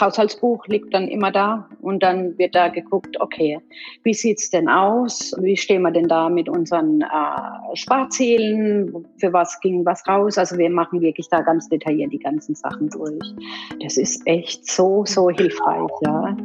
Haushaltsbuch 0.00 0.66
liegt 0.66 0.94
dann 0.94 1.08
immer 1.08 1.30
da 1.30 1.68
und 1.80 2.02
dann 2.02 2.36
wird 2.38 2.54
da 2.54 2.68
geguckt, 2.68 3.20
okay, 3.20 3.60
wie 4.02 4.14
sieht's 4.14 4.50
denn 4.50 4.68
aus? 4.68 5.34
Wie 5.40 5.56
stehen 5.56 5.82
wir 5.82 5.90
denn 5.90 6.08
da 6.08 6.28
mit 6.28 6.48
unseren 6.48 7.02
äh, 7.02 7.76
Sparzielen? 7.76 9.06
Für 9.18 9.32
was 9.32 9.60
ging 9.60 9.84
was 9.84 10.06
raus? 10.06 10.38
Also 10.38 10.58
wir 10.58 10.70
machen 10.70 11.00
wirklich 11.00 11.28
da 11.28 11.40
ganz 11.40 11.68
detailliert 11.68 12.12
die 12.12 12.18
ganzen 12.18 12.54
Sachen 12.54 12.88
durch. 12.90 13.34
Das 13.82 13.96
ist 13.96 14.26
echt 14.26 14.66
so, 14.66 15.04
so 15.04 15.30
hilfreich, 15.30 15.90
ja. 16.02 16.36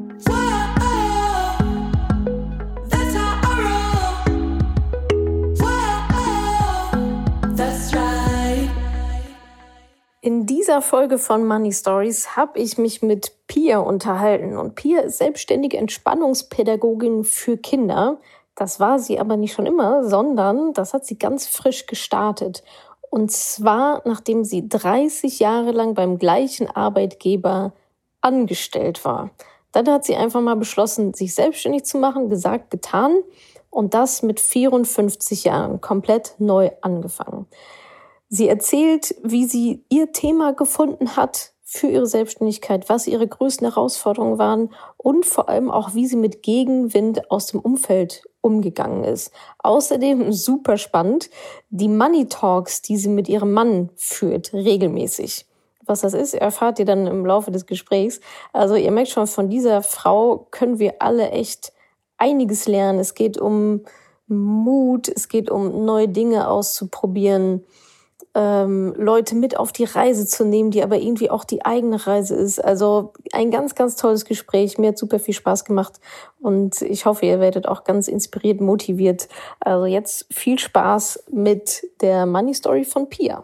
In 10.24 10.46
dieser 10.46 10.84
Folge 10.84 11.18
von 11.18 11.48
Money 11.48 11.74
Stories 11.74 12.36
habe 12.36 12.60
ich 12.60 12.78
mich 12.78 13.02
mit 13.02 13.32
Pia 13.48 13.80
unterhalten. 13.80 14.55
Und 14.55 14.76
Pia 14.76 15.00
ist 15.00 15.18
selbstständige 15.18 15.78
Entspannungspädagogin 15.78 17.23
für 17.23 17.58
Kinder. 17.58 18.20
Das 18.54 18.80
war 18.80 19.00
sie 19.00 19.20
aber 19.20 19.36
nicht 19.36 19.54
schon 19.54 19.66
immer, 19.66 20.08
sondern 20.08 20.73
das 20.73 20.94
hat 20.94 21.08
sie 21.08 21.18
ganz 21.18 21.48
frisch 21.48 21.88
gestartet. 21.88 22.64
Und 23.09 23.31
zwar, 23.31 24.04
nachdem 24.05 24.44
sie 24.44 24.70
30 24.70 25.40
Jahre 25.40 25.72
lang 25.72 25.95
beim 25.95 26.20
gleichen 26.20 26.70
Arbeitgeber 26.70 27.73
angestellt 28.22 29.03
war. 29.03 29.31
Dann 29.72 29.90
hat 29.90 30.06
sie 30.06 30.16
einfach 30.16 30.42
mal 30.42 30.56
beschlossen, 30.56 31.16
sich 31.16 31.34
selbstständig 31.34 31.86
zu 31.86 31.98
machen, 31.98 32.30
gesagt, 32.30 32.70
getan. 32.70 33.16
Und 33.72 33.95
das 33.95 34.22
mit 34.22 34.40
54 34.40 35.45
Jahren, 35.45 35.81
komplett 35.81 36.36
neu 36.38 36.70
angefangen. 36.81 37.48
Sie 38.34 38.48
erzählt, 38.48 39.13
wie 39.23 39.44
sie 39.44 39.84
ihr 39.90 40.13
Thema 40.13 40.53
gefunden 40.53 41.17
hat 41.17 41.52
für 41.66 41.88
ihre 41.88 42.05
Selbstständigkeit, 42.05 42.88
was 42.88 43.05
ihre 43.05 43.27
größten 43.27 43.67
Herausforderungen 43.67 44.38
waren 44.38 44.70
und 44.95 45.26
vor 45.26 45.49
allem 45.49 45.70
auch, 45.70 45.95
wie 45.95 46.08
sie 46.08 46.16
mit 46.16 46.41
Gegenwind 46.41 47.30
aus 47.30 47.47
dem 47.47 47.59
Umfeld 47.59 48.23
umgegangen 48.39 49.03
ist. 49.03 49.33
Außerdem 49.59 50.31
super 50.31 50.78
spannend, 50.78 51.30
die 51.72 51.89
Money 51.89 52.28
Talks, 52.28 52.81
die 52.81 52.95
sie 52.95 53.09
mit 53.09 53.28
ihrem 53.28 53.52
Mann 53.52 53.89
führt, 53.97 54.53
regelmäßig. 54.53 55.45
Was 55.86 56.00
das 56.00 56.13
ist, 56.13 56.34
erfahrt 56.34 56.80
ihr 56.80 56.86
dann 56.86 57.08
im 57.08 57.25
Laufe 57.25 57.52
des 57.52 57.66
Gesprächs. 57.66 58.22
Also 58.53 58.75
ihr 58.75 58.91
merkt 58.91 59.09
schon, 59.09 59.28
von 59.28 59.50
dieser 59.50 59.84
Frau 59.84 60.47
können 60.52 60.80
wir 60.80 61.02
alle 61.02 61.31
echt 61.31 61.73
einiges 62.17 62.66
lernen. 62.66 63.00
Es 63.00 63.13
geht 63.13 63.38
um 63.38 63.81
Mut, 64.28 65.09
es 65.09 65.28
geht 65.28 65.52
um 65.52 65.84
neue 65.84 66.08
Dinge 66.08 66.47
auszuprobieren 66.47 67.66
ähm, 68.34 68.94
Leute 68.98 69.36
mit 69.36 69.58
auf 69.58 69.72
die 69.72 69.84
Reise 69.84 70.26
zu 70.26 70.46
nehmen, 70.46 70.72
die 70.72 70.84
aber 70.84 70.98
irgendwie 70.98 71.30
auch 71.30 71.44
die 71.44 71.66
eigene 71.66 72.06
Reise 72.08 72.36
ist. 72.36 72.64
Also 72.64 73.14
ein 73.34 73.52
ganz, 73.52 73.76
ganz 73.76 73.96
tolles 73.96 74.26
Gespräch. 74.26 74.78
Mir 74.78 74.90
hat 74.90 74.98
super 74.98 75.20
viel 75.20 75.34
Spaß 75.34 75.66
gemacht 75.66 76.00
und 76.40 76.82
ich 76.82 77.06
hoffe, 77.06 77.26
ihr 77.26 77.40
werdet 77.40 77.68
auch 77.68 77.84
ganz 77.84 78.08
inspiriert, 78.08 78.62
motiviert. 78.62 79.28
Also 79.59 79.86
jetzt 79.86 80.28
viel 80.34 80.59
Spaß 80.59 81.26
mit 81.32 81.84
der 82.02 82.26
Money 82.26 82.54
Story 82.54 82.86
von 82.86 83.09
Pia. 83.09 83.44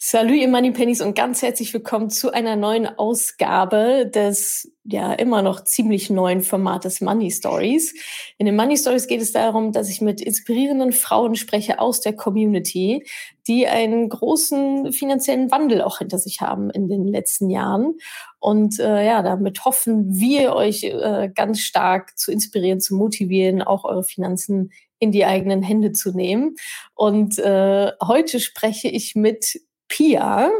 Salut, 0.00 0.36
ihr 0.36 0.46
Money 0.46 0.70
Pennies 0.70 1.00
und 1.00 1.16
ganz 1.16 1.42
herzlich 1.42 1.74
willkommen 1.74 2.08
zu 2.08 2.32
einer 2.32 2.54
neuen 2.54 2.86
Ausgabe 2.86 4.06
des 4.06 4.70
ja 4.84 5.12
immer 5.12 5.42
noch 5.42 5.64
ziemlich 5.64 6.08
neuen 6.08 6.40
Formates 6.40 7.00
Money 7.00 7.32
Stories. 7.32 7.96
In 8.38 8.46
den 8.46 8.54
Money 8.54 8.76
Stories 8.76 9.08
geht 9.08 9.20
es 9.20 9.32
darum, 9.32 9.72
dass 9.72 9.90
ich 9.90 10.00
mit 10.00 10.20
inspirierenden 10.20 10.92
Frauen 10.92 11.34
spreche 11.34 11.80
aus 11.80 12.00
der 12.00 12.12
Community, 12.12 13.04
die 13.48 13.66
einen 13.66 14.08
großen 14.08 14.92
finanziellen 14.92 15.50
Wandel 15.50 15.82
auch 15.82 15.98
hinter 15.98 16.18
sich 16.18 16.40
haben 16.40 16.70
in 16.70 16.88
den 16.88 17.04
letzten 17.04 17.50
Jahren. 17.50 17.96
Und 18.38 18.78
äh, 18.78 19.04
ja, 19.04 19.22
damit 19.22 19.64
hoffen 19.64 20.14
wir 20.14 20.54
euch 20.54 20.84
äh, 20.84 21.28
ganz 21.34 21.58
stark 21.58 22.16
zu 22.16 22.30
inspirieren, 22.30 22.80
zu 22.80 22.94
motivieren, 22.94 23.62
auch 23.62 23.82
eure 23.82 24.04
Finanzen 24.04 24.70
in 25.00 25.10
die 25.10 25.24
eigenen 25.24 25.62
Hände 25.62 25.90
zu 25.90 26.12
nehmen. 26.12 26.54
Und 26.94 27.38
äh, 27.38 27.90
heute 28.00 28.38
spreche 28.38 28.88
ich 28.88 29.16
mit 29.16 29.60
Pia. 29.88 30.50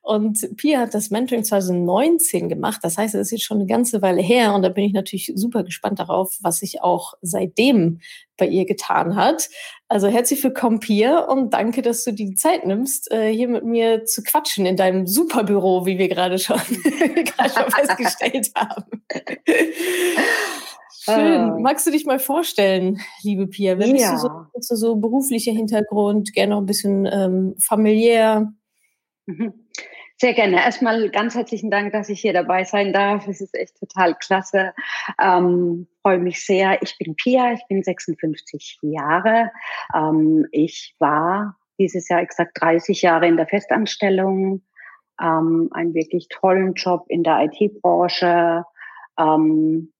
Und 0.00 0.56
Pia 0.56 0.80
hat 0.80 0.94
das 0.94 1.10
Mentoring 1.10 1.44
2019 1.44 2.48
gemacht. 2.48 2.80
Das 2.82 2.98
heißt, 2.98 3.14
es 3.14 3.28
ist 3.28 3.30
jetzt 3.30 3.44
schon 3.44 3.58
eine 3.58 3.66
ganze 3.66 4.02
Weile 4.02 4.20
her. 4.20 4.54
Und 4.54 4.62
da 4.62 4.68
bin 4.68 4.84
ich 4.84 4.92
natürlich 4.92 5.32
super 5.36 5.62
gespannt 5.62 6.00
darauf, 6.00 6.36
was 6.40 6.58
sich 6.58 6.82
auch 6.82 7.14
seitdem 7.22 8.00
bei 8.36 8.46
ihr 8.48 8.66
getan 8.66 9.14
hat. 9.14 9.48
Also 9.88 10.08
herzlich 10.08 10.42
willkommen, 10.42 10.80
Pia, 10.80 11.20
und 11.20 11.52
danke, 11.52 11.82
dass 11.82 12.02
du 12.02 12.12
die 12.12 12.34
Zeit 12.34 12.66
nimmst, 12.66 13.12
äh, 13.12 13.30
hier 13.32 13.46
mit 13.46 13.64
mir 13.64 14.04
zu 14.04 14.22
quatschen 14.22 14.66
in 14.66 14.76
deinem 14.76 15.06
Superbüro, 15.06 15.86
wie 15.86 15.98
wir 15.98 16.08
gerade 16.08 16.38
schon, 16.38 16.56
gerade 17.24 17.50
schon 17.50 17.70
festgestellt 17.86 18.50
haben. 18.56 18.84
Schön. 21.04 21.50
Uh. 21.50 21.58
Magst 21.60 21.86
du 21.86 21.90
dich 21.90 22.06
mal 22.06 22.18
vorstellen, 22.18 23.00
liebe 23.22 23.46
Pia? 23.46 23.78
Wer 23.78 23.88
ja. 23.88 23.92
bist 23.92 24.12
du 24.12 24.18
so, 24.18 24.28
bist 24.54 24.70
du 24.70 24.76
so 24.76 24.96
beruflicher 24.96 25.52
Hintergrund, 25.52 26.32
gerne 26.32 26.54
noch 26.54 26.62
ein 26.62 26.66
bisschen 26.66 27.06
ähm, 27.06 27.54
familiär? 27.60 28.52
Mhm. 29.26 29.52
Sehr 30.18 30.34
gerne. 30.34 30.56
Erstmal 30.56 31.10
ganz 31.10 31.34
herzlichen 31.34 31.70
Dank, 31.70 31.92
dass 31.92 32.08
ich 32.08 32.20
hier 32.20 32.32
dabei 32.32 32.64
sein 32.64 32.92
darf. 32.92 33.26
Es 33.26 33.40
ist 33.40 33.54
echt 33.54 33.76
total 33.78 34.14
klasse. 34.14 34.72
Ähm, 35.20 35.88
freue 36.02 36.18
mich 36.18 36.44
sehr. 36.44 36.80
Ich 36.82 36.96
bin 36.98 37.16
Pia, 37.16 37.52
ich 37.52 37.66
bin 37.68 37.82
56 37.82 38.78
Jahre. 38.82 39.50
Ähm, 39.94 40.46
ich 40.52 40.94
war 41.00 41.56
dieses 41.78 42.08
Jahr 42.08 42.20
exakt 42.20 42.60
30 42.60 43.02
Jahre 43.02 43.26
in 43.26 43.36
der 43.36 43.48
Festanstellung, 43.48 44.62
ähm, 45.20 45.68
einen 45.72 45.94
wirklich 45.94 46.28
tollen 46.28 46.74
Job 46.74 47.04
in 47.08 47.24
der 47.24 47.40
IT-Branche, 47.50 48.64
ähm, 49.18 49.92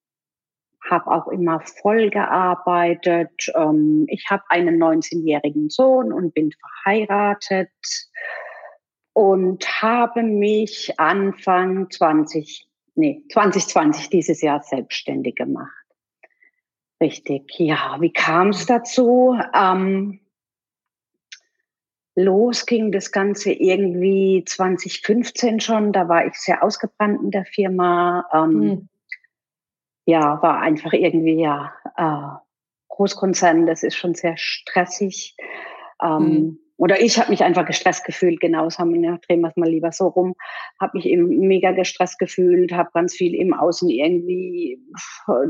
habe 0.89 1.11
auch 1.11 1.29
immer 1.29 1.61
voll 1.61 2.11
gearbeitet. 2.11 3.51
Ähm, 3.57 4.05
ich 4.09 4.27
habe 4.31 4.43
einen 4.51 4.81
19-jährigen 4.81 5.71
Sohn 5.71 6.13
und 6.13 6.35
bin 6.35 6.53
verheiratet 6.53 7.71
und 9.13 9.83
habe 9.83 10.23
mich 10.23 10.99
Anfang 10.99 11.91
20, 11.91 12.67
nee, 12.95 13.23
2020 13.31 14.11
dieses 14.11 14.41
Jahr 14.41 14.63
selbstständig 14.63 15.37
gemacht. 15.37 15.71
Richtig, 17.01 17.59
ja. 17.59 17.97
Wie 18.01 18.13
kam 18.13 18.51
es 18.51 18.67
dazu? 18.67 19.37
Ähm, 19.55 20.21
los 22.15 22.65
ging 22.65 22.93
das 22.93 23.11
Ganze 23.11 23.53
irgendwie 23.53 24.45
2015 24.47 25.61
schon. 25.61 25.93
Da 25.93 26.09
war 26.09 26.27
ich 26.27 26.35
sehr 26.35 26.63
ausgebrannt 26.63 27.21
in 27.23 27.31
der 27.33 27.45
Firma. 27.45 28.25
Ähm, 28.33 28.51
mhm. 28.51 28.89
Ja, 30.07 30.41
war 30.43 30.61
einfach 30.61 30.93
irgendwie 30.93 31.41
ja 31.41 31.73
äh, 31.97 32.39
Großkonzern. 32.89 33.67
Das 33.67 33.83
ist 33.83 33.97
schon 33.97 34.15
sehr 34.15 34.37
stressig. 34.37 35.37
Ähm, 36.01 36.19
mhm 36.19 36.62
oder 36.83 37.01
ich 37.01 37.17
habe 37.17 37.31
mich 37.31 37.45
einfach 37.45 37.65
gestresst 37.65 38.05
gefühlt, 38.05 38.41
genau, 38.41 38.65
das 38.65 38.81
haben 38.81 38.93
wir, 38.93 39.19
drehen 39.29 39.41
wir 39.41 39.51
es 39.51 39.57
mal 39.57 39.69
lieber 39.69 39.93
so 39.93 40.09
rum, 40.09 40.35
habe 40.81 40.97
mich 40.97 41.07
eben 41.07 41.29
mega 41.47 41.71
gestresst 41.71 42.19
gefühlt, 42.19 42.73
habe 42.73 42.91
ganz 42.93 43.15
viel 43.15 43.37
im 43.37 43.55
Außen 43.55 43.89
irgendwie 43.89 44.81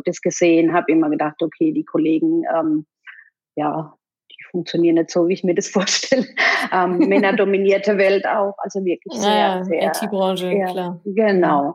das 0.05 0.21
gesehen, 0.21 0.75
habe 0.75 0.93
immer 0.93 1.09
gedacht, 1.09 1.43
okay, 1.43 1.73
die 1.73 1.87
Kollegen, 1.87 2.43
ähm, 2.55 2.85
ja, 3.57 3.95
die 4.31 4.45
funktionieren 4.51 4.97
nicht 4.97 5.11
so, 5.11 5.27
wie 5.27 5.33
ich 5.33 5.43
mir 5.43 5.55
das 5.55 5.69
vorstelle. 5.71 6.27
Ähm, 6.71 6.99
Männerdominierte 6.99 7.97
Welt 7.97 8.27
auch, 8.27 8.55
also 8.59 8.85
wirklich 8.85 9.15
sehr, 9.19 9.33
ja, 9.33 9.65
sehr. 9.65 9.87
IT-Branche, 9.87 10.51
klar. 10.71 11.01
Genau. 11.07 11.75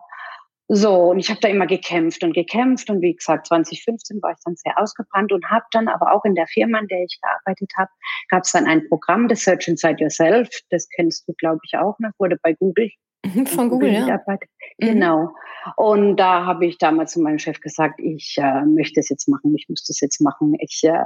So, 0.69 1.11
und 1.11 1.19
ich 1.19 1.29
habe 1.29 1.39
da 1.39 1.47
immer 1.47 1.65
gekämpft 1.65 2.23
und 2.23 2.33
gekämpft 2.33 2.89
und 2.89 3.01
wie 3.01 3.15
gesagt, 3.15 3.47
2015 3.47 4.21
war 4.21 4.31
ich 4.31 4.37
dann 4.43 4.55
sehr 4.57 4.77
ausgebrannt 4.77 5.31
und 5.31 5.49
habe 5.49 5.65
dann 5.71 5.87
aber 5.87 6.13
auch 6.13 6.25
in 6.25 6.35
der 6.35 6.47
Firma, 6.47 6.79
in 6.79 6.87
der 6.87 7.03
ich 7.03 7.19
gearbeitet 7.21 7.71
habe, 7.77 7.89
gab 8.29 8.43
es 8.43 8.51
dann 8.51 8.65
ein 8.65 8.87
Programm, 8.89 9.29
das 9.29 9.41
Search 9.41 9.69
Inside 9.69 9.97
Yourself, 9.99 10.49
das 10.69 10.89
kennst 10.89 11.27
du, 11.27 11.33
glaube 11.37 11.61
ich, 11.63 11.77
auch 11.77 11.97
noch, 11.99 12.11
wurde 12.19 12.37
bei 12.41 12.53
Google. 12.53 12.89
Mhm, 13.25 13.45
von 13.45 13.69
Google, 13.69 13.93
Google 13.93 14.07
ja. 14.09 14.21
Mhm. 14.27 14.39
Genau. 14.77 15.29
Und 15.77 16.17
da 16.17 16.45
habe 16.45 16.65
ich 16.65 16.77
damals 16.77 17.13
zu 17.13 17.21
meinem 17.21 17.39
Chef 17.39 17.61
gesagt, 17.61 17.99
ich 17.99 18.35
äh, 18.37 18.65
möchte 18.65 18.99
es 18.99 19.09
jetzt 19.09 19.27
machen, 19.29 19.55
ich 19.55 19.67
muss 19.69 19.85
das 19.85 20.01
jetzt 20.01 20.19
machen. 20.19 20.53
Ich 20.59 20.81
äh, 20.83 21.05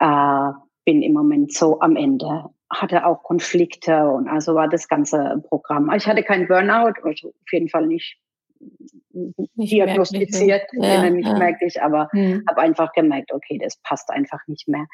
äh, 0.00 0.52
bin 0.84 1.02
im 1.02 1.12
Moment 1.12 1.52
so 1.52 1.80
am 1.80 1.96
Ende 1.96 2.50
hatte 2.70 3.06
auch 3.06 3.22
Konflikte 3.22 4.08
und 4.08 4.28
also 4.28 4.54
war 4.54 4.68
das 4.68 4.88
ganze 4.88 5.42
Programm. 5.48 5.90
Ich 5.96 6.06
hatte 6.06 6.22
keinen 6.22 6.46
Burnout, 6.46 7.00
also 7.02 7.28
auf 7.28 7.52
jeden 7.52 7.68
Fall 7.68 7.86
nicht 7.86 8.18
nicht 9.10 9.72
diagnostiziert, 9.72 10.62
ja, 10.72 11.04
ja, 11.04 11.10
nicht 11.10 11.26
ja. 11.26 11.38
merklich, 11.38 11.82
aber 11.82 12.08
mhm. 12.12 12.44
habe 12.48 12.60
einfach 12.60 12.92
gemerkt, 12.92 13.32
okay, 13.32 13.58
das 13.62 13.76
passt 13.82 14.10
einfach 14.10 14.40
nicht 14.46 14.68
mehr. 14.68 14.86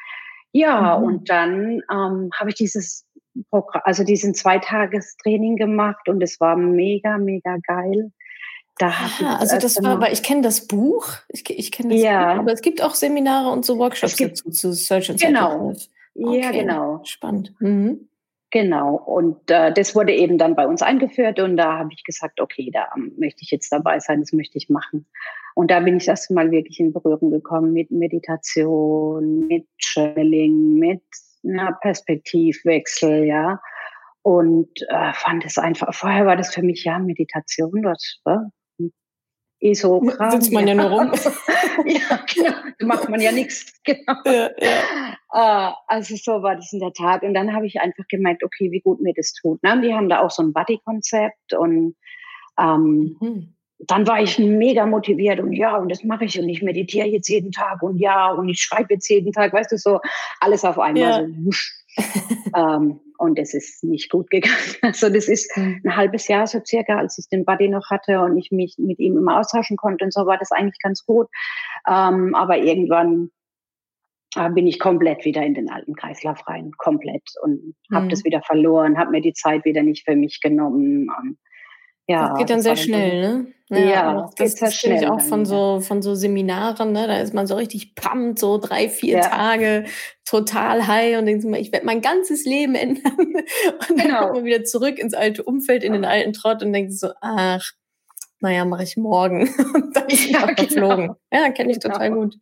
Ja, 0.53 0.99
mhm. 0.99 1.05
und 1.05 1.31
dann 1.31 1.83
ähm, 1.91 2.31
habe 2.39 2.51
ich 2.51 2.55
dieses 2.55 3.05
Programm, 3.51 3.83
also 3.85 4.05
diesen 4.05 4.35
Zweitagestraining 4.35 5.57
gemacht 5.57 6.09
und 6.09 6.23
es 6.23 6.41
war 6.41 6.57
mega, 6.57 7.19
mega 7.19 7.57
geil. 7.67 8.13
Da 8.79 8.89
ah, 8.89 9.37
also 9.37 9.59
das 9.59 9.81
war, 9.83 9.93
aber 9.93 10.13
ich 10.13 10.23
kenne 10.23 10.43
das 10.43 10.67
Buch, 10.67 11.09
ich, 11.29 11.49
ich 11.49 11.71
kenne 11.71 11.95
das 11.95 12.03
ja. 12.03 12.35
Buch, 12.35 12.41
aber 12.41 12.53
es 12.53 12.61
gibt 12.61 12.83
auch 12.83 12.95
Seminare 12.95 13.51
und 13.51 13.65
so 13.65 13.79
Workshops 13.79 14.17
gibt, 14.17 14.39
dazu 14.39 14.51
zu 14.51 14.73
Search 14.73 15.11
and 15.11 15.21
Genau. 15.21 15.75
Okay. 16.17 16.41
Ja, 16.41 16.51
genau. 16.51 17.01
Spannend. 17.05 17.55
Mhm. 17.61 18.09
Genau, 18.55 18.95
und 18.95 19.51
äh, 19.51 19.73
das 19.73 19.97
wurde 19.97 20.12
eben 20.15 20.39
dann 20.39 20.55
bei 20.55 20.65
uns 20.65 20.81
eingeführt 20.81 21.41
und 21.41 21.56
da 21.56 21.77
habe 21.77 21.89
ich 21.93 22.05
gesagt, 22.05 22.41
okay, 22.41 22.71
da 22.73 22.87
möchte 23.19 23.43
ich 23.43 23.51
jetzt 23.51 23.73
dabei 23.73 23.99
sein, 23.99 24.21
das 24.21 24.33
möchte 24.33 24.59
ich 24.59 24.71
machen. 24.71 25.06
Und 25.56 25.73
da 25.73 25.81
bin 25.81 25.97
ich 25.97 26.06
erst 26.06 26.31
mal 26.31 26.53
wirklich 26.53 26.79
in 26.79 26.93
Berührung 26.93 27.33
gekommen 27.33 27.73
mit 27.73 27.91
Meditation, 27.91 29.49
mit 29.49 29.67
Channeling, 29.79 30.75
mit 30.79 31.03
na, 31.43 31.73
Perspektivwechsel, 31.73 33.25
ja. 33.25 33.61
Und 34.23 34.71
äh, 34.89 35.12
fand 35.15 35.45
es 35.45 35.59
einfach, 35.59 35.93
vorher 35.93 36.25
war 36.25 36.37
das 36.37 36.55
für 36.55 36.62
mich 36.62 36.85
ja 36.85 37.01
Meditation, 37.01 37.83
das 37.83 38.21
war 38.23 38.53
eh 39.65 39.75
so 39.75 40.01
Kram. 40.01 40.31
Sitzt 40.31 40.53
man 40.53 40.69
ja 40.69 40.75
nur 40.75 40.91
rum. 40.91 41.13
ja, 41.87 42.21
genau. 42.33 42.55
Da 42.79 42.87
macht 42.87 43.09
man 43.09 43.21
ja 43.21 43.33
nichts. 43.33 43.73
Genau. 43.85 44.15
Ja, 44.27 44.51
ja. 44.59 45.71
Äh, 45.71 45.73
also 45.89 46.17
so 46.17 46.43
war 46.43 46.57
das 46.57 46.73
in 46.73 46.81
der 46.81 46.93
Tat. 46.93 47.23
Und 47.23 47.35
dann 47.35 47.55
habe 47.55 47.67
ich 47.67 47.81
einfach 47.81 48.05
gemerkt, 48.09 48.45
okay, 48.45 48.71
wie 48.71 48.81
gut 48.81 49.01
mir 49.01 49.15
das 49.17 49.33
tut. 49.33 49.63
Ne? 49.63 49.81
Die 49.81 49.95
haben 49.95 50.09
da 50.09 50.21
auch 50.21 50.31
so 50.31 50.43
ein 50.43 50.53
Buddy-Konzept 50.53 51.55
und 51.55 51.97
ähm, 52.59 53.17
mhm. 53.21 53.55
dann 53.79 54.07
war 54.07 54.23
ich 54.23 54.39
mega 54.39 54.87
motiviert 54.87 55.41
und 55.41 55.53
ja, 55.53 55.77
und 55.77 55.91
das 55.91 56.05
mache 56.05 56.27
ich 56.27 56.39
und 56.39 56.49
ich 56.49 56.63
meditiere 56.63 57.09
jetzt 57.09 57.29
jeden 57.29 57.51
Tag 57.51 57.83
und 57.83 57.99
ja, 57.99 58.31
und 58.31 58.49
ich 58.49 58.61
schreibe 58.61 58.95
jetzt 58.95 59.09
jeden 59.09 59.33
Tag, 59.33 59.53
weißt 59.53 59.73
du, 59.73 59.79
so 59.79 60.01
alles 60.41 60.65
auf 60.65 60.79
einmal. 60.79 61.03
Ja. 61.03 61.27
So, 61.27 61.47
wusch. 61.47 61.84
ähm, 62.56 63.00
und 63.19 63.38
es 63.38 63.55
ist 63.55 63.85
nicht 63.85 64.11
gut 64.11 64.31
gegangen. 64.31 64.56
Also 64.82 65.08
das 65.08 65.29
ist 65.29 65.56
mhm. 65.56 65.81
ein 65.85 65.96
halbes 65.96 66.29
Jahr 66.29 66.46
so 66.46 66.61
circa, 66.64 66.99
als 66.99 67.19
ich 67.19 67.29
den 67.29 67.44
Buddy 67.44 67.69
noch 67.69 67.91
hatte 67.91 68.20
und 68.20 68.37
ich 68.37 68.50
mich 68.50 68.76
mit 68.79 68.99
ihm 68.99 69.17
immer 69.17 69.38
austauschen 69.38 69.76
konnte 69.76 70.05
und 70.05 70.12
so 70.12 70.26
war 70.26 70.38
das 70.38 70.52
eigentlich 70.52 70.81
ganz 70.82 71.05
gut. 71.05 71.29
Ähm, 71.88 72.35
aber 72.35 72.58
irgendwann 72.58 73.31
äh, 74.37 74.50
bin 74.50 74.67
ich 74.67 74.79
komplett 74.79 75.25
wieder 75.25 75.44
in 75.44 75.55
den 75.55 75.70
alten 75.70 75.94
Kreislauf 75.94 76.46
rein, 76.46 76.73
komplett 76.76 77.23
und 77.43 77.75
habe 77.93 78.06
mhm. 78.06 78.11
das 78.11 78.25
wieder 78.25 78.43
verloren, 78.43 78.99
habe 78.99 79.12
mir 79.12 79.20
die 79.20 79.32
Zeit 79.32 79.64
wieder 79.64 79.82
nicht 79.82 80.05
für 80.05 80.17
mich 80.17 80.41
genommen. 80.41 81.08
Und 81.20 81.38
ja, 82.06 82.29
das 82.29 82.39
geht 82.39 82.51
dann 82.51 82.59
das 82.59 82.65
sehr 82.65 82.77
schnell, 82.77 83.21
ne? 83.21 83.47
Ja, 83.71 83.79
ja 83.79 84.31
das, 84.37 84.56
das 84.56 84.79
kenne 84.79 85.01
ich 85.01 85.06
auch 85.09 85.21
von 85.21 85.47
so, 85.47 85.81
von 85.81 86.03
so 86.03 86.15
Seminaren, 86.15 86.93
ne? 86.93 87.06
Da 87.06 87.19
ist 87.19 87.33
man 87.33 87.47
so 87.47 87.55
richtig 87.55 87.95
pumpt, 87.95 88.39
so 88.39 88.59
drei, 88.59 88.89
vier 88.89 89.19
ja. 89.19 89.21
Tage 89.21 89.85
total 90.25 90.87
high 90.87 91.19
und 91.19 91.27
denkt 91.27 91.45
man, 91.45 91.61
ich 91.61 91.73
werde 91.73 91.87
mein 91.87 92.03
ganzes 92.03 92.45
Leben 92.45 92.75
ändern. 92.75 93.17
Und 93.19 93.99
dann 93.99 94.06
genau. 94.06 94.21
kommt 94.21 94.35
man 94.37 94.45
wieder 94.45 94.65
zurück 94.65 94.99
ins 94.99 95.15
alte 95.15 95.43
Umfeld, 95.43 95.85
in 95.85 95.93
den 95.93 96.05
alten 96.05 96.33
Trott 96.33 96.62
und 96.62 96.73
denkt 96.73 96.93
so, 96.93 97.11
ach, 97.21 97.73
naja, 98.44 98.67
mache 98.67 98.82
ich 98.82 98.96
morgen. 98.99 99.41
und 99.75 99.96
dann 99.96 100.06
ist 100.06 100.26
ja, 100.31 100.44
genau. 100.44 100.55
verflogen. 100.55 101.14
Ja, 101.32 101.50
kenne 101.50 101.73
ich 101.73 101.81
genau. 101.81 101.94
total 101.94 102.11
gut. 102.11 102.37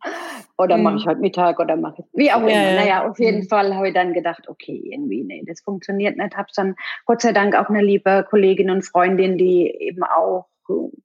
Oder 0.57 0.77
mache 0.77 0.97
ich 0.97 1.05
mhm. 1.05 1.09
heute 1.09 1.21
Mittag 1.21 1.59
oder 1.59 1.77
mache 1.77 1.95
ich, 1.99 2.05
wie 2.13 2.31
auch 2.31 2.41
immer. 2.41 2.51
Ja, 2.51 2.75
Naja, 2.75 3.09
auf 3.09 3.17
jeden 3.19 3.39
mhm. 3.39 3.47
Fall 3.47 3.73
habe 3.73 3.87
ich 3.87 3.93
dann 3.93 4.13
gedacht, 4.13 4.49
okay, 4.49 4.81
irgendwie, 4.91 5.23
nee, 5.23 5.43
das 5.47 5.61
funktioniert 5.61 6.17
nicht. 6.17 6.35
Habe 6.35 6.49
dann 6.55 6.75
Gott 7.05 7.21
sei 7.21 7.31
Dank 7.31 7.55
auch 7.55 7.69
eine 7.69 7.81
liebe 7.81 8.25
Kollegin 8.29 8.69
und 8.69 8.83
Freundin, 8.83 9.37
die 9.37 9.73
eben 9.79 10.03
auch 10.03 10.45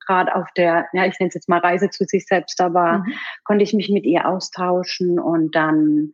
gerade 0.06 0.34
auf 0.34 0.48
der, 0.56 0.86
ja, 0.92 1.06
ich 1.06 1.18
nenne 1.18 1.28
es 1.28 1.34
jetzt 1.34 1.48
mal 1.48 1.60
Reise 1.60 1.90
zu 1.90 2.04
sich 2.04 2.26
selbst 2.26 2.58
da 2.60 2.74
war, 2.74 2.98
mhm. 2.98 3.12
konnte 3.44 3.62
ich 3.62 3.72
mich 3.72 3.88
mit 3.88 4.04
ihr 4.04 4.28
austauschen 4.28 5.18
und 5.18 5.54
dann 5.54 6.12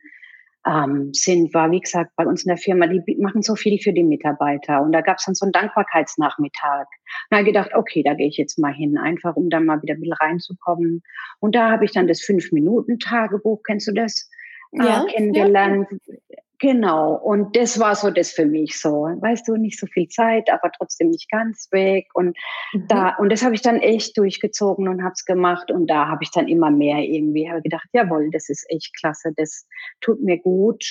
ähm, 0.67 1.11
sind 1.13 1.53
wir, 1.53 1.71
wie 1.71 1.81
gesagt, 1.81 2.13
bei 2.17 2.27
uns 2.27 2.45
in 2.45 2.49
der 2.49 2.57
Firma, 2.57 2.87
die 2.87 3.17
machen 3.19 3.43
so 3.43 3.55
viel 3.55 3.79
für 3.79 3.93
die 3.93 4.03
Mitarbeiter. 4.03 4.83
Und 4.83 4.93
da 4.93 5.01
gab 5.03 5.19
es 5.19 5.27
dann 5.27 5.35
so 5.35 5.45
einen 5.45 5.53
Dankbarkeitsnachmittag. 5.53 6.87
Da 7.31 7.43
gedacht, 7.43 7.71
okay, 7.75 8.03
da 8.03 8.15
gehe 8.15 8.29
ich 8.29 8.37
jetzt 8.37 8.59
mal 8.59 8.73
hin, 8.73 8.97
einfach 8.97 9.37
um 9.37 9.51
dann 9.51 9.67
mal 9.67 9.83
wieder 9.83 9.95
ein 9.95 10.01
bisschen 10.01 10.15
reinzukommen. 10.15 11.03
Und 11.41 11.55
da 11.55 11.71
habe 11.71 11.85
ich 11.85 11.93
dann 11.93 12.07
das 12.07 12.23
Fünf-Minuten-Tagebuch, 12.23 13.63
kennst 13.65 13.89
du 13.89 13.93
das? 13.93 14.31
Ja, 14.73 15.05
äh, 15.05 15.13
kennengelernt. 15.13 15.89
Ja. 15.91 16.39
Genau, 16.65 17.13
und 17.17 17.57
das 17.57 17.79
war 17.79 17.95
so 17.95 18.11
das 18.11 18.31
für 18.31 18.47
mich 18.47 18.81
so. 18.81 18.91
Weißt 19.21 19.47
du, 19.47 19.57
nicht 19.57 19.79
so 19.79 19.87
viel 19.87 20.09
Zeit, 20.09 20.49
aber 20.51 20.73
trotzdem 20.73 21.11
nicht 21.11 21.31
ganz 21.31 21.69
weg. 21.73 22.07
Und 22.15 22.39
mhm. 22.73 22.89
da, 22.89 23.17
und 23.17 23.31
das 23.31 23.45
habe 23.45 23.55
ich 23.55 23.61
dann 23.61 23.81
echt 23.81 24.17
durchgezogen 24.17 24.89
und 24.89 25.03
habe 25.03 25.13
es 25.13 25.27
gemacht. 25.27 25.71
Und 25.71 25.89
da 25.89 26.09
habe 26.09 26.23
ich 26.23 26.31
dann 26.31 26.49
immer 26.49 26.71
mehr 26.71 27.01
irgendwie 27.01 27.51
habe 27.51 27.61
gedacht, 27.61 27.87
jawohl, 27.93 28.31
das 28.31 28.49
ist 28.49 28.65
echt 28.71 28.97
klasse, 28.99 29.33
das 29.37 29.67
tut 30.01 30.23
mir 30.23 30.39
gut. 30.39 30.83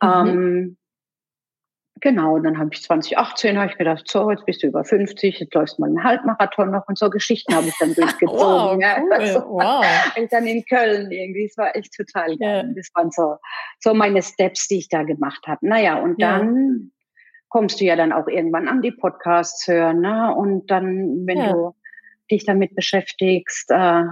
Mhm. 0.00 0.08
Ähm, 0.08 0.76
Genau, 2.02 2.38
dann 2.38 2.58
habe 2.58 2.70
ich 2.72 2.82
2018 2.82 3.58
habe 3.58 3.70
ich 3.70 3.76
gedacht, 3.76 4.08
so, 4.08 4.30
jetzt 4.30 4.46
bist 4.46 4.62
du 4.62 4.68
über 4.68 4.84
50, 4.84 5.38
jetzt 5.38 5.54
läufst 5.54 5.76
du 5.76 5.82
mal 5.82 5.88
einen 5.88 6.02
Halbmarathon 6.02 6.70
noch 6.70 6.88
und 6.88 6.96
so 6.96 7.10
Geschichten 7.10 7.54
habe 7.54 7.66
ich 7.66 7.76
dann 7.78 7.94
durchgezogen. 7.94 8.38
wow, 8.38 8.72
cool. 8.74 8.82
ja, 8.82 9.02
also, 9.10 9.40
wow. 9.48 9.84
Ich 10.16 10.28
dann 10.30 10.46
in 10.46 10.64
Köln 10.64 11.10
irgendwie, 11.10 11.44
es 11.44 11.58
war 11.58 11.76
echt 11.76 11.94
total 11.94 12.36
geil. 12.38 12.64
Yeah. 12.64 12.72
Das 12.74 12.90
waren 12.94 13.10
so, 13.10 13.36
so 13.80 13.92
meine 13.92 14.22
Steps, 14.22 14.68
die 14.68 14.78
ich 14.78 14.88
da 14.88 15.02
gemacht 15.02 15.46
habe. 15.46 15.66
Naja, 15.68 15.96
und 15.96 16.20
dann 16.22 16.90
kommst 17.48 17.80
du 17.80 17.84
ja 17.84 17.96
dann 17.96 18.12
auch 18.12 18.28
irgendwann 18.28 18.68
an 18.68 18.80
die 18.80 18.92
Podcasts 18.92 19.66
hören, 19.68 20.00
ne? 20.00 20.34
Und 20.34 20.70
dann, 20.70 21.26
wenn 21.26 21.38
yeah. 21.38 21.52
du 21.52 21.74
dich 22.30 22.46
damit 22.46 22.74
beschäftigst, 22.74 23.70
äh, 23.70 24.04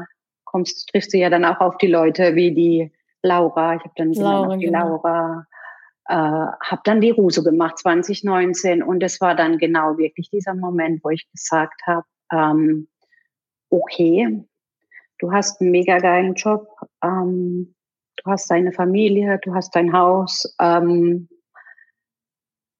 kommst, 0.44 0.88
triffst 0.90 1.14
du 1.14 1.18
ja 1.18 1.30
dann 1.30 1.44
auch 1.44 1.60
auf 1.60 1.78
die 1.78 1.86
Leute 1.86 2.34
wie 2.34 2.52
die 2.52 2.92
Laura, 3.22 3.76
ich 3.76 3.80
habe 3.80 3.92
dann 3.96 4.12
Laura, 4.12 4.56
die 4.56 4.66
genau. 4.66 4.88
Laura, 4.88 5.46
äh, 6.08 6.14
habe 6.14 6.80
dann 6.84 7.00
die 7.00 7.10
Ruso 7.10 7.42
gemacht 7.42 7.78
2019 7.78 8.82
und 8.82 9.02
es 9.02 9.20
war 9.20 9.34
dann 9.34 9.58
genau 9.58 9.98
wirklich 9.98 10.30
dieser 10.30 10.54
Moment, 10.54 11.04
wo 11.04 11.10
ich 11.10 11.30
gesagt 11.30 11.80
habe, 11.86 12.06
ähm, 12.32 12.88
okay, 13.70 14.42
du 15.18 15.32
hast 15.32 15.60
einen 15.60 15.70
mega 15.70 15.98
geilen 15.98 16.34
Job, 16.34 16.66
ähm, 17.04 17.74
du 18.16 18.30
hast 18.30 18.50
deine 18.50 18.72
Familie, 18.72 19.38
du 19.42 19.54
hast 19.54 19.76
dein 19.76 19.92
Haus, 19.92 20.54
ähm, 20.60 21.28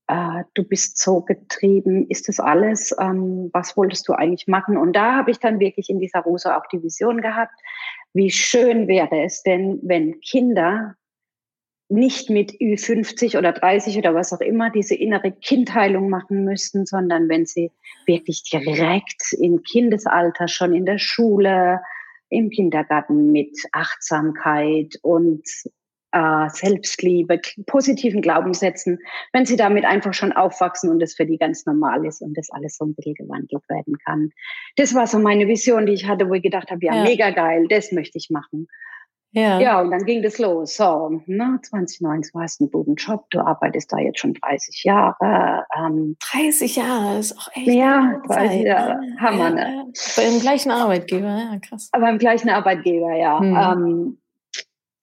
äh, 0.07 0.45
du 0.55 0.65
bist 0.65 0.99
so 0.99 1.21
getrieben, 1.21 2.07
ist 2.09 2.29
das 2.29 2.41
alles? 2.41 2.97
Ähm, 2.99 3.51
was 3.53 3.77
wolltest 3.77 4.09
du 4.09 4.15
eigentlich 4.15 4.47
machen? 4.47 4.79
Und 4.79 4.95
da 4.95 5.17
habe 5.17 5.31
ich 5.31 5.39
dann 5.39 5.61
wirklich 5.61 5.91
in 5.91 6.01
dieser 6.01 6.21
Rose 6.21 6.57
auch 6.57 6.67
die 6.73 6.83
Vision 6.83 7.21
gehabt, 7.21 7.53
wie 8.15 8.31
schön 8.31 8.89
wäre 8.89 9.23
es 9.23 9.43
denn, 9.43 9.81
wenn 9.83 10.19
Kinder 10.21 10.95
nicht 11.89 12.29
mit 12.29 12.53
Ü50 12.53 13.39
oder 13.39 13.53
30 13.53 13.97
oder 13.99 14.15
was 14.15 14.33
auch 14.33 14.41
immer 14.41 14.71
diese 14.71 14.95
innere 14.95 15.33
Kindheilung 15.33 16.11
machen 16.11 16.45
müssten, 16.45 16.85
sondern 16.85 17.29
wenn 17.29 17.47
sie 17.47 17.71
wirklich 18.07 18.43
direkt 18.43 19.33
im 19.41 19.63
Kindesalter 19.63 20.49
schon 20.49 20.75
in 20.75 20.85
der 20.85 20.99
Schule, 20.99 21.81
im 22.29 22.51
Kindergarten 22.51 23.33
mit 23.33 23.59
Achtsamkeit 23.73 24.97
und 25.03 25.45
äh, 26.13 26.49
Selbstliebe, 26.49 27.41
positiven 27.67 28.23
Glaubenssätzen, 28.23 28.99
wenn 29.33 29.47
sie 29.47 29.57
damit 29.57 29.85
einfach 29.85 30.15
schon 30.15 30.33
aufwachsen 30.33 30.91
und 30.91 31.03
es 31.03 31.15
für 31.15 31.27
die 31.27 31.39
ganz 31.39 31.67
normal 31.67 32.05
ist 32.07 32.23
und 32.23 32.37
das 32.37 32.51
alles 32.51 32.77
so 32.77 32.87
ein 32.87 32.95
bisschen 32.95 33.15
gewandelt 33.15 33.63
werden 33.69 33.97
kann. 34.05 34.31
Das 34.77 34.95
war 34.95 35.07
so 35.07 35.19
meine 35.19 35.49
Vision, 35.49 35.87
die 35.87 35.93
ich 35.93 36.07
hatte, 36.07 36.29
wo 36.29 36.35
ich 36.35 36.43
gedacht 36.43 36.71
habe, 36.71 36.85
ja, 36.85 36.95
ja. 36.95 37.03
mega 37.03 37.31
geil, 37.31 37.67
das 37.69 37.93
möchte 37.93 38.19
ich 38.19 38.31
machen. 38.31 38.69
Ja. 39.33 39.61
ja, 39.61 39.81
und 39.81 39.91
dann 39.91 40.05
ging 40.05 40.23
das 40.23 40.39
los. 40.39 40.77
So, 40.77 41.23
ne, 41.27 41.59
2019 41.63 42.35
war 42.35 42.45
es 42.45 42.59
ein 42.61 42.71
guten 42.71 42.95
Job. 42.95 43.27
Du 43.31 43.41
arbeitest 43.41 43.93
da 43.93 43.99
jetzt 43.99 44.21
schon 44.21 44.33
30 44.35 44.85
Jahre. 44.85 45.65
Ähm, 45.77 46.17
30 46.33 46.77
Jahre 46.77 47.19
ist 47.19 47.37
auch 47.39 47.49
echt. 47.55 47.67
Ja, 47.67 48.21
30 48.27 48.63
Jahre. 48.63 49.01
Ne? 49.01 49.17
Hammer, 49.21 49.51
ne? 49.51 49.85
Beim 50.17 50.41
gleichen 50.41 50.71
Arbeitgeber, 50.71 51.29
ja, 51.29 51.59
krass. 51.61 51.91
Aber 51.93 52.07
beim 52.07 52.19
gleichen 52.19 52.49
Arbeitgeber, 52.49 53.15
ja. 53.15 53.39
Hm. 53.39 53.57
Ähm, 53.57 54.19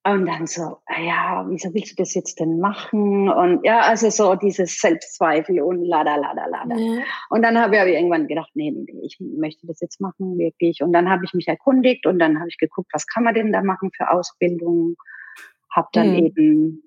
und 0.06 0.28
dann 0.28 0.46
so, 0.46 0.78
ah 0.86 1.02
ja, 1.02 1.46
wieso 1.50 1.74
willst 1.74 1.94
du 1.94 2.04
das 2.04 2.14
jetzt 2.14 2.40
denn 2.40 2.60
machen? 2.60 3.28
Und 3.28 3.66
ja, 3.66 3.80
also 3.80 4.12
so 4.12 4.36
dieses 4.36 4.80
Selbstzweifel 4.80 5.60
und 5.62 5.84
lada, 5.84 6.16
lada, 6.16 6.46
lada. 6.46 6.76
Ja. 6.76 7.02
Und 7.32 7.42
dann 7.42 7.58
habe 7.58 7.76
ich 7.76 7.82
irgendwann 7.82 8.28
gedacht, 8.28 8.52
nee, 8.54 8.72
nee, 8.72 9.02
ich 9.04 9.18
möchte 9.20 9.66
das 9.66 9.80
jetzt 9.82 10.00
machen, 10.00 10.38
wirklich. 10.38 10.84
Und 10.84 10.94
dann 10.94 11.10
habe 11.10 11.26
ich 11.26 11.34
mich 11.34 11.48
erkundigt 11.48 12.06
und 12.06 12.20
dann 12.20 12.38
habe 12.40 12.50
ich 12.50 12.60
geguckt, 12.60 12.90
was 12.94 13.08
kann 13.08 13.24
man 13.24 13.34
denn 13.34 13.52
da 13.52 13.64
machen 13.64 13.90
für 13.98 14.12
Ausbildung? 14.12 14.96
Habe 15.72 15.88
dann 15.94 16.12
mhm. 16.12 16.26
eben 16.26 16.84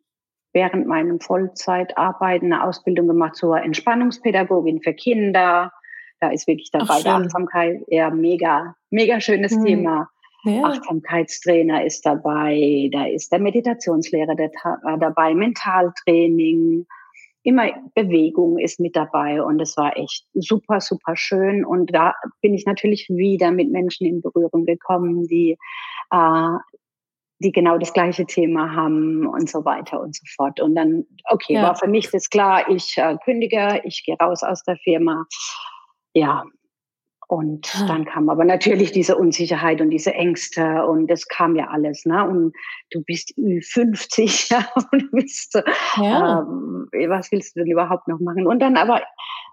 während 0.53 0.87
meinem 0.87 1.19
Vollzeitarbeiten 1.19 2.53
eine 2.53 2.63
Ausbildung 2.63 3.09
gemacht 3.09 3.35
zur 3.35 3.61
Entspannungspädagogin 3.61 4.81
für 4.81 4.95
Kinder. 4.95 5.73
Da 6.21 6.31
ist 6.31 6.47
wirklich 6.47 6.71
dabei 6.71 7.01
Ach, 7.05 7.21
Achtsamkeit, 7.21 7.83
ja, 7.89 8.11
mega, 8.11 8.77
mega 8.91 9.21
schönes 9.21 9.57
mhm. 9.57 9.65
Thema. 9.65 10.09
Ja. 10.45 10.65
Achtsamkeitstrainer 10.65 11.85
ist 11.85 12.07
dabei, 12.07 12.89
da 12.93 13.07
ist 13.07 13.33
der 13.33 13.41
Meditationslehrer 13.41 14.37
der, 14.37 14.51
äh, 14.51 14.99
dabei, 14.99 15.35
Mentaltraining, 15.35 16.87
immer 17.43 17.71
Bewegung 17.95 18.59
ist 18.59 18.79
mit 18.79 18.95
dabei 18.95 19.43
und 19.43 19.61
es 19.61 19.77
war 19.77 19.97
echt 19.97 20.27
super, 20.35 20.81
super 20.81 21.17
schön. 21.17 21.65
Und 21.65 21.95
da 21.95 22.15
bin 22.41 22.55
ich 22.55 22.67
natürlich 22.67 23.09
wieder 23.09 23.51
mit 23.51 23.71
Menschen 23.71 24.07
in 24.07 24.21
Berührung 24.21 24.65
gekommen, 24.65 25.27
die, 25.27 25.57
äh, 26.11 26.57
die 27.41 27.53
genau 27.53 27.79
das 27.79 27.93
gleiche 27.93 28.27
Thema 28.27 28.75
haben 28.75 29.27
und 29.27 29.49
so 29.49 29.65
weiter 29.65 30.01
und 30.01 30.15
so 30.15 30.25
fort. 30.37 30.61
Und 30.61 30.75
dann, 30.75 31.05
okay, 31.31 31.55
ja. 31.55 31.63
war 31.63 31.77
für 31.77 31.89
mich 31.89 32.11
das 32.11 32.29
klar, 32.29 32.69
ich 32.69 32.97
äh, 32.99 33.17
kündige, 33.25 33.81
ich 33.85 34.05
gehe 34.05 34.17
raus 34.17 34.43
aus 34.43 34.63
der 34.65 34.77
Firma. 34.77 35.25
Ja, 36.15 36.45
Und 37.29 37.71
ah. 37.77 37.87
dann 37.87 38.07
kam 38.07 38.31
aber 38.31 38.47
natürlich 38.47 38.91
diese 38.91 39.17
Unsicherheit 39.19 39.83
und 39.83 39.91
diese 39.91 40.15
Ängste 40.15 40.87
und 40.87 41.09
das 41.09 41.29
kam 41.29 41.57
ja 41.57 41.67
alles. 41.67 42.07
Ne? 42.07 42.27
Und 42.27 42.55
du 42.91 43.03
bist 43.03 43.35
50 43.37 44.49
ja, 44.51 44.67
und 44.91 45.11
bist 45.11 45.53
so, 45.53 45.61
ja. 45.97 46.41
ähm, 46.41 46.89
was 47.09 47.31
willst 47.31 47.55
du 47.55 47.61
denn 47.61 47.71
überhaupt 47.71 48.09
noch 48.09 48.19
machen? 48.19 48.47
Und 48.47 48.61
dann 48.61 48.79
aber 48.79 49.03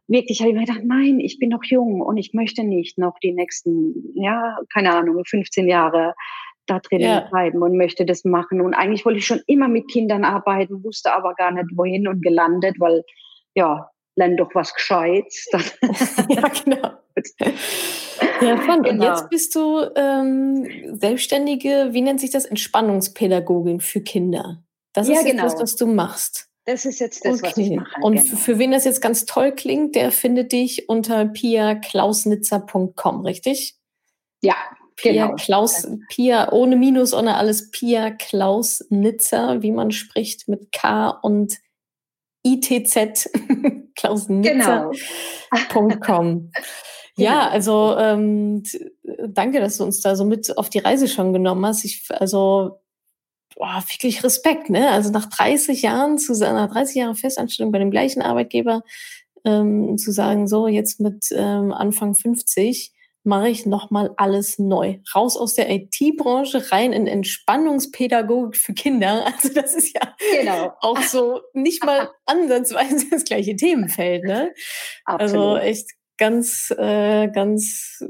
wirklich 0.08 0.40
habe 0.40 0.52
ich 0.52 0.56
mir 0.56 0.66
gedacht, 0.66 0.86
nein, 0.86 1.20
ich 1.20 1.38
bin 1.38 1.50
noch 1.50 1.66
jung 1.66 2.00
und 2.00 2.16
ich 2.16 2.34
möchte 2.34 2.64
nicht 2.64 2.98
noch 2.98 3.20
die 3.22 3.34
nächsten, 3.34 3.94
ja, 4.16 4.58
keine 4.74 4.96
Ahnung, 4.96 5.22
15 5.26 5.68
Jahre 5.68 6.14
da 6.68 6.80
drin 6.80 7.02
ja. 7.02 7.28
bleiben 7.30 7.62
und 7.62 7.76
möchte 7.76 8.06
das 8.06 8.24
machen. 8.24 8.62
Und 8.62 8.74
eigentlich 8.74 9.06
wollte 9.06 9.20
ich 9.20 9.26
schon 9.26 9.42
immer 9.48 9.68
mit 9.68 9.90
Kindern 9.90 10.24
arbeiten, 10.24 10.82
wusste 10.82 11.14
aber 11.14 11.34
gar 11.34 11.52
nicht 11.52 11.76
wohin 11.76 12.08
und 12.08 12.22
gelandet, 12.22 12.80
weil 12.80 13.04
ja, 13.54 13.90
lern 14.16 14.38
doch 14.38 14.56
was 14.56 14.74
Gescheites. 14.74 15.50
ja, 16.30 16.48
genau. 16.48 17.05
Ja, 18.42 18.58
fun. 18.58 18.84
Genau. 18.84 18.90
Und 18.90 19.02
jetzt 19.02 19.30
bist 19.30 19.56
du 19.56 19.82
ähm, 19.96 20.98
selbstständige, 20.98 21.90
wie 21.92 22.02
nennt 22.02 22.20
sich 22.20 22.32
das, 22.32 22.46
Entspannungspädagogin 22.46 23.80
für 23.80 24.02
Kinder. 24.02 24.64
Das 24.94 25.08
ja, 25.08 25.16
ist 25.20 25.26
genau. 25.26 25.44
das, 25.44 25.60
was 25.60 25.76
du 25.76 25.88
machst. 25.88 26.48
Das 26.66 26.86
ist 26.86 27.00
jetzt 27.00 27.26
das, 27.26 27.40
okay. 27.40 27.52
was 27.52 27.58
ich 27.58 27.72
mache. 27.76 28.02
Und 28.02 28.16
genau. 28.24 28.38
für 28.38 28.58
wen 28.58 28.72
das 28.72 28.86
jetzt 28.86 29.02
ganz 29.02 29.26
toll 29.26 29.52
klingt, 29.52 29.96
der 29.96 30.12
findet 30.12 30.52
dich 30.52 30.90
unter 30.90 31.26
piaklausnitzer.com, 31.26 33.22
richtig? 33.22 33.78
Ja, 34.42 34.56
Pia 34.96 35.28
genau. 35.28 35.36
Klaus, 35.36 35.88
Pia 36.10 36.52
ohne 36.52 36.76
Minus, 36.76 37.14
ohne 37.14 37.36
alles, 37.36 37.70
Pia 37.72 38.12
Klaus 38.12 38.84
Nitzer, 38.90 39.62
wie 39.62 39.72
man 39.72 39.92
spricht, 39.92 40.48
mit 40.48 40.72
K 40.72 41.10
und 41.10 41.60
ITZ, 42.44 43.30
klausnitzer.com. 43.96 44.40
Genau. 45.70 46.52
Ja, 47.18 47.50
also 47.50 47.96
ähm, 47.98 48.64
danke, 49.28 49.60
dass 49.60 49.78
du 49.78 49.84
uns 49.84 50.02
da 50.02 50.16
so 50.16 50.26
mit 50.26 50.58
auf 50.58 50.70
die 50.70 50.80
Reise 50.80 51.08
schon 51.08 51.34
genommen 51.34 51.66
hast. 51.66 51.86
Ich, 51.86 52.04
also 52.10 52.80
boah, 53.56 53.84
wirklich 53.88 54.24
Respekt, 54.24 54.70
ne? 54.70 54.90
Also 54.90 55.12
nach 55.12 55.28
30 55.28 55.82
Jahren, 55.82 56.18
zu 56.18 56.34
nach 56.34 56.72
30 56.72 56.96
Jahren 56.96 57.16
Festanstellung 57.16 57.72
bei 57.72 57.80
dem 57.80 57.92
gleichen 57.92 58.22
Arbeitgeber, 58.22 58.84
ähm, 59.46 59.98
zu 59.98 60.12
sagen, 60.12 60.48
so 60.48 60.68
jetzt 60.68 61.00
mit 61.00 61.28
ähm, 61.32 61.72
Anfang 61.72 62.16
50 62.16 62.92
mache 63.26 63.50
ich 63.50 63.66
nochmal 63.66 64.14
alles 64.18 64.60
neu. 64.60 65.00
Raus 65.14 65.36
aus 65.36 65.56
der 65.56 65.70
IT-Branche, 65.70 66.72
rein 66.72 66.94
in 66.94 67.08
Entspannungspädagogik 67.08 68.56
für 68.56 68.74
Kinder. 68.74 69.26
Also 69.36 69.50
das 69.54 69.74
ist 69.74 69.96
ja 69.96 70.16
genau. 70.40 70.74
auch 70.80 71.02
so 71.02 71.42
nicht 71.54 71.84
mal 71.84 72.10
ansatzweise 72.26 73.08
das 73.10 73.26
gleiche 73.26 73.56
Themenfeld. 73.56 74.24
Ne? 74.24 74.54
Absolut. 75.06 75.58
Also 75.58 75.58
echt 75.58 75.92
ganz, 76.18 76.74
äh, 76.78 77.30
ganz 77.30 78.04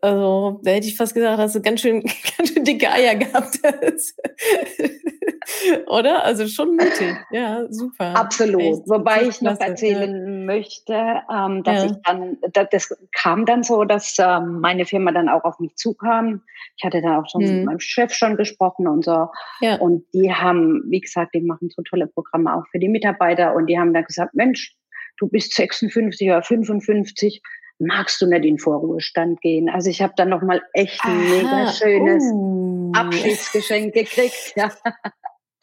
also 0.00 0.60
da 0.62 0.72
hätte 0.72 0.88
ich 0.88 0.96
fast 0.96 1.14
gesagt, 1.14 1.38
hast 1.38 1.54
du 1.54 1.62
ganz 1.62 1.80
schön, 1.80 2.02
ganz 2.36 2.52
schön 2.52 2.64
dicke 2.64 2.90
Eier 2.90 3.14
gehabt. 3.14 3.60
Oder? 5.86 6.24
Also 6.24 6.48
schon 6.48 6.72
mutig. 6.72 7.16
Ja, 7.30 7.66
super. 7.70 8.16
Absolut. 8.16 8.60
Echt, 8.60 8.88
Wobei 8.88 9.26
ich 9.26 9.40
noch 9.42 9.60
erzählen 9.60 10.40
ja. 10.40 10.44
möchte, 10.44 11.22
ähm, 11.32 11.62
dass 11.62 11.84
ja. 11.84 11.90
ich 11.90 11.96
dann, 12.04 12.38
das 12.52 12.92
kam 13.14 13.46
dann 13.46 13.62
so, 13.62 13.84
dass 13.84 14.16
ähm, 14.18 14.58
meine 14.60 14.86
Firma 14.86 15.12
dann 15.12 15.28
auch 15.28 15.44
auf 15.44 15.60
mich 15.60 15.76
zukam. 15.76 16.42
Ich 16.76 16.84
hatte 16.84 17.00
dann 17.00 17.22
auch 17.22 17.30
schon 17.30 17.42
hm. 17.42 17.56
mit 17.56 17.66
meinem 17.66 17.80
Chef 17.80 18.12
schon 18.12 18.36
gesprochen 18.36 18.88
und 18.88 19.04
so. 19.04 19.28
Ja. 19.60 19.76
Und 19.76 20.04
die 20.12 20.32
haben, 20.32 20.82
wie 20.88 21.00
gesagt, 21.00 21.32
die 21.34 21.42
machen 21.42 21.70
so 21.70 21.82
tolle 21.82 22.08
Programme 22.08 22.56
auch 22.56 22.66
für 22.70 22.80
die 22.80 22.88
Mitarbeiter 22.88 23.54
und 23.54 23.66
die 23.66 23.78
haben 23.78 23.94
dann 23.94 24.04
gesagt, 24.04 24.34
Mensch, 24.34 24.74
du 25.18 25.28
bist 25.28 25.54
56 25.54 26.28
oder 26.28 26.42
55, 26.42 27.42
magst 27.78 28.20
du 28.20 28.26
nicht 28.26 28.44
in 28.44 28.58
Vorruhestand 28.58 29.40
gehen? 29.40 29.68
Also 29.68 29.90
ich 29.90 30.02
habe 30.02 30.14
dann 30.16 30.28
nochmal 30.28 30.62
echt 30.72 31.02
ein 31.04 31.10
Aha, 31.10 31.28
mega 31.28 31.72
schönes 31.72 32.24
uh. 32.32 32.92
Abschiedsgeschenk 32.94 33.94
gekriegt. 33.94 34.54
Ja. 34.56 34.72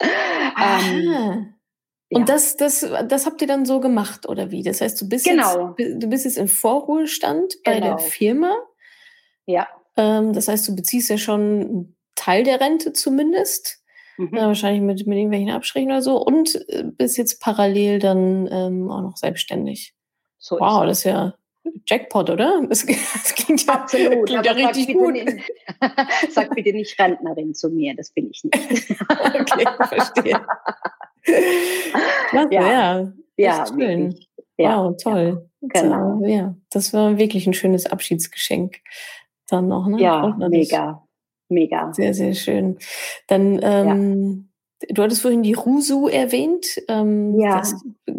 ähm, 0.00 1.54
und 2.10 2.20
ja. 2.20 2.24
das, 2.26 2.56
das, 2.56 2.86
das 3.08 3.26
habt 3.26 3.40
ihr 3.40 3.48
dann 3.48 3.64
so 3.64 3.80
gemacht, 3.80 4.28
oder 4.28 4.50
wie? 4.50 4.62
Das 4.62 4.80
heißt, 4.80 5.00
du 5.00 5.08
bist, 5.08 5.24
genau. 5.24 5.74
jetzt, 5.76 6.02
du 6.02 6.08
bist 6.08 6.24
jetzt 6.24 6.38
im 6.38 6.48
Vorruhestand 6.48 7.56
bei 7.64 7.80
genau. 7.80 7.96
der 7.96 7.98
Firma. 7.98 8.54
Ja. 9.46 9.66
Ähm, 9.96 10.32
das 10.32 10.48
heißt, 10.48 10.68
du 10.68 10.76
beziehst 10.76 11.10
ja 11.10 11.18
schon 11.18 11.40
einen 11.40 11.96
Teil 12.14 12.44
der 12.44 12.60
Rente 12.60 12.92
zumindest. 12.92 13.82
Mhm. 14.16 14.36
Ja, 14.36 14.46
wahrscheinlich 14.46 14.82
mit, 14.82 15.06
mit 15.06 15.18
irgendwelchen 15.18 15.50
Abstrichen 15.50 15.90
oder 15.90 16.02
so. 16.02 16.16
Und 16.22 16.54
äh, 16.68 16.84
bist 16.84 17.18
jetzt 17.18 17.40
parallel 17.40 17.98
dann 17.98 18.48
ähm, 18.50 18.90
auch 18.90 19.02
noch 19.02 19.16
selbstständig. 19.16 19.94
So 20.38 20.58
wow, 20.60 20.84
das 20.84 20.98
ist 20.98 21.04
ja 21.04 21.34
Jackpot, 21.86 22.30
oder? 22.30 22.62
Das, 22.68 22.86
das 22.86 23.34
klingt 23.34 23.66
ja, 23.66 23.74
Absolut, 23.74 24.26
klingt 24.26 24.46
ja 24.46 24.52
richtig 24.52 24.86
sag 24.86 24.94
gut. 24.94 25.12
Nicht, 25.12 25.52
sag 26.30 26.54
bitte 26.54 26.72
nicht 26.72 26.98
Rentnerin 26.98 27.54
zu 27.54 27.70
mir, 27.70 27.94
das 27.96 28.10
bin 28.10 28.30
ich 28.30 28.44
nicht. 28.44 29.00
okay, 29.00 29.66
verstehe. 29.88 30.40
Klasse, 32.28 32.54
ja, 32.54 32.70
ja, 32.70 33.12
ja, 33.36 33.66
schön. 33.66 34.14
Ja, 34.56 34.84
wow, 34.84 34.96
toll. 35.02 35.50
Ja, 35.62 35.68
genau. 35.80 36.18
So, 36.20 36.26
ja, 36.26 36.54
das 36.70 36.92
war 36.92 37.18
wirklich 37.18 37.46
ein 37.46 37.54
schönes 37.54 37.86
Abschiedsgeschenk 37.86 38.80
dann 39.48 39.68
noch. 39.68 39.86
Ne? 39.86 40.00
Ja, 40.00 40.36
mega, 40.48 41.03
mega. 41.54 41.92
Sehr, 41.92 42.12
sehr 42.12 42.34
schön. 42.34 42.78
Dann 43.28 43.60
ähm, 43.62 44.48
Du 44.90 45.02
hattest 45.02 45.22
vorhin 45.22 45.42
die 45.42 45.54
Rusu 45.54 46.08
erwähnt. 46.08 46.66
Ähm, 46.88 47.38
ja. 47.38 47.58
Das, 47.58 47.74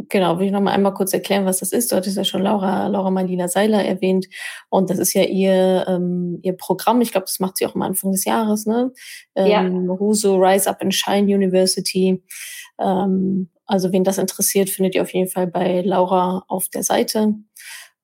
genau, 0.09 0.39
will 0.39 0.47
ich 0.47 0.51
noch 0.51 0.61
mal 0.61 0.71
einmal 0.71 0.93
kurz 0.93 1.13
erklären, 1.13 1.45
was 1.45 1.59
das 1.59 1.71
ist. 1.71 1.91
Du 1.91 1.95
hattest 1.95 2.17
ja 2.17 2.23
schon 2.23 2.41
Laura, 2.41 2.87
Laura 2.87 3.11
Marlina 3.11 3.47
Seiler 3.47 3.83
erwähnt. 3.83 4.27
Und 4.69 4.89
das 4.89 4.97
ist 4.97 5.13
ja 5.13 5.23
ihr, 5.23 5.85
ähm, 5.87 6.39
ihr 6.41 6.53
Programm. 6.53 7.01
Ich 7.01 7.11
glaube, 7.11 7.25
das 7.25 7.39
macht 7.39 7.57
sie 7.57 7.65
auch 7.65 7.75
am 7.75 7.81
Anfang 7.81 8.11
des 8.11 8.25
Jahres, 8.25 8.65
ne? 8.65 8.91
Ähm, 9.35 9.47
ja. 9.47 9.93
Rusu 9.93 10.35
Rise 10.35 10.69
Up 10.69 10.81
and 10.81 10.93
Shine 10.93 11.33
University. 11.33 12.23
Ähm, 12.79 13.49
also, 13.65 13.91
wen 13.91 14.03
das 14.03 14.17
interessiert, 14.17 14.69
findet 14.69 14.95
ihr 14.95 15.01
auf 15.01 15.13
jeden 15.13 15.29
Fall 15.29 15.47
bei 15.47 15.81
Laura 15.81 16.45
auf 16.47 16.69
der 16.69 16.83
Seite. 16.83 17.33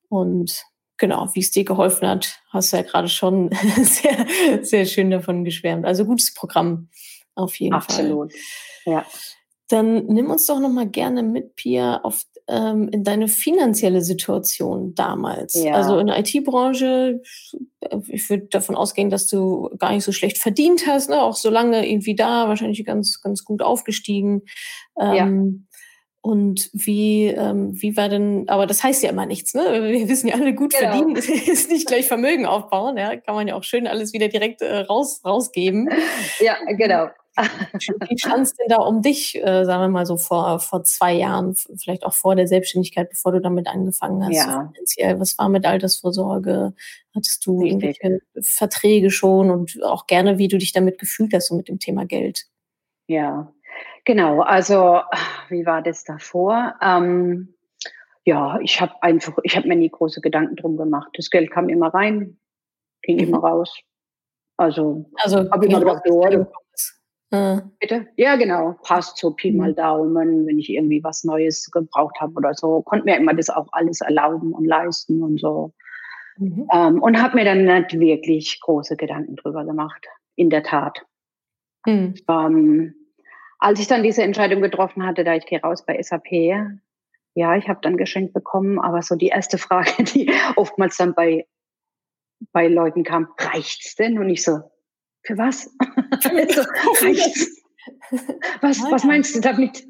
Und 0.10 0.64
genau, 1.02 1.28
wie 1.34 1.40
es 1.40 1.52
dir 1.52 1.66
geholfen 1.66 2.08
hat, 2.08 2.40
hast 2.52 2.72
du 2.72 2.78
ja 2.78 2.84
gerade 2.84 3.10
schon 3.10 3.50
sehr, 3.82 4.26
sehr 4.62 4.86
schön 4.86 5.10
davon 5.10 5.44
geschwärmt. 5.44 5.86
Also 5.86 6.06
gutes 6.06 6.34
Programm. 6.34 6.88
Auf 7.36 7.60
jeden 7.60 7.74
Absolut. 7.74 8.32
Fall. 8.32 8.32
Absolut. 8.32 8.34
Ja. 8.86 9.06
Dann 9.68 10.06
nimm 10.06 10.30
uns 10.30 10.46
doch 10.46 10.60
noch 10.60 10.70
mal 10.70 10.88
gerne 10.88 11.24
mit, 11.24 11.56
Pia, 11.56 12.02
auf, 12.04 12.24
ähm, 12.48 12.90
in 12.90 13.04
deine 13.04 13.28
finanzielle 13.28 14.02
Situation 14.02 14.94
damals. 14.94 15.56
Ja. 15.56 15.74
Also 15.74 15.98
in 15.98 16.08
der 16.08 16.20
IT-Branche, 16.20 17.22
ich 18.08 18.30
würde 18.30 18.48
davon 18.48 18.76
ausgehen, 18.76 19.10
dass 19.10 19.28
du 19.28 19.70
gar 19.80 19.94
nicht 19.94 20.04
so 20.04 20.12
schlecht 20.12 20.38
verdient 20.38 20.86
hast, 20.88 21.10
ne? 21.10 21.22
auch 21.22 21.36
so 21.36 21.50
lange 21.50 21.90
irgendwie 21.90 22.16
da, 22.16 22.48
wahrscheinlich 22.48 22.84
ganz, 22.86 23.22
ganz 23.22 23.44
gut 23.44 23.62
aufgestiegen. 23.64 24.44
Ähm, 25.00 25.16
ja. 25.16 25.71
Und 26.24 26.70
wie, 26.72 27.26
ähm, 27.26 27.72
wie 27.82 27.98
war 27.98 28.08
denn, 28.08 28.48
aber 28.48 28.68
das 28.68 28.84
heißt 28.84 29.02
ja 29.02 29.10
immer 29.10 29.26
nichts, 29.26 29.56
ne? 29.56 29.62
Wir 29.62 30.08
wissen 30.08 30.28
ja 30.28 30.36
alle, 30.36 30.54
gut 30.54 30.72
genau. 30.72 30.92
verdienen 30.92 31.16
ist 31.48 31.72
nicht 31.72 31.88
gleich 31.88 32.08
Vermögen 32.08 32.46
aufbauen, 32.46 32.96
ja. 32.96 33.16
Kann 33.16 33.34
man 33.34 33.48
ja 33.48 33.56
auch 33.56 33.64
schön 33.64 33.88
alles 33.88 34.14
wieder 34.14 34.28
direkt 34.28 34.62
äh, 34.62 34.80
raus, 34.82 35.22
rausgeben. 35.26 35.90
Ja, 36.40 36.58
genau. 36.68 37.10
Wie 37.38 38.18
stand 38.18 38.44
es 38.44 38.54
denn 38.56 38.68
da 38.68 38.78
um 38.78 39.02
dich, 39.02 39.36
äh, 39.42 39.64
sagen 39.64 39.84
wir 39.84 39.90
mal 39.90 40.06
so 40.06 40.18
vor, 40.18 40.60
vor 40.60 40.84
zwei 40.84 41.14
Jahren, 41.14 41.56
vielleicht 41.56 42.04
auch 42.04 42.14
vor 42.14 42.36
der 42.36 42.48
Selbstständigkeit, 42.48 43.10
bevor 43.10 43.32
du 43.32 43.42
damit 43.42 43.68
angefangen 43.68 44.26
hast? 44.26 44.36
Ja. 44.36 44.70
Finanziell? 44.74 45.20
Was 45.20 45.38
war 45.38 45.50
mit 45.50 45.66
Altersvorsorge? 45.66 46.74
Hattest 47.16 47.46
du 47.46 47.62
Richtig. 47.62 47.72
irgendwelche 47.72 48.20
Verträge 48.42 49.12
schon 49.12 49.50
und 49.50 49.82
auch 49.84 50.08
gerne, 50.08 50.38
wie 50.38 50.48
du 50.48 50.58
dich 50.58 50.74
damit 50.74 51.00
gefühlt 51.00 51.34
hast, 51.34 51.48
so 51.48 51.56
mit 51.56 51.68
dem 51.68 51.80
Thema 51.80 52.06
Geld? 52.06 52.48
Ja, 53.08 53.54
genau. 54.06 54.42
Also, 54.42 55.02
wie 55.50 55.66
war 55.66 55.82
das 55.82 56.04
davor? 56.04 56.76
Ähm, 56.82 57.54
ja, 58.24 58.60
ich 58.62 58.80
habe 58.80 58.94
einfach, 59.02 59.38
ich 59.44 59.56
habe 59.56 59.68
mir 59.68 59.76
nie 59.76 59.90
große 59.90 60.22
Gedanken 60.22 60.56
drum 60.56 60.78
gemacht. 60.78 61.10
Das 61.16 61.30
Geld 61.30 61.52
kam 61.52 61.70
immer 61.70 61.94
rein, 61.94 62.38
ging 63.02 63.18
mhm. 63.18 63.24
immer 63.24 63.40
raus. 63.40 63.80
Also, 64.58 65.10
also 65.16 65.50
habe 65.50 65.66
ich 65.66 65.72
mir 65.72 65.80
gedacht, 65.80 66.04
oh, 66.10 66.46
äh. 67.32 67.62
Bitte? 67.80 68.08
Ja, 68.18 68.36
genau. 68.36 68.76
Passt 68.84 69.18
so 69.18 69.32
Pi 69.32 69.52
mal 69.52 69.72
mhm. 69.72 69.76
Daumen, 69.76 70.46
wenn 70.46 70.60
ich 70.60 70.70
irgendwie 70.70 71.02
was 71.04 71.24
Neues 71.24 71.72
gebraucht 71.72 72.20
habe 72.20 72.34
oder 72.34 72.54
so. 72.54 72.82
Konnte 72.82 73.06
mir 73.06 73.18
immer 73.18 73.34
das 73.34 73.50
auch 73.50 73.68
alles 73.72 74.02
erlauben 74.02 74.52
und 74.52 74.66
leisten 74.66 75.24
und 75.24 75.40
so. 75.40 75.74
Mhm. 76.38 76.68
Ähm, 76.74 77.02
und 77.02 77.22
habe 77.22 77.36
mir 77.36 77.46
dann 77.46 77.64
nicht 77.64 77.98
wirklich 77.98 78.60
große 78.60 78.98
Gedanken 78.98 79.38
drüber 79.38 79.64
gemacht. 79.64 80.06
In 80.36 80.50
der 80.50 80.64
Tat. 80.64 81.06
Mhm. 81.86 82.16
Ähm, 82.28 82.96
als 83.62 83.80
ich 83.80 83.88
dann 83.88 84.04
diese 84.04 84.24
Entscheidung 84.24 84.62
getroffen 84.62 85.06
hatte, 85.06 85.24
da 85.24 85.36
ich 85.36 85.46
gehe 85.46 85.62
raus 85.62 85.86
bei 85.86 86.02
SAP, 86.02 86.32
ja, 87.34 87.56
ich 87.56 87.70
habe 87.70 87.80
dann 87.82 87.96
geschenkt 87.96 88.34
bekommen, 88.34 88.80
aber 88.80 89.02
so 89.04 89.16
die 89.16 89.28
erste 89.28 89.58
Frage, 89.58 90.04
die 90.04 90.34
oftmals 90.58 90.98
dann 90.98 91.14
bei, 91.14 91.48
bei 92.52 92.68
Leuten 92.68 93.04
kam, 93.04 93.30
reicht's 93.38 93.96
denn? 93.96 94.20
Und 94.20 94.30
ich 94.30 94.44
so, 94.44 94.60
für 95.24 95.38
was? 95.38 95.70
also, 96.24 96.62
was, 98.62 98.82
was 98.92 99.04
meinst 99.04 99.36
du 99.36 99.40
damit? 99.40 99.86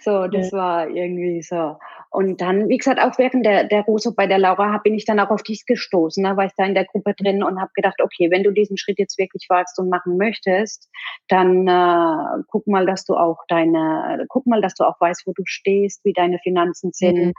so, 0.00 0.28
das 0.28 0.52
war 0.52 0.88
irgendwie 0.88 1.42
so. 1.42 1.78
Und 2.10 2.40
dann, 2.40 2.68
wie 2.68 2.78
gesagt, 2.78 3.00
auch 3.00 3.18
während 3.18 3.44
der, 3.44 3.64
der 3.64 3.82
Russo 3.82 4.14
bei 4.14 4.26
der 4.26 4.38
Laura 4.38 4.78
bin 4.78 4.94
ich 4.94 5.04
dann 5.04 5.20
auch 5.20 5.30
auf 5.30 5.42
dich 5.42 5.66
gestoßen. 5.66 6.24
Da 6.24 6.36
war 6.36 6.46
ich 6.46 6.52
da 6.56 6.64
in 6.64 6.74
der 6.74 6.86
Gruppe 6.86 7.14
drin 7.14 7.42
und 7.42 7.60
habe 7.60 7.70
gedacht, 7.74 8.00
okay, 8.02 8.30
wenn 8.30 8.42
du 8.42 8.50
diesen 8.50 8.78
Schritt 8.78 8.98
jetzt 8.98 9.18
wirklich 9.18 9.46
wagst 9.48 9.78
und 9.78 9.90
machen 9.90 10.16
möchtest, 10.16 10.88
dann 11.28 11.68
äh, 11.68 12.42
guck 12.48 12.66
mal, 12.66 12.86
dass 12.86 13.04
du 13.04 13.14
auch 13.14 13.38
deine, 13.48 14.24
guck 14.28 14.46
mal, 14.46 14.62
dass 14.62 14.74
du 14.74 14.84
auch 14.84 14.98
weißt, 15.00 15.26
wo 15.26 15.32
du 15.32 15.42
stehst, 15.44 16.02
wie 16.04 16.14
deine 16.14 16.38
Finanzen 16.38 16.92
sind. 16.92 17.26
Mhm. 17.26 17.32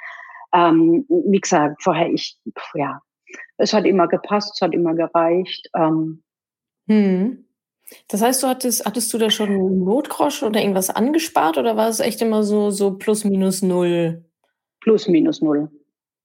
Ähm, 0.54 1.06
wie 1.10 1.40
gesagt, 1.40 1.82
vorher 1.82 2.10
ich, 2.12 2.40
ja, 2.76 3.02
es 3.58 3.74
hat 3.74 3.86
immer 3.86 4.08
gepasst, 4.08 4.54
es 4.56 4.62
hat 4.62 4.74
immer 4.74 4.94
gereicht. 4.94 5.70
Ähm, 5.76 6.24
hm. 6.88 7.46
Das 8.08 8.22
heißt, 8.22 8.44
du 8.44 8.48
hattest, 8.48 8.86
hattest 8.86 9.12
du 9.14 9.18
da 9.18 9.30
schon 9.30 9.50
einen 9.50 9.84
Notgroschen 9.84 10.48
oder 10.48 10.60
irgendwas 10.60 10.90
angespart 10.90 11.58
oder 11.58 11.76
war 11.76 11.90
es 11.90 12.00
echt 12.00 12.22
immer 12.22 12.44
so, 12.44 12.70
so 12.70 12.98
plus 12.98 13.24
minus 13.24 13.62
null? 13.62 14.29
Plus 14.82 15.08
minus 15.08 15.42
null. 15.42 15.70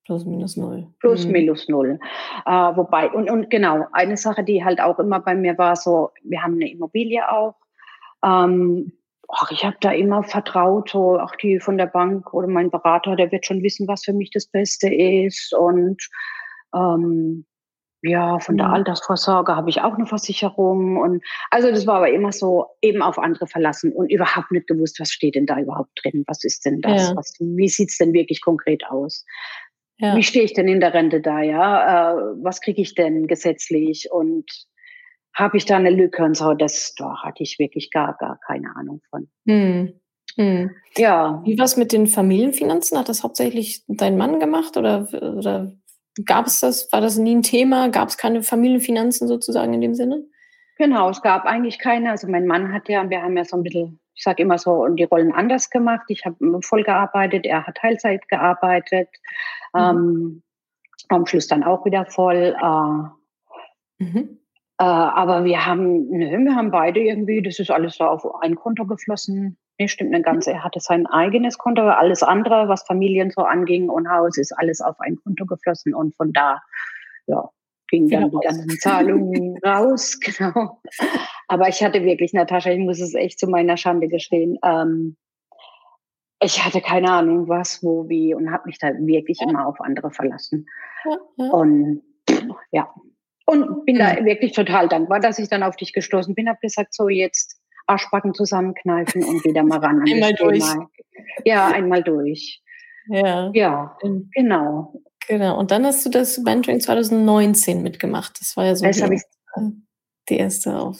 Plus 0.05 0.25
minus 0.25 0.57
null. 0.57 0.87
Plus 1.01 1.25
hm. 1.25 1.33
minus 1.33 1.69
null. 1.69 1.99
Äh, 2.45 2.51
wobei, 2.51 3.11
und, 3.11 3.31
und 3.31 3.49
genau, 3.51 3.87
eine 3.93 4.17
Sache, 4.17 4.45
die 4.45 4.65
halt 4.65 4.81
auch 4.81 4.99
immer 4.99 5.21
bei 5.21 5.35
mir 5.35 5.57
war, 5.57 5.77
so, 5.77 6.11
wir 6.23 6.43
haben 6.43 6.55
eine 6.55 6.71
Immobilie 6.71 7.27
auch. 7.31 7.55
Ähm, 8.23 8.93
ach, 9.29 9.51
ich 9.51 9.65
habe 9.65 9.77
da 9.81 9.93
immer 9.93 10.23
vertraut, 10.23 10.91
so 10.91 11.19
auch 11.19 11.35
die 11.37 11.59
von 11.59 11.79
der 11.79 11.87
Bank 11.87 12.35
oder 12.35 12.49
mein 12.49 12.71
Berater, 12.71 13.17
der 13.17 13.33
wird 13.33 13.47
schon 13.47 13.63
wissen, 13.63 13.89
was 13.89 14.05
für 14.05 14.13
mich 14.13 14.31
das 14.31 14.47
Beste 14.47 14.93
ist. 14.93 15.55
Und 15.55 16.07
ähm, 16.75 17.47
ja, 18.05 18.39
von 18.39 18.59
der 18.59 18.69
mhm. 18.69 18.75
Altersvorsorge 18.75 19.57
habe 19.57 19.71
ich 19.71 19.81
auch 19.81 19.95
eine 19.95 20.07
Versicherung. 20.07 20.99
Und 20.99 21.25
also 21.51 21.71
das 21.71 21.87
war 21.87 21.97
aber 21.97 22.11
immer 22.11 22.33
so 22.33 22.67
eben 22.83 23.01
auf 23.01 23.19
andere 23.19 23.47
verlassen 23.47 23.93
und 23.93 24.11
überhaupt 24.13 24.53
nicht 24.53 24.67
gewusst, 24.67 25.01
was 25.01 25.11
steht 25.11 25.37
denn 25.37 25.47
da 25.47 25.59
überhaupt 25.59 25.91
drin? 26.03 26.23
Was 26.27 26.45
ist 26.45 26.67
denn 26.67 26.83
das? 26.83 27.09
Ja. 27.09 27.17
Was, 27.17 27.35
wie 27.41 27.69
sieht's 27.69 27.97
denn 27.97 28.13
wirklich 28.13 28.43
konkret 28.43 28.85
aus? 28.91 29.25
Ja. 29.97 30.17
Wie 30.17 30.23
stehe 30.23 30.45
ich 30.45 30.53
denn 30.53 30.69
in 30.69 30.81
der 30.81 30.93
Rente 30.93 31.23
da, 31.23 31.41
ja? 31.41 32.13
Äh, 32.13 32.17
was 32.43 32.61
kriege 32.61 32.83
ich 32.83 32.95
denn 32.95 33.27
gesetzlich? 33.27 34.09
Und 34.13 34.45
habe 35.35 35.57
ich 35.57 35.65
da 35.65 35.77
eine 35.77 35.91
Lücke 35.91 36.25
und 36.25 36.37
so? 36.37 36.53
Das 36.53 36.95
da 36.99 37.23
hatte 37.23 37.43
ich 37.43 37.59
wirklich 37.59 37.91
gar, 37.91 38.17
gar 38.19 38.39
keine 38.47 38.77
Ahnung 38.77 39.01
von. 39.09 39.29
Hm. 39.47 39.99
Hm. 40.37 40.71
Ja. 40.99 41.43
Wie 41.45 41.57
war 41.57 41.65
es 41.65 41.77
mit 41.77 41.93
den 41.93 42.07
Familienfinanzen? 42.07 42.99
Hat 42.99 43.09
das 43.09 43.23
hauptsächlich 43.23 43.85
dein 43.89 44.19
Mann 44.19 44.41
gemacht 44.41 44.77
oder, 44.77 45.09
oder 45.13 45.73
Gab 46.25 46.47
es 46.47 46.61
das? 46.61 46.93
War 46.93 47.01
das 47.01 47.17
nie 47.17 47.35
ein 47.35 47.43
Thema? 47.43 47.89
Gab 47.89 48.09
es 48.09 48.17
keine 48.17 48.43
Familienfinanzen 48.43 49.27
sozusagen 49.27 49.75
in 49.75 49.81
dem 49.81 49.95
Sinne? 49.95 50.25
Genau, 50.77 51.11
es 51.11 51.23
gab 51.23 51.45
eigentlich 51.45 51.79
keine. 51.79 52.11
Also 52.11 52.29
mein 52.29 52.47
Mann 52.47 52.73
hat 52.73 52.89
ja, 52.89 53.09
wir 53.09 53.23
haben 53.23 53.37
ja 53.37 53.45
so 53.45 53.57
ein 53.57 53.63
bisschen, 53.63 54.01
ich 54.15 54.23
sage 54.23 54.43
immer 54.43 54.59
so, 54.59 54.87
die 54.89 55.05
Rollen 55.05 55.33
anders 55.33 55.71
gemacht. 55.71 56.05
Ich 56.09 56.25
habe 56.25 56.37
voll 56.63 56.85
gearbeitet, 56.85 57.47
er 57.47 57.67
hat 57.67 57.77
Teilzeit 57.77 58.29
gearbeitet. 58.29 59.09
Mhm. 59.73 59.81
Ähm, 59.81 60.43
am 61.09 61.27
Schluss 61.27 61.47
dann 61.47 61.65
auch 61.65 61.85
wieder 61.85 62.07
voll. 62.07 62.57
Äh, 62.61 64.05
mhm. 64.05 64.39
äh, 64.79 64.85
aber 64.85 65.45
wir 65.45 65.67
haben, 65.67 66.09
nö, 66.11 66.39
wir 66.45 66.55
haben 66.55 66.71
beide 66.71 67.01
irgendwie, 67.01 67.43
das 67.43 67.59
ist 67.59 67.71
alles 67.71 67.97
so 67.97 68.05
auf 68.05 68.25
ein 68.43 68.55
Konto 68.55 68.87
geflossen. 68.87 69.59
Nee, 69.79 69.89
stimmt 69.89 70.11
nicht 70.11 70.25
ganz. 70.25 70.47
Er 70.47 70.63
hatte 70.63 70.81
sein 70.81 71.07
eigenes 71.07 71.59
Konto, 71.59 71.83
aber 71.83 71.99
alles 71.99 72.23
andere, 72.23 72.69
was 72.69 72.85
Familien 72.85 73.31
so 73.31 73.43
anging 73.43 73.89
und 73.89 74.09
Haus, 74.09 74.39
ist 74.39 74.53
alles 74.53 74.81
auf 74.81 75.01
ein 75.01 75.17
Konto 75.17 75.47
geflossen 75.47 75.95
und 75.95 76.15
von 76.15 76.33
da, 76.33 76.61
ja, 77.27 77.51
gingen 77.89 78.09
dann 78.09 78.31
die 78.31 78.39
ganzen 78.43 78.79
Zahlungen 78.79 79.59
raus, 79.65 80.19
genau. 80.21 80.81
Aber 81.49 81.69
ich 81.69 81.83
hatte 81.83 82.05
wirklich, 82.05 82.33
Natascha, 82.33 82.71
ich 82.71 82.79
muss 82.79 83.01
es 83.01 83.15
echt 83.15 83.39
zu 83.39 83.49
meiner 83.49 83.77
Schande 83.77 84.09
gestehen, 84.09 84.59
ähm, 84.65 85.17
ich 86.41 86.65
hatte 86.65 86.81
keine 86.81 87.11
Ahnung, 87.11 87.49
was, 87.49 87.83
wo, 87.83 88.09
wie 88.09 88.35
und 88.35 88.53
habe 88.53 88.67
mich 88.67 88.79
da 88.79 88.89
wirklich 88.99 89.39
ja. 89.41 89.49
immer 89.49 89.67
auf 89.67 89.81
andere 89.81 90.11
verlassen. 90.11 90.67
Ja, 91.05 91.17
ja. 91.37 91.51
Und 91.51 92.03
ja, 92.71 92.95
und 93.47 93.85
bin 93.85 93.99
da 93.99 94.25
wirklich 94.25 94.53
total 94.53 94.89
dankbar, 94.89 95.21
dass 95.21 95.39
ich 95.39 95.49
dann 95.49 95.63
auf 95.63 95.77
dich 95.77 95.93
gestoßen 95.93 96.35
bin, 96.35 96.49
habe 96.49 96.59
gesagt, 96.61 96.95
so 96.95 97.09
jetzt 97.09 97.61
Arschbacken 97.87 98.35
zusammenkneifen 98.35 99.25
und 99.25 99.45
wieder 99.45 99.63
mal 99.63 99.79
ran. 99.79 100.03
einmal 100.09 100.35
durch. 100.35 100.65
Thema. 100.65 100.91
Ja, 101.45 101.69
einmal 101.69 102.03
durch. 102.03 102.63
Ja. 103.09 103.51
Ja, 103.55 103.97
genau. 104.35 105.03
Genau. 105.29 105.59
Und 105.59 105.71
dann 105.71 105.85
hast 105.85 106.05
du 106.05 106.11
das 106.11 106.39
Mentoring 106.39 106.81
2019 106.81 107.83
mitgemacht. 107.83 108.41
Das 108.41 108.57
war 108.57 108.67
ja 108.67 108.77
so 108.77 108.85
die, 108.85 108.89
erste, 108.89 109.17
die 110.29 110.37
erste 110.37 110.93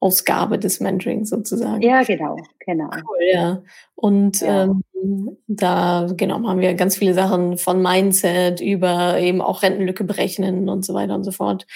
Ausgabe 0.00 0.58
des 0.58 0.80
Mentoring 0.80 1.24
sozusagen. 1.24 1.82
Ja, 1.82 2.02
genau, 2.02 2.36
genau. 2.64 2.90
Cool, 2.90 3.18
ja. 3.32 3.62
Und 3.94 4.40
ja. 4.40 4.64
Ähm, 4.64 4.82
da 5.46 6.06
genau 6.16 6.42
haben 6.46 6.60
wir 6.60 6.74
ganz 6.74 6.96
viele 6.96 7.14
Sachen 7.14 7.58
von 7.58 7.80
Mindset 7.80 8.60
über 8.60 9.18
eben 9.18 9.40
auch 9.40 9.62
Rentenlücke 9.62 10.04
berechnen 10.04 10.68
und 10.68 10.84
so 10.84 10.94
weiter 10.94 11.14
und 11.14 11.24
so 11.24 11.32
fort. 11.32 11.66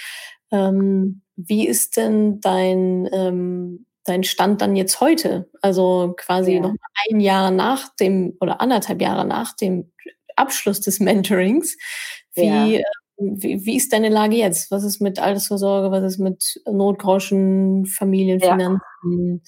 Ähm, 0.50 1.22
wie 1.36 1.66
ist 1.66 1.96
denn 1.96 2.40
dein 2.40 3.08
ähm, 3.12 3.86
dein 4.04 4.24
Stand 4.24 4.60
dann 4.60 4.76
jetzt 4.76 5.00
heute? 5.00 5.50
Also 5.62 6.14
quasi 6.16 6.54
ja. 6.54 6.60
noch 6.60 6.74
ein 7.10 7.20
Jahr 7.20 7.50
nach 7.50 7.94
dem 7.96 8.36
oder 8.40 8.60
anderthalb 8.60 9.00
Jahre 9.00 9.24
nach 9.24 9.54
dem 9.54 9.92
Abschluss 10.36 10.80
des 10.80 11.00
Mentorings. 11.00 11.76
Wie, 12.34 12.46
ja. 12.46 12.66
Äh, 12.66 12.82
wie, 13.18 13.64
wie, 13.66 13.76
ist 13.76 13.92
deine 13.92 14.08
Lage 14.08 14.36
jetzt? 14.36 14.70
Was 14.70 14.82
ist 14.82 15.00
mit 15.00 15.18
Altersvorsorge? 15.18 15.90
Was 15.90 16.04
ist 16.04 16.18
mit 16.18 16.60
Notgroschen, 16.66 17.84
Familienfinanzen? 17.86 19.42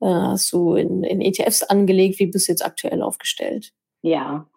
Ja. 0.00 0.08
Äh, 0.08 0.32
hast 0.32 0.52
du 0.52 0.74
in, 0.74 1.04
in 1.04 1.20
ETFs 1.20 1.62
angelegt? 1.62 2.18
Wie 2.18 2.26
bist 2.26 2.48
du 2.48 2.52
jetzt 2.52 2.64
aktuell 2.64 3.02
aufgestellt? 3.02 3.72
Ja, 4.04 4.48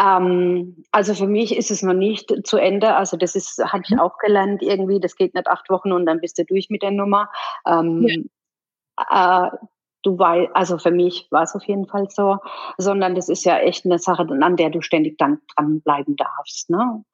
ähm, 0.00 0.84
also 0.92 1.14
für 1.14 1.26
mich 1.26 1.56
ist 1.56 1.72
es 1.72 1.82
noch 1.82 1.94
nicht 1.94 2.32
zu 2.44 2.56
Ende. 2.56 2.94
Also 2.94 3.16
das 3.16 3.34
ist, 3.34 3.58
habe 3.58 3.82
ich 3.84 3.90
mhm. 3.90 3.98
auch 3.98 4.18
gelernt 4.18 4.62
irgendwie. 4.62 5.00
Das 5.00 5.16
geht 5.16 5.34
nicht 5.34 5.48
acht 5.48 5.68
Wochen 5.70 5.90
und 5.90 6.06
dann 6.06 6.20
bist 6.20 6.38
du 6.38 6.44
durch 6.44 6.70
mit 6.70 6.82
der 6.82 6.92
Nummer. 6.92 7.30
Ähm, 7.66 8.06
ja 8.06 8.16
äh, 9.10 9.50
du 10.02 10.18
weißt, 10.18 10.50
also 10.54 10.78
für 10.78 10.90
mich 10.90 11.26
war 11.30 11.42
es 11.42 11.54
auf 11.54 11.64
jeden 11.64 11.86
Fall 11.86 12.08
so, 12.10 12.38
sondern 12.78 13.14
das 13.14 13.28
ist 13.28 13.44
ja 13.44 13.58
echt 13.58 13.84
eine 13.84 13.98
Sache, 13.98 14.26
an 14.28 14.56
der 14.56 14.70
du 14.70 14.80
ständig 14.80 15.18
dann 15.18 15.40
dranbleiben 15.56 16.16
darfst. 16.16 16.70
Ne? 16.70 17.04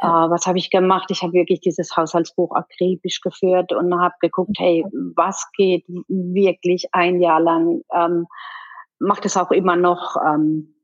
Ja. 0.00 0.26
Äh, 0.26 0.30
was 0.30 0.46
habe 0.46 0.58
ich 0.58 0.70
gemacht? 0.70 1.10
Ich 1.10 1.22
habe 1.22 1.34
wirklich 1.34 1.60
dieses 1.60 1.96
Haushaltsbuch 1.96 2.54
akribisch 2.54 3.20
geführt 3.20 3.72
und 3.72 4.00
habe 4.00 4.14
geguckt, 4.20 4.56
hey, 4.58 4.84
was 5.16 5.46
geht 5.56 5.84
wirklich 6.08 6.88
ein 6.92 7.20
Jahr 7.20 7.40
lang? 7.40 7.82
Ähm, 7.94 8.26
macht 8.98 9.26
es 9.26 9.36
auch 9.36 9.50
immer 9.50 9.76
noch. 9.76 10.16
Ähm, 10.24 10.74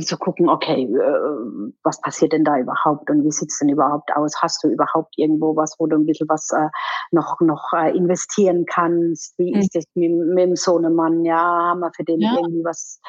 zu 0.00 0.16
gucken, 0.16 0.48
okay, 0.48 0.84
äh, 0.84 1.70
was 1.82 2.00
passiert 2.00 2.32
denn 2.32 2.44
da 2.44 2.58
überhaupt 2.58 3.08
und 3.10 3.24
wie 3.24 3.30
sieht's 3.30 3.58
denn 3.58 3.68
überhaupt 3.68 4.14
aus? 4.14 4.40
Hast 4.42 4.62
du 4.64 4.68
überhaupt 4.68 5.14
irgendwo 5.16 5.56
was, 5.56 5.76
wo 5.78 5.86
du 5.86 5.96
ein 5.96 6.06
bisschen 6.06 6.28
was 6.28 6.50
äh, 6.50 6.68
noch, 7.12 7.40
noch 7.40 7.72
äh, 7.72 7.96
investieren 7.96 8.64
kannst? 8.66 9.38
Wie 9.38 9.54
mhm. 9.54 9.60
ist 9.60 9.74
das 9.74 9.84
mit, 9.94 10.10
mit 10.10 10.38
dem 10.38 10.56
Sohnemann? 10.56 11.24
Ja, 11.24 11.38
haben 11.38 11.80
wir 11.80 11.92
für 11.94 12.04
den 12.04 12.20
ja. 12.20 12.34
irgendwie 12.36 12.64
was, 12.64 13.00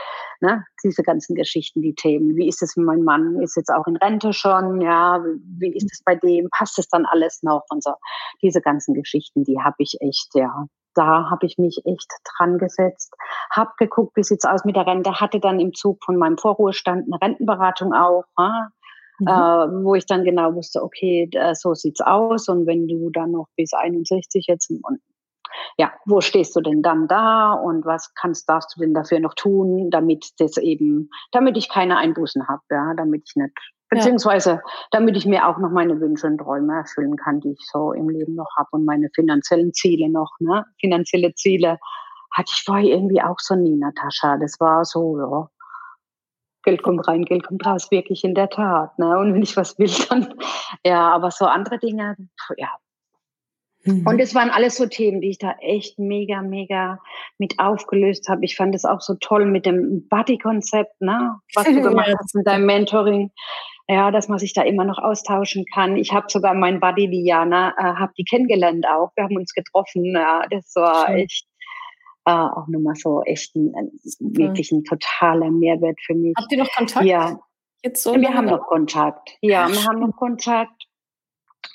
ne? 0.42 0.64
Diese 0.84 1.04
ganzen 1.04 1.36
Geschichten, 1.36 1.82
die 1.82 1.96
Themen. 1.96 2.36
Wie 2.36 2.48
ist 2.48 2.62
es 2.62 2.76
mit 2.76 2.86
meinem 2.86 3.04
Mann? 3.04 3.42
Ist 3.42 3.56
jetzt 3.56 3.70
auch 3.70 3.88
in 3.88 3.98
Rente 3.98 4.34
schon? 4.34 4.82
Ja, 4.82 5.24
wie 5.60 5.76
ist 5.76 5.92
es 5.92 6.04
bei 6.04 6.16
dem? 6.16 6.50
Passt 6.52 6.78
es 6.80 6.88
dann 6.90 7.06
alles 7.06 7.42
noch? 7.44 7.64
Und 7.70 7.84
so. 7.84 7.94
Diese 8.42 8.62
ganzen 8.62 8.94
Geschichten, 8.94 9.44
die 9.44 9.60
habe 9.60 9.78
ich 9.80 9.98
echt, 10.00 10.30
ja, 10.34 10.68
da 10.98 11.30
habe 11.30 11.46
ich 11.46 11.58
mich 11.58 11.82
echt 11.86 12.12
dran 12.38 12.58
gesetzt, 12.58 13.14
habe 13.52 13.72
geguckt, 13.78 14.16
wie 14.16 14.24
sieht's 14.24 14.46
aus 14.46 14.66
mit 14.66 14.76
der 14.76 14.88
Rente, 14.88 15.20
hatte 15.20 15.40
dann 15.40 15.60
im 15.60 15.74
Zug 15.74 16.04
von 16.04 16.18
meinem 16.18 16.38
Vorruhestand 16.38 17.06
eine 17.06 17.22
Rentenberatung 17.22 17.94
auch, 17.94 18.26
ja, 18.38 18.70
mhm. 19.20 19.28
äh, 19.28 19.84
wo 19.84 19.96
ich 19.96 20.06
dann 20.06 20.24
genau 20.24 20.54
wusste, 20.56 20.84
okay, 20.84 21.30
so 21.54 21.74
sieht's 21.74 22.02
aus 22.02 22.50
und 22.50 22.66
wenn 22.66 22.88
du 22.88 23.10
dann 23.12 23.32
noch 23.32 23.48
bis 23.56 23.74
61 23.74 24.46
jetzt 24.48 24.70
und 24.70 25.00
ja, 25.78 25.92
wo 26.06 26.22
stehst 26.22 26.56
du 26.56 26.62
denn 26.62 26.82
dann 26.82 27.08
da 27.08 27.54
und 27.54 27.86
was 27.86 28.14
kannst, 28.16 28.50
darfst 28.50 28.76
du 28.76 28.82
denn 28.82 28.94
dafür 28.94 29.20
noch 29.20 29.34
tun, 29.34 29.90
damit 29.90 30.32
das 30.40 30.58
eben, 30.58 31.10
damit 31.32 31.58
ich 31.58 31.70
keine 31.70 31.98
Einbußen 31.98 32.48
habe, 32.48 32.62
ja, 32.70 32.94
damit 32.96 33.24
ich 33.28 33.36
nicht 33.36 33.54
Beziehungsweise, 33.90 34.50
ja. 34.50 34.62
damit 34.92 35.16
ich 35.16 35.26
mir 35.26 35.48
auch 35.48 35.58
noch 35.60 35.70
meine 35.70 36.00
Wünsche 36.02 36.28
und 36.28 36.40
Träume 36.40 36.76
erfüllen 36.76 37.16
kann, 37.16 37.40
die 37.40 37.52
ich 37.52 37.66
so 37.72 37.94
im 37.94 38.10
Leben 38.10 38.36
noch 38.36 38.50
habe 38.58 38.68
und 38.72 38.86
meine 38.86 39.10
finanziellen 39.16 39.74
Ziele 39.74 40.10
noch. 40.10 40.32
Ne? 40.40 40.66
Finanzielle 40.80 41.34
Ziele 41.36 41.80
hatte 42.32 42.52
ich 42.54 42.64
vorher 42.66 42.90
irgendwie 42.90 43.22
auch 43.22 43.40
so 43.40 43.56
nie, 43.56 43.78
Natascha. 43.78 44.38
Das 44.38 44.60
war 44.60 44.84
so, 44.84 45.18
ja, 45.18 45.50
Geld 46.64 46.84
kommt 46.84 47.08
rein, 47.08 47.24
Geld 47.24 47.48
kommt 47.48 47.66
raus, 47.66 47.90
wirklich 47.90 48.26
in 48.26 48.36
der 48.36 48.50
Tat. 48.50 49.00
Ne? 49.00 49.18
Und 49.18 49.34
wenn 49.34 49.42
ich 49.42 49.56
was 49.56 49.80
will, 49.80 49.92
dann, 50.10 50.34
ja, 50.84 51.10
aber 51.10 51.32
so 51.32 51.46
andere 51.46 51.78
Dinge, 51.78 52.18
ja. 52.58 52.70
Mhm. 53.88 54.06
Und 54.06 54.20
es 54.20 54.36
waren 54.36 54.50
alles 54.50 54.76
so 54.76 54.86
Themen, 54.86 55.22
die 55.22 55.30
ich 55.30 55.38
da 55.38 55.56
echt 55.62 55.98
mega, 55.98 56.42
mega 56.42 57.00
mit 57.38 57.60
aufgelöst 57.60 58.30
habe. 58.30 58.46
Ich 58.46 58.56
fand 58.56 58.76
es 58.76 58.86
auch 58.86 59.02
so 59.02 59.16
toll 59.16 59.46
mit 59.46 59.66
dem 59.66 60.08
Buddy-Konzept, 60.10 61.02
ne? 61.02 61.40
was 61.56 61.66
du 61.66 61.82
gemacht 61.82 62.14
hast 62.20 62.36
in 62.36 62.44
deinem 62.44 62.66
Mentoring 62.66 63.32
ja, 63.90 64.12
dass 64.12 64.28
man 64.28 64.38
sich 64.38 64.54
da 64.54 64.64
immer 64.64 64.84
noch 64.84 64.98
austauschen 64.98 65.66
kann. 65.74 65.96
Ich 65.96 66.12
habe 66.12 66.28
sogar 66.30 66.54
meinen 66.54 66.80
Buddy 66.80 67.08
Liana, 67.08 67.74
äh, 67.78 67.96
habe 67.96 68.12
die 68.18 68.26
kennengelernt 68.26 68.86
auch. 68.86 69.12
Wir 69.16 69.24
haben 69.24 69.38
uns 69.38 69.54
getroffen. 69.54 70.04
Ja, 70.14 70.46
das 70.50 70.74
war 70.76 71.08
Schön. 71.08 71.16
echt 71.20 71.48
äh, 72.26 72.32
auch 72.32 72.68
nochmal 72.68 72.96
so 72.96 73.24
echt 73.24 73.56
ein, 73.56 73.74
ein 73.76 73.92
wirklich 74.20 74.72
ein 74.72 74.84
totaler 74.84 75.50
Mehrwert 75.50 75.98
für 76.06 76.16
mich. 76.16 76.34
Habt 76.38 76.52
ihr 76.52 76.58
noch 76.58 76.72
Kontakt? 76.76 77.06
Ja. 77.06 77.40
Jetzt 77.84 78.04
so 78.04 78.16
wir 78.16 78.34
haben 78.34 78.48
noch 78.48 78.68
Kontakt. 78.68 79.38
Ja, 79.42 79.70
wir 79.70 79.86
haben 79.86 80.00
noch 80.00 80.16
Kontakt. 80.18 80.87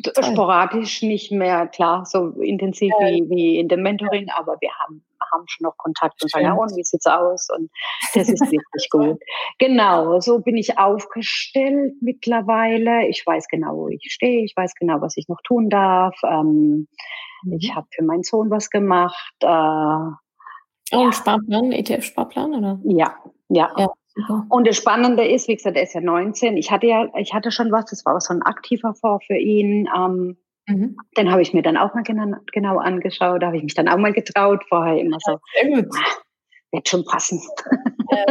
Sporadisch 0.06 1.02
nicht 1.02 1.32
mehr, 1.32 1.66
klar, 1.66 2.04
so 2.04 2.28
intensiv 2.40 2.92
ja. 3.00 3.06
wie, 3.06 3.26
wie 3.28 3.58
in 3.58 3.68
dem 3.68 3.82
Mentoring, 3.82 4.28
aber 4.30 4.56
wir 4.60 4.70
haben 4.78 5.04
haben 5.32 5.44
schon 5.48 5.64
noch 5.64 5.76
Kontakt 5.76 6.22
und 6.22 6.30
sagen, 6.30 6.44
ja, 6.44 6.52
und 6.52 6.76
wie 6.76 6.84
sieht's 6.84 7.06
aus? 7.06 7.48
Und 7.50 7.70
das 8.14 8.28
ist 8.28 8.40
wirklich 8.40 8.90
gut. 8.90 9.20
Genau, 9.58 10.20
so 10.20 10.38
bin 10.40 10.56
ich 10.56 10.78
aufgestellt 10.78 11.94
mittlerweile. 12.00 13.06
Ich 13.08 13.24
weiß 13.26 13.48
genau, 13.48 13.76
wo 13.76 13.88
ich 13.88 14.06
stehe. 14.08 14.44
Ich 14.44 14.54
weiß 14.56 14.74
genau, 14.74 15.00
was 15.00 15.16
ich 15.16 15.28
noch 15.28 15.40
tun 15.42 15.68
darf. 15.70 16.14
Ähm, 16.24 16.86
mhm. 17.42 17.52
Ich 17.58 17.74
habe 17.74 17.86
für 17.90 18.04
meinen 18.04 18.22
Sohn 18.22 18.50
was 18.50 18.70
gemacht. 18.70 19.34
Äh, 19.40 19.46
oh, 19.46 20.16
ein 20.92 21.12
Sparplan, 21.12 21.72
ETF-Sparplan, 21.72 22.54
oder? 22.54 22.80
Ja, 22.84 23.16
ja. 23.48 23.72
ja. 23.76 23.88
Und 24.48 24.66
das 24.66 24.76
Spannende 24.76 25.26
ist, 25.26 25.48
wie 25.48 25.56
gesagt, 25.56 25.76
er 25.76 25.84
ist 25.84 25.94
ja 25.94 26.00
19. 26.00 26.56
Ich 26.56 26.70
hatte 26.70 26.86
ja, 26.86 27.08
ich 27.16 27.32
hatte 27.32 27.50
schon 27.50 27.72
was, 27.72 27.86
das 27.86 28.04
war 28.04 28.16
auch 28.16 28.20
so 28.20 28.34
ein 28.34 28.42
aktiver 28.42 28.94
Fonds 28.94 29.24
für 29.26 29.36
ihn. 29.36 29.88
Ähm, 29.96 30.36
Mhm. 30.66 30.96
Den 31.16 31.30
habe 31.30 31.42
ich 31.42 31.52
mir 31.52 31.62
dann 31.62 31.76
auch 31.76 31.94
mal 31.94 32.02
genau, 32.02 32.36
genau 32.52 32.78
angeschaut, 32.78 33.42
da 33.42 33.46
habe 33.46 33.56
ich 33.56 33.62
mich 33.64 33.74
dann 33.74 33.88
auch 33.88 33.96
mal 33.96 34.12
getraut, 34.12 34.64
vorher 34.68 34.98
immer 34.98 35.18
so, 35.20 35.32
ja, 35.62 35.78
ah, 35.78 36.22
wird 36.70 36.88
schon 36.88 37.04
passen. 37.04 37.42
Ja, 38.10 38.26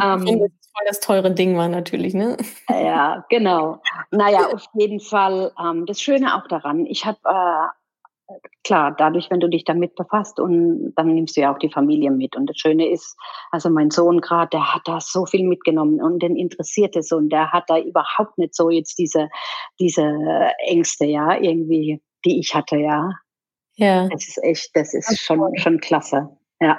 ähm, 0.14 0.26
voll 0.26 0.50
das 0.86 1.00
teure 1.00 1.32
Ding 1.32 1.56
war 1.56 1.68
natürlich, 1.68 2.14
ne? 2.14 2.36
Ja, 2.68 3.24
genau. 3.28 3.80
Naja, 4.10 4.48
auf 4.52 4.66
jeden 4.74 5.00
Fall, 5.00 5.52
ähm, 5.60 5.86
das 5.86 6.00
Schöne 6.00 6.36
auch 6.36 6.46
daran, 6.46 6.86
ich 6.86 7.04
habe 7.04 7.18
äh, 7.24 7.66
klar, 8.64 8.94
dadurch, 8.96 9.30
wenn 9.30 9.40
du 9.40 9.48
dich 9.48 9.64
damit 9.64 9.94
befasst 9.94 10.40
und 10.40 10.92
dann 10.96 11.14
nimmst 11.14 11.36
du 11.36 11.42
ja 11.42 11.54
auch 11.54 11.58
die 11.58 11.70
Familie 11.70 12.10
mit. 12.10 12.36
Und 12.36 12.46
das 12.46 12.56
Schöne 12.56 12.90
ist, 12.90 13.16
also 13.50 13.70
mein 13.70 13.90
Sohn 13.90 14.20
gerade, 14.20 14.50
der 14.50 14.74
hat 14.74 14.82
da 14.84 15.00
so 15.00 15.26
viel 15.26 15.46
mitgenommen 15.46 16.02
und 16.02 16.22
den 16.22 16.36
interessiert 16.36 16.96
es 16.96 17.12
und 17.12 17.30
der 17.30 17.52
hat 17.52 17.64
da 17.68 17.78
überhaupt 17.78 18.38
nicht 18.38 18.54
so 18.54 18.70
jetzt 18.70 18.98
diese, 18.98 19.28
diese 19.78 20.02
Ängste, 20.66 21.06
ja, 21.06 21.40
irgendwie, 21.40 22.02
die 22.24 22.40
ich 22.40 22.54
hatte, 22.54 22.76
ja. 22.76 23.10
Ja. 23.76 24.08
Das 24.08 24.26
ist 24.26 24.42
echt, 24.42 24.70
das 24.74 24.94
ist 24.94 25.20
schon, 25.20 25.40
schon 25.58 25.80
klasse, 25.80 26.28
ja. 26.60 26.78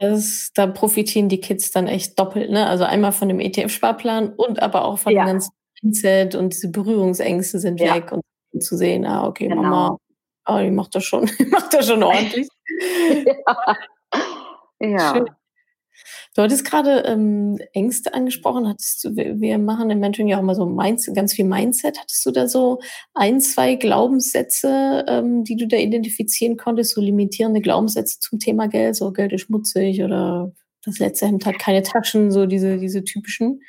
Das, 0.00 0.50
da 0.54 0.66
profitieren 0.66 1.28
die 1.28 1.40
Kids 1.40 1.70
dann 1.70 1.86
echt 1.86 2.18
doppelt, 2.18 2.50
ne? 2.50 2.66
Also 2.66 2.84
einmal 2.84 3.12
von 3.12 3.28
dem 3.28 3.40
ETF-Sparplan 3.40 4.34
und 4.34 4.60
aber 4.60 4.84
auch 4.84 4.98
von 4.98 5.12
ja. 5.12 5.22
dem 5.22 5.28
ganzen 5.28 5.52
Mindset 5.82 6.34
und 6.34 6.52
diese 6.52 6.70
Berührungsängste 6.70 7.58
sind 7.60 7.80
ja. 7.80 7.94
weg 7.94 8.12
und 8.12 8.22
zu 8.60 8.76
sehen, 8.76 9.06
ah, 9.06 9.26
okay, 9.26 9.48
genau. 9.48 9.62
Mama 9.62 9.98
Oh, 10.46 10.58
die 10.58 10.70
macht 10.70 10.94
das 10.94 11.04
schon, 11.04 11.26
die 11.38 11.46
macht 11.46 11.72
das 11.72 11.86
schon 11.86 12.02
ordentlich. 12.02 12.48
ja. 14.80 15.16
ja. 15.16 15.24
Du 16.34 16.42
hattest 16.42 16.64
gerade 16.64 17.04
ähm, 17.06 17.58
Ängste 17.72 18.12
angesprochen. 18.12 18.66
Hattest 18.66 19.04
du, 19.04 19.14
wir 19.14 19.58
machen 19.58 19.90
im 19.90 20.00
Mentoring 20.00 20.26
ja 20.28 20.36
auch 20.36 20.42
immer 20.42 20.56
so 20.56 20.66
Mindset, 20.66 21.14
ganz 21.14 21.32
viel 21.32 21.44
Mindset. 21.44 21.98
Hattest 22.00 22.26
du 22.26 22.32
da 22.32 22.48
so 22.48 22.80
ein, 23.14 23.40
zwei 23.40 23.76
Glaubenssätze, 23.76 25.04
ähm, 25.06 25.44
die 25.44 25.56
du 25.56 25.68
da 25.68 25.76
identifizieren 25.76 26.56
konntest, 26.56 26.94
so 26.94 27.00
limitierende 27.00 27.60
Glaubenssätze 27.60 28.18
zum 28.18 28.40
Thema 28.40 28.66
Geld, 28.66 28.96
so 28.96 29.12
Geld 29.12 29.32
ist 29.32 29.42
schmutzig 29.42 30.02
oder 30.02 30.52
das 30.84 30.98
letzte 30.98 31.26
Hemd 31.26 31.46
hat 31.46 31.58
keine 31.58 31.82
Taschen, 31.82 32.32
so 32.32 32.46
diese, 32.46 32.78
diese 32.78 33.04
typischen. 33.04 33.60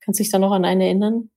Kannst 0.00 0.18
du 0.18 0.22
dich 0.22 0.32
da 0.32 0.38
noch 0.38 0.52
an 0.52 0.64
einen 0.64 0.80
erinnern? 0.80 1.30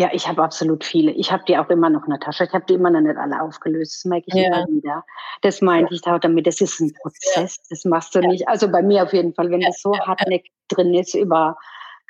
Ja, 0.00 0.08
ich 0.14 0.26
habe 0.26 0.42
absolut 0.42 0.82
viele. 0.82 1.12
Ich 1.12 1.30
habe 1.30 1.44
die 1.46 1.58
auch 1.58 1.68
immer 1.68 1.90
noch 1.90 2.04
in 2.04 2.10
der 2.10 2.20
Tasche. 2.20 2.44
Ich 2.44 2.52
habe 2.54 2.64
die 2.66 2.72
immer 2.72 2.88
noch 2.88 3.02
nicht 3.02 3.18
alle 3.18 3.42
aufgelöst. 3.42 3.96
Das 3.96 4.04
merke 4.06 4.28
ich 4.28 4.34
ja. 4.34 4.46
immer 4.46 4.66
wieder. 4.68 5.04
Das 5.42 5.60
meinte 5.60 5.94
ich 5.94 6.06
auch 6.06 6.18
damit. 6.18 6.46
Das 6.46 6.62
ist 6.62 6.80
ein 6.80 6.94
Prozess. 7.02 7.58
Das 7.68 7.84
machst 7.84 8.14
du 8.14 8.20
ja. 8.20 8.28
nicht. 8.28 8.48
Also 8.48 8.72
bei 8.72 8.80
mir 8.80 9.02
auf 9.02 9.12
jeden 9.12 9.34
Fall. 9.34 9.50
Wenn 9.50 9.60
das 9.60 9.82
so 9.82 9.92
hartnäckig 9.92 10.52
drin 10.68 10.94
ist 10.94 11.14
über, 11.14 11.58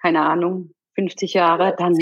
keine 0.00 0.20
Ahnung, 0.20 0.72
50 0.94 1.34
Jahre, 1.34 1.74
dann, 1.78 1.98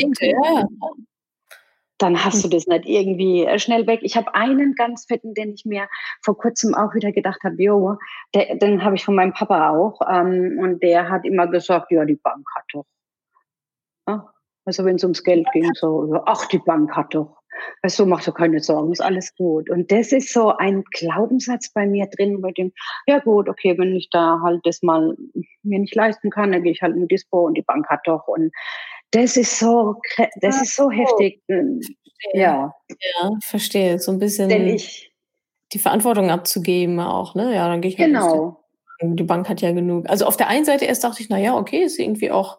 dann 1.97 2.23
hast 2.23 2.45
du 2.45 2.49
das 2.51 2.67
nicht 2.67 2.85
irgendwie 2.85 3.47
äh, 3.47 3.59
schnell 3.59 3.87
weg. 3.87 4.01
Ich 4.03 4.15
habe 4.15 4.35
einen 4.35 4.75
ganz 4.75 5.07
fetten, 5.07 5.33
den 5.33 5.55
ich 5.55 5.65
mir 5.65 5.89
vor 6.21 6.37
kurzem 6.37 6.75
auch 6.75 6.95
wieder 6.95 7.13
gedacht 7.13 7.41
habe, 7.45 7.63
jo, 7.63 7.97
der, 8.35 8.57
den 8.57 8.85
habe 8.85 8.97
ich 8.97 9.07
von 9.07 9.15
meinem 9.15 9.33
Papa 9.33 9.71
auch. 9.71 10.03
Ähm, 10.07 10.59
und 10.61 10.83
der 10.83 11.09
hat 11.09 11.25
immer 11.25 11.47
gesagt, 11.47 11.91
ja, 11.93 12.05
die 12.05 12.17
Bank 12.17 12.47
hat 12.55 12.65
doch. 12.75 12.85
Also 14.69 14.85
wenn 14.85 14.97
es 14.97 15.03
ums 15.03 15.25
Geld 15.25 15.47
ging, 15.55 15.67
so, 15.73 16.15
ach, 16.27 16.45
die 16.45 16.59
Bank 16.59 16.95
hat 16.95 17.15
doch. 17.15 17.39
Weißt 17.83 17.99
du, 17.99 18.05
mach 18.05 18.23
dir 18.23 18.33
keine 18.33 18.61
Sorgen, 18.61 18.93
ist 18.93 19.01
alles 19.01 19.35
gut. 19.35 19.71
Und 19.71 19.91
das 19.91 20.13
ist 20.13 20.31
so 20.31 20.55
ein 20.55 20.85
Glaubenssatz 20.91 21.73
bei 21.73 21.87
mir 21.87 22.07
drin, 22.07 22.43
bei 22.43 22.53
dem, 22.53 22.75
ja 23.07 23.19
gut, 23.19 23.49
okay, 23.49 23.79
wenn 23.79 23.97
ich 23.97 24.11
da 24.11 24.41
halt 24.45 24.61
das 24.65 24.83
mal 24.83 25.17
mir 25.63 25.79
nicht 25.79 25.95
leisten 25.95 26.29
kann, 26.29 26.53
dann 26.53 26.63
gehe 26.63 26.73
ich 26.73 26.83
halt 26.83 26.95
in 26.95 27.01
die 27.01 27.09
Dispo 27.09 27.47
und 27.47 27.55
die 27.55 27.63
Bank 27.63 27.89
hat 27.89 28.01
doch. 28.05 28.29
Und 28.29 28.53
das 29.13 29.39
ist 29.39 29.59
so, 29.59 29.95
das 30.43 30.61
ist 30.61 30.77
so 30.77 30.91
heftig. 30.91 31.43
Ja. 32.35 32.75
Ja, 32.91 33.31
verstehe. 33.41 33.99
So 33.99 34.13
ein 34.13 34.19
bisschen 34.19 34.51
ich, 34.51 35.15
die 35.73 35.79
Verantwortung 35.79 36.31
abzugeben 36.31 37.01
auch, 37.01 37.35
ne? 37.35 37.55
Ja, 37.55 37.69
dann 37.69 37.81
gehe 37.81 37.91
ich 37.91 37.99
halt 37.99 38.11
Genau. 38.11 38.63
Die 39.01 39.25
Bank 39.25 39.49
hat 39.49 39.63
ja 39.63 39.73
genug. 39.73 40.11
Also 40.11 40.27
auf 40.27 40.37
der 40.37 40.49
einen 40.49 40.67
Seite 40.67 40.85
erst 40.85 41.05
dachte 41.05 41.23
ich, 41.23 41.31
na 41.31 41.39
ja, 41.39 41.57
okay, 41.57 41.85
ist 41.85 41.99
irgendwie 41.99 42.31
auch 42.31 42.59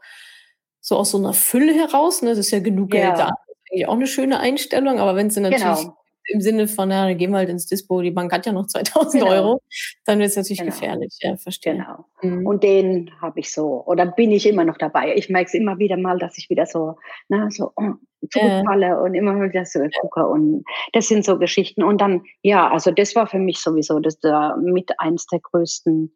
so 0.82 0.98
aus 0.98 1.12
so 1.12 1.18
einer 1.18 1.34
Fülle 1.34 1.74
heraus, 1.74 2.22
ne? 2.22 2.30
Das 2.30 2.40
ist 2.40 2.52
ja 2.52 2.60
genug 2.60 2.94
ja. 2.94 3.02
Geld 3.02 3.20
da. 3.20 3.28
Das 3.28 3.48
ist 3.48 3.72
eigentlich 3.72 3.88
auch 3.88 3.94
eine 3.94 4.08
schöne 4.08 4.40
Einstellung, 4.40 5.00
aber 5.00 5.16
wenn 5.16 5.28
es 5.28 5.36
natürlich 5.36 5.62
genau. 5.62 5.98
im 6.26 6.42
Sinne 6.42 6.68
von, 6.68 6.90
ja, 6.92 7.08
dann 7.08 7.18
gehen 7.18 7.32
wir 7.32 7.38
halt 7.38 7.50
ins 7.50 7.68
Dispo, 7.68 8.02
die 8.02 8.12
Bank 8.12 8.32
hat 8.32 8.46
ja 8.46 8.52
noch 8.52 8.68
2000 8.68 9.24
genau. 9.24 9.36
Euro, 9.36 9.62
dann 10.06 10.20
wird 10.20 10.30
es 10.30 10.36
natürlich 10.36 10.60
genau. 10.60 10.72
gefährlich. 10.72 11.18
Ja, 11.22 11.36
verstehe. 11.38 11.74
Genau. 11.74 12.06
Mhm. 12.22 12.46
Und 12.46 12.64
den 12.64 13.12
habe 13.22 13.40
ich 13.40 13.52
so, 13.52 13.84
oder 13.86 14.06
bin 14.06 14.32
ich 14.32 14.46
immer 14.46 14.64
noch 14.64 14.78
dabei. 14.78 15.16
Ich 15.16 15.30
merke 15.30 15.48
es 15.48 15.54
immer 15.54 15.78
wieder 15.80 15.98
mal, 15.98 16.18
dass 16.18 16.38
ich 16.38 16.50
wieder 16.50 16.66
so, 16.66 16.96
na, 17.28 17.50
so 17.52 17.72
oh, 17.76 17.94
zurückfalle 18.32 18.88
äh. 18.88 19.02
und 19.02 19.14
immer 19.14 19.36
wieder 19.42 19.66
so 19.66 19.80
gucke. 20.02 20.26
Und 20.28 20.64
das 20.94 21.08
sind 21.08 21.26
so 21.26 21.38
Geschichten. 21.38 21.84
Und 21.84 22.02
dann, 22.02 22.24
ja, 22.42 22.70
also 22.72 22.92
das 22.92 23.16
war 23.16 23.28
für 23.28 23.40
mich 23.40 23.60
sowieso 23.60 24.00
das 24.00 24.20
der, 24.20 24.58
mit 24.58 24.92
eins 25.00 25.26
der 25.28 25.40
größten 25.40 26.16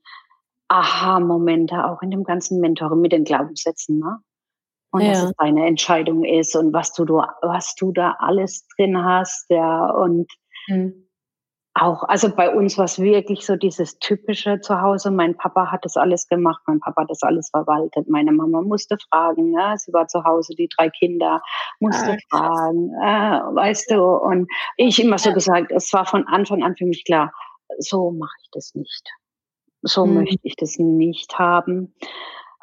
Aha-Momente 0.67 1.85
auch 1.85 2.01
in 2.01 2.11
dem 2.11 2.23
ganzen 2.23 2.59
Mentoring 2.59 2.99
mit 2.99 3.11
den 3.11 3.25
Glaubenssätzen. 3.25 3.99
Ne? 3.99 4.17
Und 4.93 5.01
ja. 5.01 5.09
dass 5.09 5.23
es 5.23 5.33
deine 5.39 5.65
Entscheidung 5.65 6.23
ist 6.23 6.55
und 6.55 6.71
was 6.71 6.93
du, 6.93 7.03
was 7.41 7.73
du 7.75 7.91
da 7.91 8.15
alles 8.19 8.67
drin 8.77 9.03
hast, 9.03 9.49
ja, 9.49 9.89
und 9.89 10.31
mhm. 10.67 11.09
auch, 11.73 12.03
also 12.03 12.29
bei 12.29 12.53
uns 12.53 12.77
war 12.77 12.85
es 12.85 12.99
wirklich 12.99 13.43
so 13.43 13.55
dieses 13.55 13.97
typische 13.97 14.61
Zuhause. 14.61 15.09
Mein 15.09 15.35
Papa 15.35 15.71
hat 15.71 15.83
das 15.83 15.97
alles 15.97 16.27
gemacht, 16.27 16.61
mein 16.67 16.79
Papa 16.79 17.01
hat 17.01 17.09
das 17.09 17.23
alles 17.23 17.49
verwaltet, 17.49 18.07
meine 18.07 18.31
Mama 18.31 18.61
musste 18.61 18.95
fragen, 19.09 19.51
ja, 19.53 19.75
sie 19.77 19.91
war 19.93 20.07
zu 20.07 20.23
Hause, 20.23 20.53
die 20.55 20.69
drei 20.77 20.91
Kinder 20.91 21.41
musste 21.79 22.15
ah, 22.29 22.37
fragen, 22.37 22.91
äh, 23.01 23.55
weißt 23.55 23.89
du, 23.89 23.99
und 23.99 24.47
ich 24.77 25.03
immer 25.03 25.17
so 25.17 25.33
gesagt, 25.33 25.71
es 25.71 25.91
war 25.91 26.05
von 26.05 26.27
Anfang 26.27 26.61
an 26.61 26.75
für 26.75 26.85
mich 26.85 27.03
klar, 27.03 27.33
so 27.79 28.11
mache 28.11 28.35
ich 28.43 28.49
das 28.51 28.75
nicht. 28.75 29.09
So 29.81 30.05
mhm. 30.05 30.13
möchte 30.13 30.39
ich 30.43 30.55
das 30.55 30.77
nicht 30.77 31.39
haben. 31.39 31.95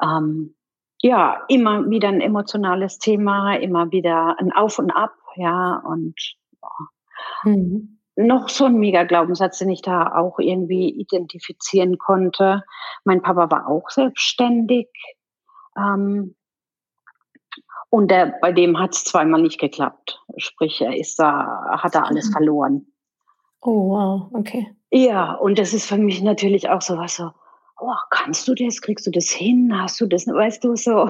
Ähm, 0.01 0.55
ja, 1.01 1.41
immer 1.47 1.89
wieder 1.89 2.09
ein 2.09 2.21
emotionales 2.21 2.99
Thema, 2.99 3.55
immer 3.55 3.91
wieder 3.91 4.35
ein 4.39 4.51
Auf 4.51 4.79
und 4.79 4.91
Ab, 4.91 5.13
ja, 5.35 5.81
und 5.85 6.15
ja. 6.61 7.51
Mhm. 7.51 7.99
noch 8.15 8.49
so 8.49 8.65
ein 8.65 8.75
Mega-Glaubenssatz, 8.75 9.59
den 9.59 9.69
ich 9.69 9.81
da 9.81 10.15
auch 10.15 10.37
irgendwie 10.39 10.89
identifizieren 10.89 11.97
konnte. 11.97 12.63
Mein 13.03 13.21
Papa 13.21 13.49
war 13.49 13.67
auch 13.67 13.89
selbstständig. 13.89 14.89
Ähm, 15.75 16.35
und 17.89 18.09
der, 18.09 18.37
bei 18.41 18.51
dem 18.51 18.79
hat 18.79 18.93
es 18.93 19.03
zweimal 19.03 19.41
nicht 19.41 19.59
geklappt. 19.59 20.23
Sprich, 20.37 20.81
er 20.81 20.95
ist 20.95 21.19
da, 21.19 21.77
hat 21.81 21.95
da 21.95 22.03
alles 22.03 22.29
verloren. 22.29 22.87
Oh, 23.61 23.89
wow, 23.89 24.29
okay. 24.33 24.75
Ja, 24.91 25.33
und 25.33 25.59
das 25.59 25.73
ist 25.73 25.87
für 25.87 25.97
mich 25.97 26.21
natürlich 26.21 26.69
auch 26.69 26.81
so 26.81 26.97
was 26.97 27.15
so, 27.15 27.31
oh, 27.81 27.95
kannst 28.11 28.47
du 28.47 28.53
das, 28.53 28.81
kriegst 28.81 29.07
du 29.07 29.11
das 29.11 29.29
hin, 29.29 29.73
hast 29.75 29.99
du 29.99 30.05
das, 30.05 30.27
weißt 30.27 30.63
du, 30.63 30.75
so. 30.75 31.09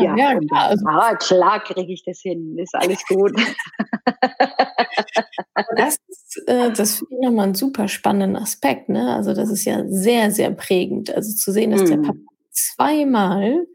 Ja, 0.00 0.02
ja, 0.02 0.16
ja 0.16 0.38
klar. 0.40 0.68
Also, 0.68 0.86
ah, 0.88 1.14
klar 1.14 1.62
kriege 1.62 1.92
ich 1.92 2.02
das 2.04 2.20
hin, 2.20 2.58
ist 2.58 2.74
alles 2.74 3.04
gut. 3.06 3.32
das 5.76 5.98
ist, 6.08 6.48
äh, 6.48 6.72
das 6.72 6.98
finde 6.98 7.14
ich 7.14 7.20
nochmal 7.20 7.46
einen 7.46 7.54
super 7.54 7.88
spannenden 7.88 8.42
Aspekt, 8.42 8.88
ne? 8.88 9.14
Also 9.14 9.34
das 9.34 9.50
ist 9.50 9.64
ja 9.64 9.84
sehr, 9.88 10.30
sehr 10.30 10.50
prägend. 10.50 11.14
Also 11.14 11.36
zu 11.36 11.52
sehen, 11.52 11.70
dass 11.70 11.82
mm. 11.82 11.86
der 11.86 11.96
mhm. 11.98 12.02
Papa 12.02 12.18
zweimal 12.50 13.66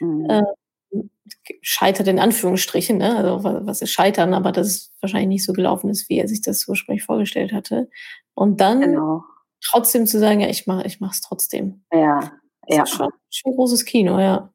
mm. 0.00 0.30
äh, 0.30 0.42
scheitert 1.60 2.08
in 2.08 2.18
Anführungsstrichen, 2.18 2.98
ne? 2.98 3.16
also 3.16 3.42
was 3.42 3.82
ist 3.82 3.90
Scheitern, 3.90 4.34
aber 4.34 4.52
das 4.52 4.68
ist 4.68 4.92
wahrscheinlich 5.00 5.28
nicht 5.28 5.44
so 5.44 5.52
gelaufen 5.52 5.90
ist, 5.90 6.08
wie 6.08 6.18
er 6.18 6.28
sich 6.28 6.42
das 6.42 6.66
ursprünglich 6.68 7.04
vorgestellt 7.04 7.52
hatte. 7.52 7.88
Und 8.34 8.60
dann 8.60 8.80
genau 8.80 9.24
trotzdem 9.62 10.06
zu 10.06 10.18
sagen, 10.18 10.40
ja, 10.40 10.48
ich 10.48 10.66
mache 10.66 10.86
ich 10.86 11.00
es 11.00 11.20
trotzdem. 11.20 11.84
Ja, 11.92 12.20
ja. 12.66 12.86
Schon, 12.86 13.10
schon 13.30 13.52
ein 13.52 13.56
großes 13.56 13.84
Kino, 13.84 14.18
ja. 14.18 14.52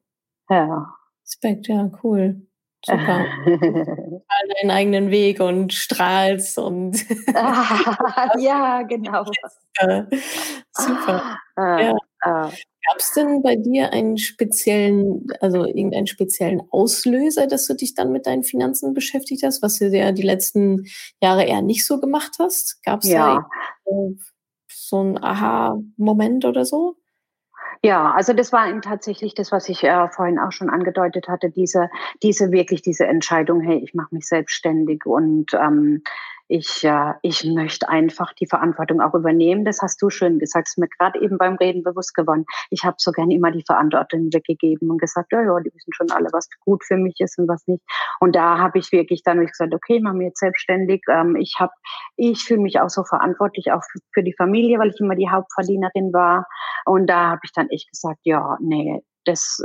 Ja. 0.48 0.94
Respekt, 1.24 1.68
ja, 1.68 1.90
cool. 2.02 2.46
Super. 2.86 3.24
deinen 4.60 4.70
eigenen 4.70 5.10
Weg 5.10 5.40
und 5.40 5.72
strahlst 5.72 6.58
und. 6.58 7.02
ja, 8.38 8.82
genau. 8.82 9.24
Super. 10.72 11.38
Ah, 11.56 11.80
ja. 11.80 11.96
Ah. 12.20 12.50
Gab 12.86 12.98
es 12.98 13.12
denn 13.14 13.42
bei 13.42 13.56
dir 13.56 13.92
einen 13.92 14.18
speziellen, 14.18 15.26
also 15.40 15.64
irgendeinen 15.64 16.06
speziellen 16.06 16.62
Auslöser, 16.70 17.46
dass 17.46 17.66
du 17.66 17.74
dich 17.74 17.94
dann 17.94 18.12
mit 18.12 18.26
deinen 18.26 18.42
Finanzen 18.42 18.92
beschäftigt 18.92 19.42
hast, 19.42 19.62
was 19.62 19.78
du 19.78 19.88
ja 19.88 20.12
die 20.12 20.22
letzten 20.22 20.84
Jahre 21.22 21.44
eher 21.44 21.62
nicht 21.62 21.86
so 21.86 21.98
gemacht 21.98 22.36
hast? 22.38 22.82
Gab 22.82 23.02
es 23.02 23.08
ja. 23.08 23.46
da 23.86 24.00
so 24.94 25.00
einen 25.00 25.22
Aha-Moment 25.22 26.44
oder 26.44 26.64
so? 26.64 26.96
Ja, 27.82 28.12
also 28.12 28.32
das 28.32 28.52
war 28.52 28.80
tatsächlich 28.80 29.34
das, 29.34 29.50
was 29.50 29.68
ich 29.68 29.82
äh, 29.82 30.08
vorhin 30.08 30.38
auch 30.38 30.52
schon 30.52 30.70
angedeutet 30.70 31.28
hatte, 31.28 31.50
diese, 31.50 31.90
diese 32.22 32.52
wirklich 32.52 32.80
diese 32.80 33.06
Entscheidung, 33.06 33.60
hey, 33.60 33.78
ich 33.82 33.92
mache 33.92 34.14
mich 34.14 34.26
selbstständig 34.26 35.04
und 35.04 35.52
ähm, 35.54 36.02
ich, 36.48 36.84
äh, 36.84 37.14
ich 37.22 37.44
möchte 37.44 37.88
einfach 37.88 38.32
die 38.34 38.46
Verantwortung 38.46 39.00
auch 39.00 39.14
übernehmen. 39.14 39.64
Das 39.64 39.80
hast 39.80 40.00
du 40.02 40.10
schön 40.10 40.38
gesagt, 40.38 40.68
ist 40.68 40.78
mir 40.78 40.88
gerade 40.88 41.20
eben 41.20 41.38
beim 41.38 41.54
Reden 41.56 41.82
bewusst 41.82 42.14
geworden. 42.14 42.44
Ich 42.70 42.84
habe 42.84 42.96
so 42.98 43.12
gerne 43.12 43.34
immer 43.34 43.50
die 43.50 43.64
Verantwortung 43.66 44.28
weggegeben 44.32 44.90
und 44.90 44.98
gesagt, 44.98 45.32
ja, 45.32 45.42
ja, 45.42 45.60
die 45.60 45.72
wissen 45.74 45.92
schon 45.92 46.10
alle, 46.10 46.28
was 46.32 46.48
gut 46.60 46.84
für 46.84 46.96
mich 46.96 47.14
ist 47.18 47.38
und 47.38 47.48
was 47.48 47.66
nicht. 47.66 47.82
Und 48.20 48.36
da 48.36 48.58
habe 48.58 48.78
ich 48.78 48.92
wirklich 48.92 49.22
dann 49.22 49.44
gesagt, 49.44 49.74
okay, 49.74 50.00
machen 50.00 50.20
wir 50.20 50.28
jetzt 50.28 50.40
selbstständig. 50.40 51.02
Ähm, 51.10 51.36
ich 51.36 51.56
habe, 51.58 51.72
ich 52.16 52.44
fühle 52.44 52.60
mich 52.60 52.80
auch 52.80 52.90
so 52.90 53.04
verantwortlich 53.04 53.72
auch 53.72 53.82
für 54.12 54.22
die 54.22 54.34
Familie, 54.36 54.78
weil 54.78 54.90
ich 54.90 55.00
immer 55.00 55.16
die 55.16 55.30
Hauptverdienerin 55.30 56.12
war. 56.12 56.46
Und 56.84 57.06
da 57.08 57.30
habe 57.30 57.40
ich 57.44 57.52
dann 57.52 57.70
echt 57.70 57.90
gesagt, 57.90 58.20
ja, 58.24 58.58
nee, 58.60 59.00
das 59.24 59.62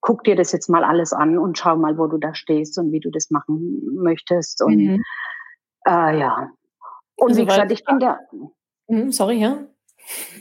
guck 0.00 0.24
dir 0.24 0.34
das 0.34 0.52
jetzt 0.52 0.68
mal 0.68 0.84
alles 0.84 1.12
an 1.12 1.38
und 1.38 1.58
schau 1.58 1.76
mal, 1.76 1.98
wo 1.98 2.06
du 2.06 2.18
da 2.18 2.34
stehst 2.34 2.78
und 2.78 2.92
wie 2.92 3.00
du 3.00 3.10
das 3.10 3.30
machen 3.30 3.80
möchtest. 3.94 4.62
Und 4.62 4.76
mhm. 4.76 5.02
Äh, 5.86 6.18
ja. 6.18 6.50
Und 7.16 7.30
also, 7.30 7.42
wie 7.42 7.46
gesagt, 7.46 7.72
ich 7.72 7.84
bin 7.84 8.00
da. 8.00 8.18
Hm, 8.88 9.12
sorry, 9.12 9.36
ja. 9.36 9.58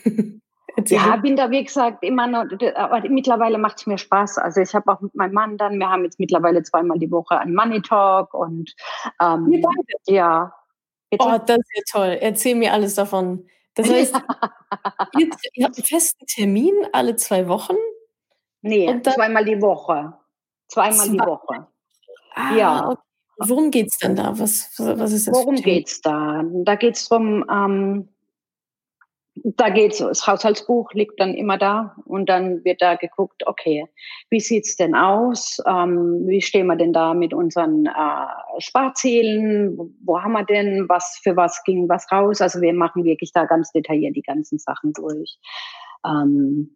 ja, 0.87 1.15
bin 1.17 1.35
da, 1.35 1.51
wie 1.51 1.63
gesagt, 1.63 2.03
immer 2.03 2.27
noch, 2.27 2.45
aber 2.75 3.01
mittlerweile 3.09 3.57
macht 3.57 3.79
es 3.79 3.87
mir 3.87 3.97
Spaß. 3.97 4.37
Also 4.37 4.61
ich 4.61 4.73
habe 4.73 4.91
auch 4.91 5.01
mit 5.01 5.13
meinem 5.15 5.33
Mann 5.33 5.57
dann, 5.57 5.77
wir 5.77 5.89
haben 5.89 6.03
jetzt 6.03 6.19
mittlerweile 6.19 6.63
zweimal 6.63 6.97
die 6.99 7.11
Woche 7.11 7.37
einen 7.37 7.53
Money 7.53 7.81
Talk 7.81 8.33
und 8.33 8.73
ähm, 9.21 9.63
ja. 10.07 10.53
Bitte? 11.09 11.25
Oh, 11.25 11.37
das 11.37 11.57
ist 11.57 11.71
ja 11.75 11.83
toll. 11.91 12.17
Erzähl 12.21 12.55
mir 12.55 12.71
alles 12.71 12.95
davon. 12.95 13.47
Das 13.75 13.89
heißt, 13.89 14.15
ihr, 15.17 15.29
ihr, 15.53 15.65
habt 15.65 15.77
einen 15.77 15.85
festen 15.85 16.25
Termin 16.27 16.75
alle 16.93 17.15
zwei 17.15 17.47
Wochen? 17.47 17.75
Nee, 18.61 19.01
zweimal 19.01 19.45
die 19.45 19.61
Woche. 19.61 20.13
Zweimal 20.67 21.07
zwei. 21.07 21.11
die 21.11 21.19
Woche. 21.19 21.67
Ah, 22.35 22.53
ja. 22.55 22.89
Okay. 22.89 23.01
Worum 23.39 23.71
geht 23.71 23.87
es 23.87 23.97
denn 23.97 24.15
da? 24.15 24.37
Was, 24.37 24.73
was 24.77 25.11
ist 25.11 25.27
das? 25.27 25.35
Worum 25.35 25.55
geht 25.55 25.87
es 25.87 26.01
da? 26.01 26.43
Da 26.63 26.75
geht 26.75 26.95
es 26.95 27.07
darum, 27.07 27.45
ähm, 27.49 28.09
da 29.43 29.69
geht's, 29.69 29.99
das 29.99 30.25
Haushaltsbuch 30.27 30.91
liegt 30.93 31.19
dann 31.19 31.33
immer 31.33 31.57
da 31.57 31.95
und 32.05 32.27
dann 32.27 32.63
wird 32.63 32.81
da 32.81 32.95
geguckt, 32.95 33.43
okay, 33.45 33.85
wie 34.29 34.39
sieht's 34.39 34.75
denn 34.75 34.95
aus? 34.95 35.59
Ähm, 35.65 36.23
wie 36.27 36.41
stehen 36.41 36.67
wir 36.67 36.75
denn 36.75 36.93
da 36.93 37.13
mit 37.13 37.33
unseren 37.33 37.85
äh, 37.85 38.59
Sparzielen? 38.59 39.77
Wo, 39.77 39.89
wo 40.03 40.21
haben 40.21 40.33
wir 40.33 40.45
denn? 40.45 40.87
Was 40.89 41.19
für 41.23 41.35
was 41.35 41.63
ging 41.63 41.87
was 41.87 42.11
raus? 42.11 42.41
Also 42.41 42.61
wir 42.61 42.73
machen 42.73 43.03
wirklich 43.03 43.31
da 43.33 43.45
ganz 43.45 43.71
detailliert 43.71 44.15
die 44.15 44.21
ganzen 44.21 44.59
Sachen 44.59 44.93
durch. 44.93 45.37
Ähm, 46.05 46.75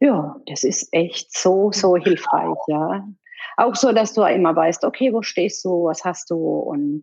ja, 0.00 0.36
das 0.46 0.64
ist 0.64 0.88
echt 0.92 1.32
so, 1.36 1.70
so 1.72 1.96
hilfreich, 1.96 2.58
ja. 2.68 3.06
Auch 3.56 3.74
so, 3.74 3.92
dass 3.92 4.14
du 4.14 4.22
immer 4.22 4.54
weißt, 4.54 4.84
okay, 4.84 5.12
wo 5.12 5.22
stehst 5.22 5.64
du, 5.64 5.84
was 5.84 6.04
hast 6.04 6.30
du 6.30 6.36
und 6.36 7.02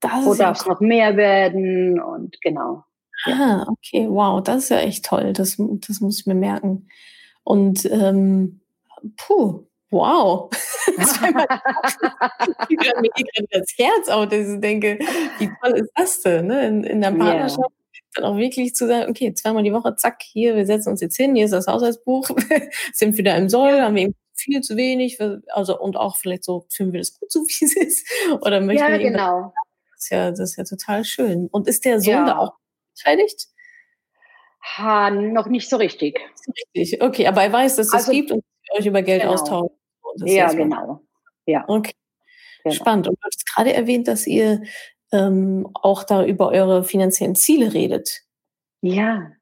das 0.00 0.24
wo 0.24 0.34
darf 0.34 0.60
es 0.60 0.66
noch 0.66 0.80
mehr 0.80 1.16
werden 1.16 2.00
und 2.00 2.40
genau. 2.42 2.84
Ah, 3.26 3.64
okay, 3.68 4.06
wow, 4.08 4.42
das 4.42 4.64
ist 4.64 4.68
ja 4.70 4.78
echt 4.78 5.04
toll. 5.04 5.32
Das, 5.32 5.56
das 5.58 6.00
muss 6.00 6.20
ich 6.20 6.26
mir 6.26 6.34
merken. 6.34 6.88
Und 7.42 7.84
ähm, 7.86 8.60
puh, 9.16 9.64
wow. 9.90 10.50
das 10.98 11.20
mir 11.20 11.30
gerade 11.30 11.62
das 13.50 13.74
Herz 13.78 14.08
auf, 14.08 14.28
dass 14.28 14.48
ich 14.48 14.60
denke, 14.60 14.98
wie 15.38 15.50
toll 15.62 15.78
ist 15.78 15.92
das 15.94 16.20
denn, 16.20 16.48
ne? 16.48 16.66
in, 16.66 16.84
in 16.84 17.00
der 17.00 17.12
Partnerschaft? 17.12 17.58
Yeah 17.58 17.84
dann 18.14 18.24
auch 18.24 18.36
wirklich 18.36 18.74
zu 18.74 18.86
sagen, 18.86 19.10
okay, 19.10 19.34
zweimal 19.34 19.62
die 19.62 19.72
Woche, 19.72 19.96
zack, 19.96 20.22
hier, 20.22 20.56
wir 20.56 20.66
setzen 20.66 20.90
uns 20.90 21.00
jetzt 21.00 21.16
hin, 21.16 21.34
hier 21.34 21.44
ist 21.44 21.50
das 21.50 21.66
Haushaltsbuch, 21.66 22.28
sind 22.92 23.16
wieder 23.16 23.36
im 23.36 23.48
Soll, 23.48 23.80
haben 23.80 23.96
wir 23.96 24.12
viel 24.34 24.60
zu 24.60 24.76
wenig, 24.76 25.18
also 25.48 25.78
und 25.78 25.96
auch 25.96 26.16
vielleicht 26.16 26.44
so, 26.44 26.66
finden 26.70 26.92
wir 26.92 27.00
das 27.00 27.18
gut 27.18 27.30
so, 27.30 27.40
wie 27.46 27.64
es 27.64 27.76
ist? 27.76 28.08
Oder 28.40 28.60
möchten 28.60 28.84
ja, 28.84 28.90
wir 28.90 28.98
genau. 28.98 29.52
Das 29.92 30.02
ist 30.02 30.10
ja, 30.10 30.30
das 30.30 30.40
ist 30.40 30.56
ja 30.56 30.64
total 30.64 31.04
schön. 31.04 31.48
Und 31.50 31.68
ist 31.68 31.84
der 31.84 32.00
Sohn 32.00 32.12
ja. 32.12 32.26
da 32.26 32.38
auch 32.38 32.52
beteiligt? 32.94 33.48
Ha, 34.76 35.10
noch 35.10 35.46
nicht 35.46 35.68
so 35.68 35.76
richtig. 35.76 36.20
Richtig, 36.74 37.02
okay, 37.02 37.26
aber 37.26 37.42
er 37.42 37.52
weiß, 37.52 37.76
dass 37.76 37.88
es 37.88 37.94
also, 37.94 38.12
gibt 38.12 38.32
und 38.32 38.44
euch 38.76 38.86
über 38.86 39.02
Geld 39.02 39.22
genau. 39.22 39.34
austauscht. 39.34 39.74
Ja, 40.24 40.52
genau. 40.52 41.00
Ja. 41.46 41.64
Okay. 41.68 41.92
Genau. 42.62 42.74
Spannend. 42.74 43.08
Und 43.08 43.18
du 43.20 43.26
hast 43.26 43.46
gerade 43.54 43.74
erwähnt, 43.74 44.08
dass 44.08 44.26
ihr 44.26 44.62
ähm, 45.12 45.68
auch 45.74 46.02
da 46.04 46.24
über 46.24 46.48
eure 46.48 46.82
finanziellen 46.82 47.34
Ziele 47.34 47.74
redet. 47.74 48.22
Ja. 48.80 49.32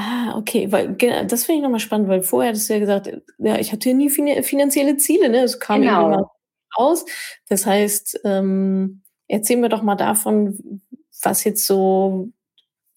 Ah, 0.00 0.36
okay, 0.36 0.70
weil 0.70 0.94
das 0.94 1.44
finde 1.44 1.58
ich 1.58 1.62
nochmal 1.64 1.80
spannend, 1.80 2.08
weil 2.08 2.22
vorher 2.22 2.52
hast 2.52 2.68
du 2.68 2.72
ja 2.72 2.78
gesagt, 2.78 3.10
ja, 3.38 3.58
ich 3.58 3.72
hatte 3.72 3.92
nie 3.94 4.08
finanzielle 4.08 4.96
Ziele, 4.96 5.28
ne? 5.28 5.42
Es 5.42 5.58
kam 5.58 5.80
genau. 5.80 6.06
immer 6.06 6.30
raus. 6.78 7.04
Das 7.48 7.66
heißt, 7.66 8.20
ähm, 8.24 9.02
erzähl 9.26 9.56
mir 9.56 9.68
doch 9.68 9.82
mal 9.82 9.96
davon, 9.96 10.80
was 11.20 11.42
jetzt 11.42 11.66
so, 11.66 12.28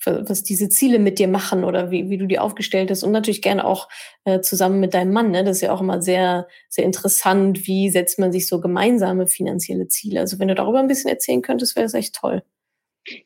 was 0.05 0.43
diese 0.43 0.69
Ziele 0.69 0.99
mit 0.99 1.17
dir 1.17 1.27
machen 1.27 1.63
oder 1.63 1.89
wie, 1.89 2.11
wie 2.11 2.19
du 2.19 2.27
die 2.27 2.37
aufgestellt 2.37 2.91
hast 2.91 3.01
und 3.01 3.11
natürlich 3.11 3.41
gerne 3.41 3.65
auch 3.65 3.89
äh, 4.25 4.41
zusammen 4.41 4.79
mit 4.79 4.93
deinem 4.93 5.11
Mann. 5.11 5.31
Ne? 5.31 5.43
Das 5.43 5.57
ist 5.57 5.61
ja 5.61 5.73
auch 5.73 5.81
immer 5.81 6.03
sehr, 6.03 6.47
sehr 6.69 6.85
interessant. 6.85 7.65
Wie 7.65 7.89
setzt 7.89 8.19
man 8.19 8.31
sich 8.31 8.47
so 8.47 8.61
gemeinsame 8.61 9.25
finanzielle 9.25 9.87
Ziele? 9.87 10.19
Also 10.19 10.37
wenn 10.37 10.49
du 10.49 10.55
darüber 10.55 10.79
ein 10.79 10.87
bisschen 10.87 11.09
erzählen 11.09 11.41
könntest, 11.41 11.75
wäre 11.75 11.85
das 11.85 11.95
echt 11.95 12.13
toll. 12.13 12.43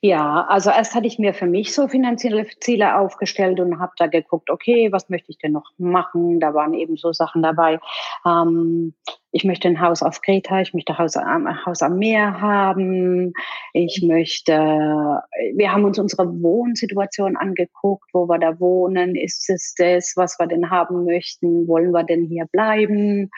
Ja, 0.01 0.45
also 0.47 0.69
erst 0.69 0.95
hatte 0.95 1.07
ich 1.07 1.19
mir 1.19 1.33
für 1.33 1.47
mich 1.47 1.73
so 1.73 1.89
finanzielle 1.89 2.47
Ziele 2.61 2.97
aufgestellt 2.97 3.59
und 3.59 3.79
habe 3.79 3.91
da 3.97 4.07
geguckt, 4.07 4.49
okay, 4.49 4.91
was 4.91 5.09
möchte 5.09 5.31
ich 5.31 5.37
denn 5.37 5.51
noch 5.51 5.69
machen? 5.77 6.39
Da 6.39 6.53
waren 6.53 6.73
eben 6.73 6.95
so 6.95 7.11
Sachen 7.11 7.43
dabei. 7.43 7.79
Ähm, 8.25 8.93
ich 9.35 9.43
möchte 9.43 9.67
ein 9.67 9.81
Haus 9.81 10.01
auf 10.01 10.21
Kreta, 10.21 10.61
ich 10.61 10.73
möchte 10.73 10.93
ein 10.93 10.97
Haus, 10.97 11.17
ein 11.17 11.65
Haus 11.65 11.81
am 11.81 11.97
Meer 11.97 12.39
haben, 12.39 13.33
ich 13.73 14.01
möchte, 14.01 14.53
wir 14.53 15.73
haben 15.73 15.83
uns 15.83 15.99
unsere 15.99 16.41
Wohnsituation 16.41 17.35
angeguckt, 17.35 18.09
wo 18.13 18.29
wir 18.29 18.39
da 18.39 18.57
wohnen, 18.61 19.13
ist 19.13 19.49
es 19.49 19.75
das, 19.77 20.13
was 20.15 20.39
wir 20.39 20.47
denn 20.47 20.69
haben 20.69 21.03
möchten, 21.03 21.67
wollen 21.67 21.91
wir 21.91 22.05
denn 22.05 22.23
hier 22.23 22.45
bleiben, 22.45 23.29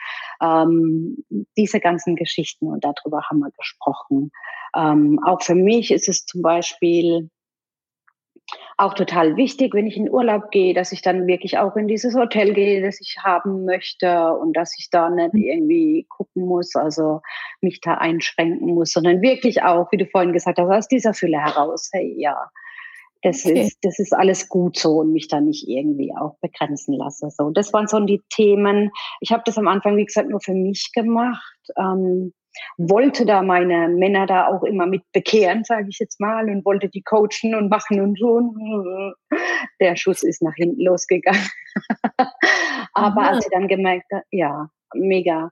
ähm, 0.42 1.24
diese 1.56 1.80
ganzen 1.80 2.16
Geschichten 2.16 2.66
und 2.68 2.84
darüber 2.84 3.22
haben 3.28 3.40
wir 3.40 3.50
gesprochen. 3.56 4.30
Ähm, 4.76 5.20
auch 5.24 5.42
für 5.42 5.54
mich 5.54 5.90
ist 5.90 6.08
es 6.08 6.24
zum 6.26 6.42
Beispiel 6.42 7.30
auch 8.76 8.94
total 8.94 9.36
wichtig, 9.36 9.74
wenn 9.74 9.86
ich 9.86 9.96
in 9.96 10.10
Urlaub 10.10 10.50
gehe, 10.50 10.72
dass 10.72 10.92
ich 10.92 11.02
dann 11.02 11.26
wirklich 11.26 11.58
auch 11.58 11.76
in 11.76 11.88
dieses 11.88 12.14
Hotel 12.14 12.54
gehe, 12.54 12.80
das 12.80 13.00
ich 13.00 13.16
haben 13.22 13.64
möchte 13.64 14.32
und 14.32 14.56
dass 14.56 14.78
ich 14.78 14.88
da 14.90 15.10
nicht 15.10 15.34
mhm. 15.34 15.42
irgendwie 15.42 16.06
gucken 16.08 16.46
muss, 16.46 16.74
also 16.76 17.20
mich 17.60 17.80
da 17.80 17.94
einschränken 17.94 18.74
muss, 18.74 18.92
sondern 18.92 19.20
wirklich 19.20 19.62
auch, 19.62 19.90
wie 19.90 19.96
du 19.96 20.06
vorhin 20.06 20.32
gesagt 20.32 20.58
hast, 20.58 20.70
aus 20.70 20.88
dieser 20.88 21.12
Fülle 21.12 21.38
heraus, 21.38 21.90
hey, 21.92 22.14
ja, 22.16 22.50
das 23.22 23.44
okay. 23.44 23.62
ist, 23.62 23.78
das 23.82 23.98
ist 23.98 24.12
alles 24.12 24.48
gut 24.48 24.78
so 24.78 24.98
und 24.98 25.12
mich 25.12 25.28
da 25.28 25.40
nicht 25.40 25.66
irgendwie 25.68 26.12
auch 26.16 26.36
begrenzen 26.40 26.94
lasse. 26.94 27.30
So, 27.30 27.50
das 27.50 27.72
waren 27.72 27.88
so 27.88 27.98
die 28.00 28.22
Themen. 28.30 28.90
Ich 29.20 29.32
habe 29.32 29.42
das 29.44 29.58
am 29.58 29.68
Anfang, 29.68 29.96
wie 29.96 30.04
gesagt, 30.04 30.28
nur 30.28 30.40
für 30.40 30.54
mich 30.54 30.90
gemacht. 30.94 31.58
Ähm, 31.76 32.32
wollte 32.76 33.26
da 33.26 33.42
meine 33.42 33.88
Männer 33.88 34.26
da 34.26 34.48
auch 34.48 34.62
immer 34.62 34.86
mit 34.86 35.02
bekehren, 35.12 35.64
sage 35.64 35.88
ich 35.90 35.98
jetzt 35.98 36.20
mal, 36.20 36.48
und 36.48 36.64
wollte 36.64 36.88
die 36.88 37.02
coachen 37.02 37.54
und 37.54 37.68
machen 37.68 38.00
und 38.00 38.18
so. 38.18 38.52
Der 39.80 39.96
Schuss 39.96 40.22
ist 40.22 40.42
nach 40.42 40.54
hinten 40.54 40.82
losgegangen. 40.82 41.48
aber 42.94 43.22
Aha. 43.22 43.30
als 43.30 43.44
sie 43.44 43.50
dann 43.50 43.68
gemerkt 43.68 44.10
haben, 44.12 44.22
ja, 44.30 44.70
mega. 44.94 45.50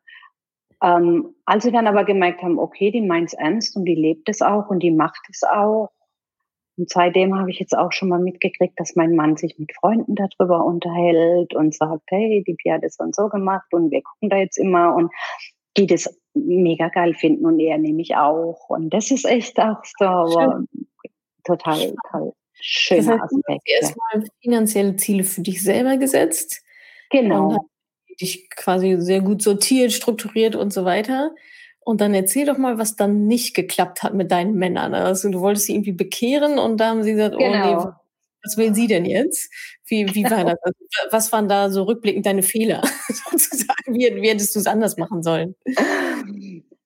Ähm, 0.82 1.34
als 1.46 1.64
sie 1.64 1.72
dann 1.72 1.86
aber 1.86 2.04
gemerkt 2.04 2.42
haben, 2.42 2.58
okay, 2.58 2.90
die 2.90 3.00
meint 3.00 3.28
es 3.28 3.34
ernst 3.34 3.76
und 3.76 3.84
die 3.86 3.94
lebt 3.94 4.28
es 4.28 4.42
auch 4.42 4.68
und 4.68 4.80
die 4.80 4.90
macht 4.90 5.22
es 5.30 5.42
auch. 5.42 5.90
Und 6.76 6.90
seitdem 6.90 7.38
habe 7.38 7.50
ich 7.50 7.58
jetzt 7.58 7.76
auch 7.76 7.92
schon 7.92 8.08
mal 8.08 8.20
mitgekriegt, 8.20 8.78
dass 8.78 8.96
mein 8.96 9.14
Mann 9.14 9.36
sich 9.36 9.58
mit 9.58 9.72
Freunden 9.74 10.14
darüber 10.14 10.64
unterhält 10.64 11.54
und 11.54 11.74
sagt, 11.74 12.02
hey, 12.08 12.44
die 12.46 12.54
Pia 12.54 12.74
hat 12.74 12.82
das 12.82 12.98
und 12.98 13.14
so 13.14 13.28
gemacht 13.28 13.66
und 13.72 13.90
wir 13.90 14.02
gucken 14.02 14.28
da 14.28 14.36
jetzt 14.36 14.58
immer 14.58 14.94
und 14.94 15.10
die 15.76 15.86
das 15.86 16.14
mega 16.34 16.88
geil 16.88 17.14
finden 17.14 17.46
und 17.46 17.60
er 17.60 17.78
nämlich 17.78 18.16
auch. 18.16 18.68
Und 18.68 18.90
das 18.90 19.10
ist 19.10 19.24
echt 19.24 19.58
auch 19.58 19.82
so 19.98 20.64
total 21.44 21.94
toll. 22.10 22.32
Schöner 22.60 23.00
das 23.00 23.08
heißt, 23.08 23.22
Aspekt. 23.22 23.46
Du 23.46 23.52
hast 23.54 23.82
erstmal 23.82 24.28
finanzielle 24.42 24.96
Ziele 24.96 25.24
für 25.24 25.42
dich 25.42 25.62
selber 25.62 25.96
gesetzt. 25.96 26.62
Genau. 27.10 27.48
Und 27.48 27.58
dich 28.20 28.48
quasi 28.50 28.96
sehr 28.98 29.20
gut 29.20 29.42
sortiert, 29.42 29.92
strukturiert 29.92 30.56
und 30.56 30.72
so 30.72 30.84
weiter. 30.84 31.34
Und 31.86 32.00
dann 32.00 32.14
erzähl 32.14 32.46
doch 32.46 32.58
mal, 32.58 32.78
was 32.78 32.96
dann 32.96 33.28
nicht 33.28 33.54
geklappt 33.54 34.02
hat 34.02 34.12
mit 34.12 34.32
deinen 34.32 34.54
Männern. 34.54 34.92
Also 34.92 35.30
du 35.30 35.38
wolltest 35.38 35.66
sie 35.66 35.74
irgendwie 35.74 35.92
bekehren 35.92 36.58
und 36.58 36.78
da 36.78 36.88
haben 36.88 37.04
sie 37.04 37.12
gesagt, 37.12 37.38
genau. 37.38 37.46
oh 37.46 37.52
nee, 37.52 37.74
genau. 37.76 37.92
was 38.42 38.56
will 38.56 38.74
sie 38.74 38.88
denn 38.88 39.04
jetzt? 39.04 39.52
Wie, 39.86 40.12
wie 40.12 40.24
war 40.24 40.44
das? 40.44 40.58
Also, 40.62 40.78
was 41.12 41.30
waren 41.30 41.48
da 41.48 41.70
so 41.70 41.84
rückblickend 41.84 42.26
deine 42.26 42.42
Fehler? 42.42 42.82
Sozusagen, 43.30 43.94
wie, 43.94 44.20
wie 44.20 44.28
hättest 44.28 44.56
du 44.56 44.58
es 44.58 44.66
anders 44.66 44.96
machen 44.96 45.22
sollen? 45.22 45.54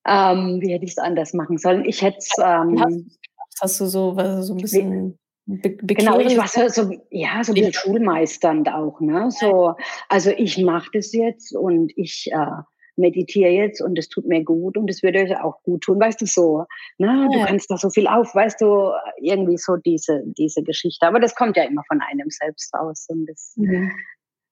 Ähm, 0.06 0.58
wie 0.60 0.70
hätte 0.70 0.84
ich 0.84 0.90
es 0.90 0.98
anders 0.98 1.32
machen 1.32 1.56
sollen? 1.56 1.86
Ich 1.86 2.02
hätte 2.02 2.18
es. 2.18 2.32
Ähm, 2.38 3.10
hast, 3.58 3.80
du 3.80 3.86
so, 3.86 4.14
so 4.42 4.52
ein 4.52 4.60
bisschen. 4.60 5.18
Be 5.46 5.76
genau, 5.78 6.20
ich 6.20 6.36
war 6.36 6.46
so, 6.46 6.68
so 6.68 6.92
ja, 7.10 7.42
so 7.42 7.52
ein 7.52 7.54
bisschen 7.54 7.72
schulmeisternd 7.72 8.68
auch. 8.68 9.00
Ne? 9.00 9.30
So, 9.30 9.76
also 10.10 10.30
ich 10.30 10.58
mache 10.58 10.90
das 10.92 11.14
jetzt 11.14 11.56
und 11.56 11.90
ich 11.96 12.28
äh, 12.32 12.62
meditiere 12.96 13.50
jetzt 13.50 13.80
und 13.80 13.98
es 13.98 14.08
tut 14.08 14.26
mir 14.26 14.44
gut 14.44 14.76
und 14.76 14.90
es 14.90 15.02
würde 15.02 15.20
euch 15.20 15.36
auch 15.40 15.62
gut 15.62 15.82
tun, 15.82 16.00
weißt 16.00 16.20
du 16.20 16.26
so. 16.26 16.64
Ne? 16.98 17.28
Du 17.32 17.44
kannst 17.44 17.70
da 17.70 17.76
so 17.76 17.90
viel 17.90 18.06
auf, 18.06 18.34
weißt 18.34 18.60
du, 18.60 18.92
irgendwie 19.20 19.56
so 19.56 19.76
diese, 19.76 20.22
diese 20.24 20.62
Geschichte. 20.62 21.06
Aber 21.06 21.20
das 21.20 21.34
kommt 21.34 21.56
ja 21.56 21.64
immer 21.64 21.82
von 21.88 22.00
einem 22.00 22.28
selbst 22.30 22.72
aus 22.74 23.06
und 23.08 23.26
das, 23.26 23.54
mhm. 23.56 23.90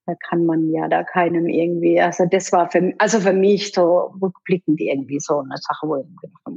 da 0.06 0.14
kann 0.28 0.46
man 0.46 0.70
ja 0.70 0.88
da 0.88 1.04
keinem 1.04 1.46
irgendwie, 1.46 2.00
also 2.00 2.24
das 2.30 2.52
war 2.52 2.70
für, 2.70 2.92
also 2.98 3.20
für 3.20 3.32
mich 3.32 3.72
so 3.72 4.12
rückblickend 4.20 4.80
irgendwie 4.80 5.20
so 5.20 5.38
eine 5.38 5.56
Sache, 5.56 5.86
wo 5.86 5.96
ich 5.96 6.06
gedacht 6.20 6.42
habe, 6.46 6.56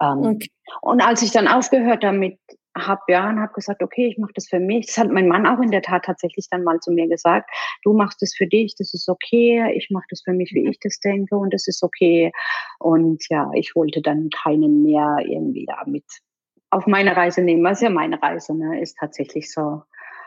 ja. 0.00 0.12
Ähm, 0.12 0.34
okay. 0.34 0.50
Und 0.82 1.00
als 1.00 1.22
ich 1.22 1.30
dann 1.30 1.48
aufgehört 1.48 2.02
damit 2.02 2.38
habe 2.76 3.00
ja 3.08 3.28
und 3.28 3.40
habe 3.40 3.52
gesagt, 3.52 3.82
okay, 3.82 4.06
ich 4.06 4.18
mache 4.18 4.32
das 4.34 4.48
für 4.48 4.60
mich. 4.60 4.86
Das 4.86 4.98
hat 4.98 5.10
mein 5.10 5.28
Mann 5.28 5.46
auch 5.46 5.60
in 5.60 5.70
der 5.70 5.82
Tat 5.82 6.04
tatsächlich 6.04 6.46
dann 6.50 6.64
mal 6.64 6.78
zu 6.80 6.92
mir 6.92 7.08
gesagt. 7.08 7.50
Du 7.82 7.92
machst 7.92 8.20
das 8.22 8.34
für 8.34 8.46
dich, 8.46 8.74
das 8.76 8.92
ist 8.94 9.08
okay. 9.08 9.72
Ich 9.76 9.88
mache 9.90 10.06
das 10.10 10.22
für 10.22 10.32
mich, 10.32 10.52
wie 10.52 10.68
ich 10.68 10.78
das 10.80 10.98
denke 11.00 11.36
und 11.36 11.54
das 11.54 11.66
ist 11.66 11.82
okay. 11.82 12.32
Und 12.78 13.24
ja, 13.30 13.50
ich 13.54 13.74
wollte 13.74 14.02
dann 14.02 14.28
keinen 14.30 14.82
mehr 14.82 15.18
irgendwie 15.20 15.66
damit 15.66 16.04
auf 16.70 16.86
meine 16.86 17.16
Reise 17.16 17.42
nehmen. 17.42 17.64
Das 17.64 17.78
ist 17.78 17.82
ja 17.82 17.90
meine 17.90 18.20
Reise, 18.20 18.54
ne? 18.54 18.80
Ist 18.80 18.96
tatsächlich 18.98 19.52
so. 19.52 19.82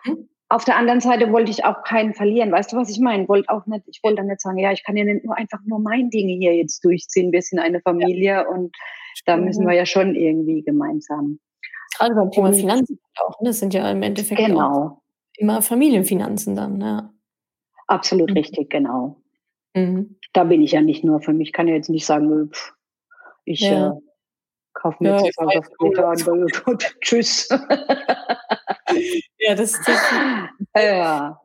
Mhm. 0.05 0.29
Auf 0.51 0.65
der 0.65 0.77
anderen 0.77 0.99
Seite 0.99 1.31
wollte 1.31 1.51
ich 1.51 1.63
auch 1.63 1.83
keinen 1.83 2.15
verlieren. 2.15 2.51
Weißt 2.51 2.71
du, 2.71 2.77
was 2.77 2.89
ich 2.89 2.99
meine? 2.99 3.27
Wollte 3.27 3.49
auch 3.49 3.67
nicht, 3.67 3.83
ich 3.87 3.99
wollte 4.01 4.17
dann 4.17 4.27
nicht 4.27 4.41
sagen, 4.41 4.57
ja, 4.57 4.71
ich 4.71 4.83
kann 4.83 4.97
ja 4.97 5.03
nicht 5.03 5.23
nur 5.23 5.37
einfach 5.37 5.59
nur 5.63 5.79
mein 5.79 6.09
Ding 6.09 6.27
hier 6.27 6.55
jetzt 6.55 6.83
durchziehen. 6.83 7.31
Wir 7.31 7.43
sind 7.43 7.59
eine 7.59 7.81
Familie 7.81 8.31
ja. 8.31 8.47
und 8.47 8.75
da 9.25 9.37
müssen 9.37 9.67
wir 9.67 9.75
ja 9.75 9.85
schon 9.85 10.15
irgendwie 10.15 10.63
gemeinsam 10.63 11.39
Gerade 11.99 12.15
beim 12.15 12.31
Thema 12.31 12.53
Finanzen 12.53 12.99
auch. 13.17 13.39
Ne? 13.41 13.49
Das 13.49 13.59
sind 13.59 13.73
ja 13.73 13.89
im 13.91 14.01
Endeffekt 14.01 14.39
genau. 14.39 15.01
immer 15.37 15.61
Familienfinanzen 15.61 16.55
dann. 16.55 16.79
Ja. 16.81 17.13
Absolut 17.87 18.29
mhm. 18.29 18.37
richtig, 18.37 18.69
genau. 18.69 19.17
Mhm. 19.75 20.15
Da 20.33 20.45
bin 20.45 20.61
ich 20.61 20.71
ja 20.71 20.81
nicht 20.81 21.03
nur 21.03 21.21
für 21.21 21.33
mich. 21.33 21.49
Ich 21.49 21.53
kann 21.53 21.67
ja 21.67 21.75
jetzt 21.75 21.89
nicht 21.89 22.05
sagen, 22.05 22.49
pff, 22.51 22.73
ich 23.45 23.61
ja. 23.61 23.89
äh, 23.89 23.91
kaufe 24.73 24.97
mir 25.03 25.09
ja, 25.09 25.25
jetzt 25.25 25.37
was 25.37 25.55
auf 25.55 25.69
Twitter 25.77 26.31
und, 26.31 26.67
und 26.67 26.95
tschüss. 27.01 27.49
ja, 29.39 29.55
das, 29.55 29.73
das 29.85 30.11
ja. 30.75 31.41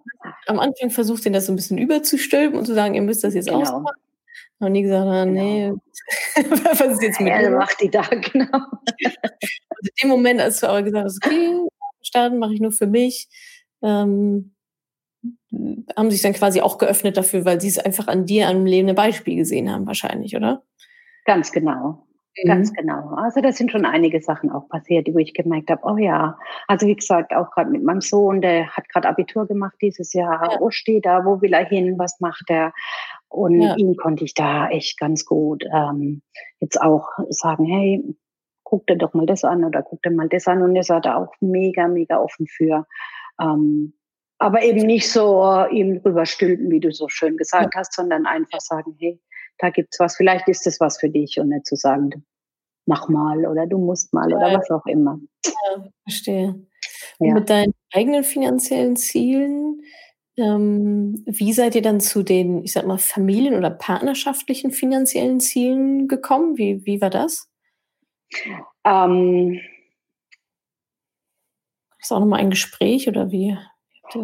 Am 0.47 0.59
Anfang 0.61 0.91
versucht 0.91 1.27
ihr 1.27 1.33
das 1.33 1.47
so 1.47 1.53
ein 1.53 1.57
bisschen 1.57 1.79
überzustülpen 1.79 2.59
und 2.59 2.67
zu 2.67 2.75
sagen, 2.75 2.95
ihr 2.95 3.03
müsst 3.03 3.25
das 3.25 3.35
jetzt 3.35 3.49
genau. 3.49 3.63
ausmachen. 3.63 3.97
Und 4.65 4.73
nie 4.73 4.83
gesagt, 4.83 5.07
ah, 5.07 5.25
nee, 5.25 5.73
genau. 6.35 6.51
was 6.63 6.81
ist 6.81 7.03
jetzt 7.03 7.21
mit 7.21 7.29
ja, 7.29 7.51
macht 7.51 7.81
die 7.81 7.91
da, 7.91 8.03
genau. 8.11 8.49
also 8.53 9.81
in 9.81 9.91
dem 10.03 10.09
Moment, 10.09 10.41
als 10.41 10.61
du 10.61 10.69
aber 10.69 10.83
gesagt 10.83 11.05
hast, 11.05 11.25
okay, 11.25 11.69
starten 12.03 12.39
mache 12.39 12.55
ich 12.55 12.61
nur 12.61 12.73
für 12.73 12.87
mich, 12.87 13.29
ähm, 13.83 14.55
haben 15.97 16.11
sich 16.11 16.23
dann 16.23 16.33
quasi 16.33 16.61
auch 16.61 16.79
geöffnet 16.79 17.17
dafür, 17.17 17.45
weil 17.45 17.61
sie 17.61 17.69
es 17.69 17.79
einfach 17.79 18.09
an 18.09 18.27
dir, 18.27 18.49
an 18.49 18.57
einem 18.57 18.67
lebenden 18.67 18.97
Beispiel 18.97 19.37
gesehen 19.37 19.71
haben, 19.71 19.87
wahrscheinlich, 19.87 20.37
oder? 20.37 20.63
Ganz 21.25 21.53
genau. 21.53 22.07
Mhm. 22.43 22.49
Ganz 22.49 22.73
genau. 22.73 23.15
Also 23.17 23.41
da 23.41 23.53
sind 23.53 23.71
schon 23.71 23.85
einige 23.85 24.21
Sachen 24.21 24.51
auch 24.51 24.69
passiert, 24.69 25.09
wo 25.13 25.19
ich 25.19 25.35
gemerkt 25.35 25.71
habe, 25.71 25.83
oh 25.85 25.97
ja, 25.97 26.37
also 26.67 26.87
wie 26.87 26.97
gesagt, 26.97 27.33
auch 27.35 27.51
gerade 27.51 27.71
mit 27.71 27.85
meinem 27.85 28.01
Sohn, 28.01 28.41
der 28.41 28.69
hat 28.69 28.89
gerade 28.89 29.09
Abitur 29.09 29.47
gemacht 29.47 29.77
dieses 29.81 30.13
Jahr. 30.13 30.51
Ja. 30.51 30.61
Wo 30.61 30.71
steht 30.71 31.07
er? 31.07 31.25
Wo 31.25 31.41
will 31.41 31.53
er 31.53 31.65
hin? 31.65 31.99
Was 31.99 32.21
macht 32.21 32.45
er? 32.49 32.73
Und 33.35 33.61
ja. 33.61 33.75
ihn 33.77 33.97
konnte 33.97 34.25
ich 34.25 34.35
da 34.35 34.69
echt 34.69 34.97
ganz 34.97 35.25
gut 35.25 35.65
ähm, 35.75 36.23
jetzt 36.61 36.81
auch 36.81 37.09
sagen, 37.31 37.65
hey, 37.65 38.05
guck 38.63 38.87
dir 38.87 38.97
doch 38.97 39.13
mal 39.13 39.27
das 39.27 39.43
an 39.43 39.65
oder 39.65 39.83
guck 39.83 40.01
dir 40.03 40.13
mal 40.13 40.29
das 40.29 40.47
an. 40.47 40.63
Und 40.63 40.77
er 40.77 40.89
war 40.89 41.01
da 41.01 41.17
auch 41.17 41.35
mega, 41.41 41.89
mega 41.89 42.21
offen 42.21 42.47
für. 42.47 42.87
Ähm, 43.41 43.95
aber 44.39 44.63
eben 44.63 44.87
nicht 44.87 45.11
so 45.11 45.65
ihm 45.69 46.01
rüberstülpen, 46.05 46.71
wie 46.71 46.79
du 46.79 46.93
so 46.93 47.09
schön 47.09 47.37
gesagt 47.37 47.75
ja. 47.75 47.81
hast, 47.81 47.95
sondern 47.95 48.25
einfach 48.25 48.61
sagen, 48.61 48.95
hey, 49.01 49.21
da 49.59 49.71
gibt's 49.71 49.99
was, 49.99 50.17
vielleicht 50.17 50.47
ist 50.47 50.67
das 50.67 50.79
was 50.79 51.01
für 51.01 51.09
dich 51.09 51.39
und 51.41 51.49
nicht 51.49 51.67
zu 51.67 51.75
sagen, 51.75 52.25
mach 52.87 53.09
mal 53.09 53.47
oder 53.47 53.67
du 53.67 53.79
musst 53.79 54.13
mal 54.15 54.31
ja. 54.31 54.37
oder 54.37 54.59
was 54.59 54.71
auch 54.71 54.87
immer. 54.87 55.19
Ja, 55.45 55.85
verstehe. 56.05 56.67
Und 57.19 57.35
mit 57.35 57.51
deinen 57.51 57.75
eigenen 57.93 58.23
finanziellen 58.23 58.97
Zielen, 58.97 59.83
ähm, 60.37 61.23
wie 61.27 61.53
seid 61.53 61.75
ihr 61.75 61.83
dann 61.83 62.01
zu 62.01 62.23
den, 62.23 62.65
ich 62.65 62.73
sag 62.73 62.87
mal, 62.87 62.99
Familien- 62.99 63.55
oder 63.55 63.71
partnerschaftlichen 63.71 64.71
finanziellen 64.73 65.41
Zielen 65.41 66.09
gekommen? 66.09 66.57
Wie, 66.59 66.85
wie 66.87 67.01
war 67.01 67.11
das? 67.11 67.49
Ähm, 68.85 69.61
ist 71.99 72.13
auch 72.13 72.21
nochmal 72.21 72.41
ein 72.41 72.51
Gespräch 72.51 73.09
oder 73.09 73.31
wie? 73.31 73.57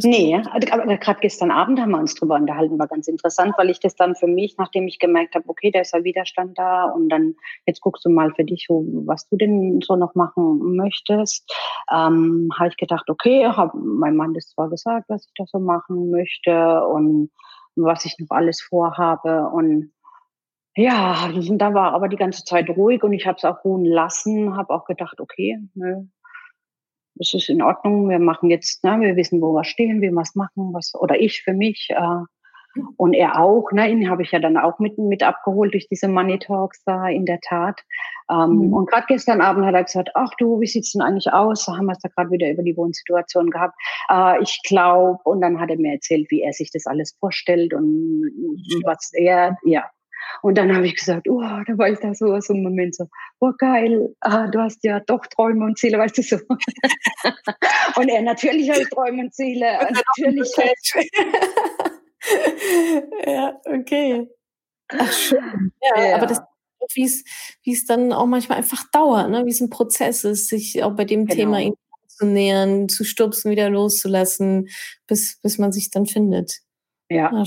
Nee, 0.03 0.41
aber 0.53 0.97
gerade 0.99 1.21
gestern 1.21 1.51
Abend 1.51 1.81
haben 1.81 1.91
wir 1.91 1.99
uns 1.99 2.15
drüber 2.15 2.37
unterhalten, 2.37 2.79
war 2.79 2.87
ganz 2.87 3.09
interessant, 3.09 3.55
weil 3.57 3.71
ich 3.71 3.81
das 3.81 3.97
dann 3.97 4.15
für 4.15 4.27
mich, 4.27 4.57
nachdem 4.59 4.87
ich 4.87 4.99
gemerkt 4.99 5.35
habe, 5.35 5.49
okay, 5.49 5.71
da 5.71 5.81
ist 5.81 5.95
ja 5.95 6.05
Widerstand 6.05 6.59
da 6.59 6.85
und 6.85 7.09
dann 7.09 7.35
jetzt 7.67 7.81
guckst 7.81 8.05
du 8.05 8.11
mal 8.11 8.33
für 8.35 8.45
dich, 8.45 8.67
was 8.69 9.27
du 9.29 9.37
denn 9.37 9.81
so 9.83 9.97
noch 9.97 10.15
machen 10.15 10.77
möchtest, 10.77 11.51
ähm, 11.91 12.51
habe 12.59 12.69
ich 12.69 12.77
gedacht, 12.77 13.09
okay, 13.09 13.47
habe 13.47 13.77
mein 13.79 14.17
Mann 14.17 14.35
das 14.35 14.51
zwar 14.51 14.69
gesagt, 14.69 15.07
was 15.09 15.27
ich 15.27 15.33
da 15.37 15.45
so 15.47 15.59
machen 15.59 16.11
möchte 16.11 16.85
und 16.87 17.31
was 17.75 18.05
ich 18.05 18.17
noch 18.19 18.31
alles 18.31 18.61
vorhabe 18.61 19.49
und 19.49 19.93
ja, 20.77 21.31
da 21.33 21.75
war 21.75 21.95
aber 21.95 22.09
die 22.09 22.17
ganze 22.17 22.45
Zeit 22.45 22.69
ruhig 22.71 23.03
und 23.03 23.13
ich 23.13 23.27
habe 23.27 23.37
es 23.37 23.45
auch 23.45 23.65
ruhen 23.65 23.85
lassen, 23.85 24.57
habe 24.57 24.73
auch 24.73 24.85
gedacht, 24.85 25.21
okay, 25.21 25.59
ne, 25.75 26.09
es 27.21 27.35
ist 27.35 27.49
in 27.49 27.63
Ordnung, 27.63 28.09
wir 28.09 28.19
machen 28.19 28.51
jetzt, 28.51 28.83
ne, 28.83 29.01
wir 29.01 29.17
wissen, 29.17 29.41
wo 29.41 29.53
wir 29.53 29.65
stehen, 29.65 30.01
wie 30.01 30.11
wir 30.11 30.21
es 30.23 30.35
machen, 30.35 30.73
was, 30.73 30.95
oder 30.95 31.21
ich 31.21 31.43
für 31.43 31.53
mich, 31.53 31.89
äh, 31.91 32.25
und 32.97 33.15
er 33.15 33.41
auch, 33.41 33.73
ne, 33.73 33.91
ihn 33.91 34.09
habe 34.09 34.23
ich 34.23 34.31
ja 34.31 34.39
dann 34.39 34.57
auch 34.57 34.79
mit, 34.79 34.97
mit 34.97 35.23
abgeholt 35.23 35.75
durch 35.75 35.89
diese 35.89 36.09
Money 36.09 36.39
Talks 36.39 36.83
da, 36.85 37.09
in 37.09 37.27
der 37.27 37.41
Tat. 37.41 37.81
Ähm, 38.31 38.69
mhm. 38.69 38.73
Und 38.73 38.89
gerade 38.89 39.07
gestern 39.09 39.41
Abend 39.41 39.67
hat 39.67 39.75
er 39.75 39.83
gesagt, 39.83 40.11
ach 40.15 40.31
du, 40.39 40.61
wie 40.61 40.67
sieht's 40.67 40.93
denn 40.93 41.03
eigentlich 41.03 41.33
aus? 41.33 41.67
Da 41.67 41.77
haben 41.77 41.87
wir 41.87 41.93
es 41.93 41.99
da 41.99 42.09
gerade 42.09 42.31
wieder 42.31 42.49
über 42.49 42.63
die 42.63 42.77
Wohnsituation 42.77 43.51
gehabt. 43.51 43.75
Äh, 44.09 44.41
ich 44.43 44.61
glaube, 44.65 45.19
und 45.25 45.41
dann 45.41 45.61
hat 45.61 45.71
er 45.71 45.79
mir 45.79 45.95
erzählt, 45.95 46.31
wie 46.31 46.43
er 46.43 46.53
sich 46.53 46.71
das 46.71 46.87
alles 46.87 47.17
vorstellt 47.19 47.75
und 47.75 48.31
was 48.85 49.11
er, 49.15 49.59
ja, 49.65 49.91
und 50.43 50.57
dann 50.57 50.75
habe 50.75 50.87
ich 50.87 50.97
gesagt, 50.97 51.29
oh, 51.29 51.41
da 51.41 51.79
war 51.79 51.89
ich 51.89 51.99
da 51.99 52.15
so, 52.15 52.39
so 52.41 52.55
ein 52.55 52.63
Moment 52.63 52.95
so, 52.95 53.07
oh 53.41 53.53
geil, 53.57 54.15
ah, 54.21 54.47
du 54.47 54.61
hast 54.61 54.85
ja 54.85 55.01
doch 55.01 55.27
Träume 55.27 55.65
und 55.65 55.79
Ziele, 55.79 55.99
weißt 55.99 56.19
du 56.19 56.23
so. 56.23 56.37
und 57.97 58.09
er 58.09 58.23
natürlich 58.23 58.71
hat 58.71 58.83
Träume 58.91 59.25
und 59.25 59.35
Ziele, 59.35 59.67
natürlich. 60.17 60.51
ja, 63.27 63.61
okay. 63.65 64.29
Ach, 64.89 65.13
schön. 65.13 65.73
Ja, 65.83 66.05
ja. 66.05 66.17
aber 66.17 66.27
das 66.27 66.41
wie 66.95 67.05
es, 67.05 67.25
wie 67.63 67.73
es 67.73 67.85
dann 67.85 68.13
auch 68.13 68.27
manchmal 68.27 68.59
einfach 68.59 68.85
dauert, 68.91 69.31
ne? 69.31 69.45
wie 69.45 69.51
es 69.51 69.61
ein 69.61 69.71
Prozess 69.71 70.25
ist, 70.25 70.49
sich 70.49 70.83
auch 70.83 70.97
bei 70.97 71.05
dem 71.05 71.27
genau. 71.27 71.59
Thema 71.59 71.75
zu 72.09 72.27
nähern, 72.27 72.89
zu 72.89 73.05
stupsen, 73.05 73.51
wieder 73.51 73.71
loszulassen, 73.71 74.69
bis, 75.07 75.39
bis 75.43 75.59
man 75.59 75.73
sich 75.73 75.91
dann 75.91 76.07
findet. 76.07 76.61
Ja. 77.09 77.31
ja 77.33 77.45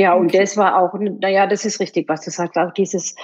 ja, 0.00 0.14
und 0.14 0.34
das 0.34 0.56
war 0.56 0.78
auch, 0.78 0.98
naja, 0.98 1.46
das 1.46 1.64
ist 1.64 1.78
richtig, 1.78 2.08
was 2.08 2.22
du 2.22 2.30
sagst, 2.30 2.56
auch 2.56 2.72
dieses, 2.72 3.14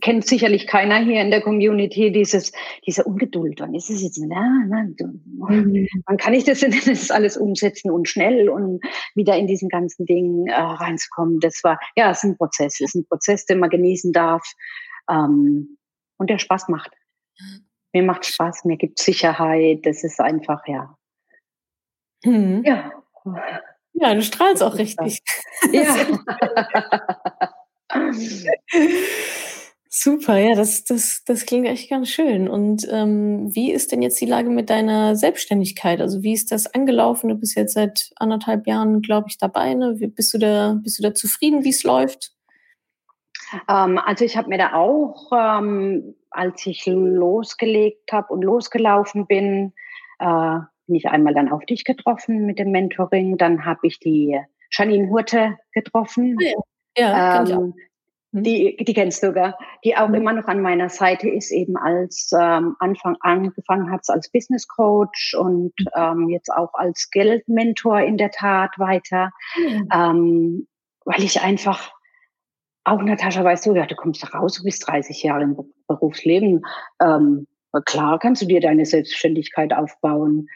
kennt 0.00 0.26
sicherlich 0.26 0.66
keiner 0.66 0.98
hier 0.98 1.20
in 1.20 1.30
der 1.30 1.40
Community, 1.40 2.10
dieses, 2.10 2.52
diese 2.86 3.04
Ungeduld. 3.04 3.60
Wann 3.60 3.74
ist 3.74 3.90
es 3.90 4.02
jetzt? 4.02 4.18
Na, 4.26 4.64
na, 4.66 4.82
mhm. 4.82 5.86
wann 6.06 6.16
kann 6.16 6.34
ich 6.34 6.44
das, 6.44 6.60
das 6.86 7.10
alles 7.10 7.36
umsetzen 7.36 7.90
und 7.90 8.08
schnell 8.08 8.48
und 8.48 8.82
wieder 9.14 9.36
in 9.36 9.46
diesen 9.46 9.68
ganzen 9.68 10.06
Dingen 10.06 10.48
äh, 10.48 10.54
reinzukommen? 10.54 11.38
Das 11.40 11.60
war, 11.62 11.78
ja, 11.96 12.10
es 12.10 12.18
ist 12.18 12.30
ein 12.30 12.36
Prozess, 12.36 12.80
es 12.80 12.88
ist 12.88 12.94
ein 12.96 13.06
Prozess, 13.06 13.46
den 13.46 13.60
man 13.60 13.70
genießen 13.70 14.12
darf 14.12 14.44
ähm, 15.08 15.78
und 16.18 16.30
der 16.30 16.38
Spaß 16.38 16.68
macht. 16.68 16.90
Mir 17.92 18.02
macht 18.02 18.26
Spaß, 18.26 18.64
mir 18.64 18.78
gibt 18.78 18.98
Sicherheit, 18.98 19.84
das 19.84 20.02
ist 20.02 20.20
einfach, 20.20 20.66
ja. 20.66 20.96
Mhm. 22.24 22.62
Ja. 22.64 22.92
Ja, 23.94 24.14
du 24.14 24.22
strahlst 24.22 24.62
auch 24.62 24.76
richtig. 24.76 25.20
Ja. 25.72 25.96
Super, 29.94 30.38
ja, 30.38 30.54
das, 30.54 30.84
das, 30.84 31.22
das 31.26 31.44
klingt 31.44 31.66
echt 31.66 31.90
ganz 31.90 32.08
schön. 32.08 32.48
Und 32.48 32.88
ähm, 32.90 33.54
wie 33.54 33.70
ist 33.70 33.92
denn 33.92 34.00
jetzt 34.00 34.18
die 34.22 34.26
Lage 34.26 34.48
mit 34.48 34.70
deiner 34.70 35.16
Selbstständigkeit? 35.16 36.00
Also 36.00 36.22
wie 36.22 36.32
ist 36.32 36.50
das 36.50 36.72
angelaufen? 36.74 37.28
Du 37.28 37.34
bist 37.34 37.54
jetzt 37.56 37.74
seit 37.74 38.10
anderthalb 38.16 38.66
Jahren, 38.66 39.02
glaube 39.02 39.26
ich, 39.28 39.36
dabei. 39.36 39.74
Ne? 39.74 39.94
Bist 40.00 40.32
du 40.32 40.38
da, 40.38 40.78
bist 40.82 40.98
du 40.98 41.02
da 41.02 41.12
zufrieden, 41.12 41.62
wie 41.64 41.68
es 41.68 41.84
läuft? 41.84 42.32
Ähm, 43.68 43.98
also 43.98 44.24
ich 44.24 44.34
habe 44.38 44.48
mir 44.48 44.56
da 44.56 44.72
auch, 44.72 45.30
ähm, 45.30 46.14
als 46.30 46.64
ich 46.64 46.86
losgelegt 46.86 48.12
habe 48.12 48.32
und 48.32 48.42
losgelaufen 48.42 49.26
bin, 49.26 49.74
äh, 50.20 50.58
bin 50.86 50.96
ich 50.96 51.08
einmal 51.08 51.34
dann 51.34 51.50
auf 51.50 51.64
dich 51.64 51.84
getroffen 51.84 52.46
mit 52.46 52.58
dem 52.58 52.70
Mentoring. 52.70 53.36
Dann 53.36 53.64
habe 53.64 53.86
ich 53.86 53.98
die 53.98 54.38
Janine 54.70 55.08
Hurte 55.08 55.58
getroffen. 55.72 56.36
Ah 56.40 56.62
ja, 56.96 57.42
ja 57.44 57.48
ähm, 57.48 57.74
Mhm. 58.32 58.42
die, 58.42 58.76
die 58.76 58.94
kennst 58.94 59.22
du, 59.22 59.32
gell? 59.32 59.54
die 59.84 59.96
auch 59.96 60.08
mhm. 60.08 60.14
immer 60.14 60.32
noch 60.32 60.46
an 60.46 60.60
meiner 60.60 60.88
Seite 60.88 61.28
ist, 61.28 61.50
eben 61.50 61.76
als 61.76 62.30
ähm, 62.38 62.76
Anfang 62.80 63.16
angefangen 63.20 63.90
hat 63.90 64.08
als 64.08 64.30
Business 64.30 64.66
Coach 64.66 65.34
und 65.34 65.72
mhm. 65.78 65.86
ähm, 65.94 66.28
jetzt 66.30 66.50
auch 66.50 66.74
als 66.74 67.10
Geldmentor 67.10 68.00
in 68.00 68.16
der 68.16 68.30
Tat 68.30 68.78
weiter, 68.78 69.30
mhm. 69.56 69.88
ähm, 69.92 70.68
weil 71.04 71.22
ich 71.22 71.42
einfach 71.42 71.92
auch 72.84 73.00
Natascha, 73.00 73.44
weißt 73.44 73.66
du, 73.66 73.74
ja, 73.74 73.86
du 73.86 73.94
kommst 73.94 74.22
da 74.24 74.38
raus, 74.38 74.54
du 74.54 74.64
bist 74.64 74.88
30 74.88 75.22
Jahre 75.22 75.42
im 75.42 75.56
Berufsleben. 75.86 76.64
Ähm, 77.00 77.46
klar 77.84 78.18
kannst 78.18 78.42
du 78.42 78.46
dir 78.46 78.60
deine 78.60 78.86
Selbstständigkeit 78.86 79.72
aufbauen 79.72 80.48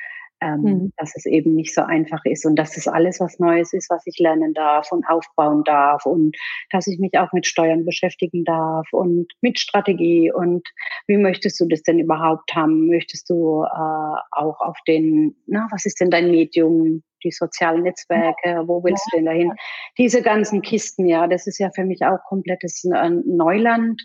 ähm, 0.46 0.60
mhm. 0.60 0.92
dass 0.96 1.16
es 1.16 1.26
eben 1.26 1.54
nicht 1.54 1.74
so 1.74 1.82
einfach 1.82 2.24
ist 2.24 2.46
und 2.46 2.56
dass 2.56 2.76
es 2.76 2.86
alles 2.86 3.20
was 3.20 3.38
Neues 3.38 3.72
ist, 3.72 3.90
was 3.90 4.06
ich 4.06 4.18
lernen 4.18 4.54
darf 4.54 4.92
und 4.92 5.04
aufbauen 5.08 5.64
darf 5.64 6.06
und 6.06 6.36
dass 6.70 6.86
ich 6.86 6.98
mich 6.98 7.18
auch 7.18 7.32
mit 7.32 7.46
Steuern 7.46 7.84
beschäftigen 7.84 8.44
darf 8.44 8.86
und 8.92 9.32
mit 9.40 9.58
Strategie 9.58 10.32
und 10.32 10.66
wie 11.06 11.16
möchtest 11.16 11.58
du 11.60 11.66
das 11.66 11.82
denn 11.82 11.98
überhaupt 11.98 12.54
haben? 12.54 12.86
Möchtest 12.86 13.28
du 13.28 13.64
äh, 13.64 14.16
auch 14.30 14.60
auf 14.60 14.78
den, 14.86 15.36
na, 15.46 15.66
was 15.70 15.84
ist 15.84 16.00
denn 16.00 16.10
dein 16.10 16.30
Medium? 16.30 17.02
Die 17.24 17.30
sozialen 17.32 17.82
Netzwerke, 17.82 18.62
wo 18.66 18.84
willst 18.84 19.04
du 19.10 19.16
denn 19.16 19.24
dahin? 19.24 19.52
Diese 19.98 20.22
ganzen 20.22 20.62
Kisten, 20.62 21.06
ja, 21.06 21.26
das 21.26 21.46
ist 21.46 21.58
ja 21.58 21.70
für 21.74 21.84
mich 21.84 22.04
auch 22.04 22.18
komplettes 22.28 22.84
äh, 22.84 23.10
Neuland. 23.10 24.00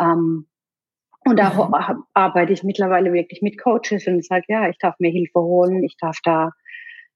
Ähm, 0.00 0.46
und 1.26 1.38
da 1.38 1.98
arbeite 2.14 2.52
ich 2.52 2.62
mittlerweile 2.62 3.12
wirklich 3.12 3.42
mit 3.42 3.60
Coaches 3.60 4.06
und 4.06 4.24
sage, 4.24 4.44
ja, 4.48 4.68
ich 4.68 4.78
darf 4.78 4.94
mir 5.00 5.10
Hilfe 5.10 5.40
holen, 5.40 5.82
ich 5.82 5.96
darf 5.96 6.18
da, 6.22 6.52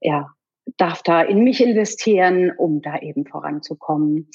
ja, 0.01 0.31
darf 0.77 1.03
da 1.03 1.23
in 1.23 1.45
mich 1.45 1.63
investieren, 1.63 2.53
um 2.57 2.83
da 2.83 2.99
eben 2.99 3.25
voranzukommen. 3.25 4.29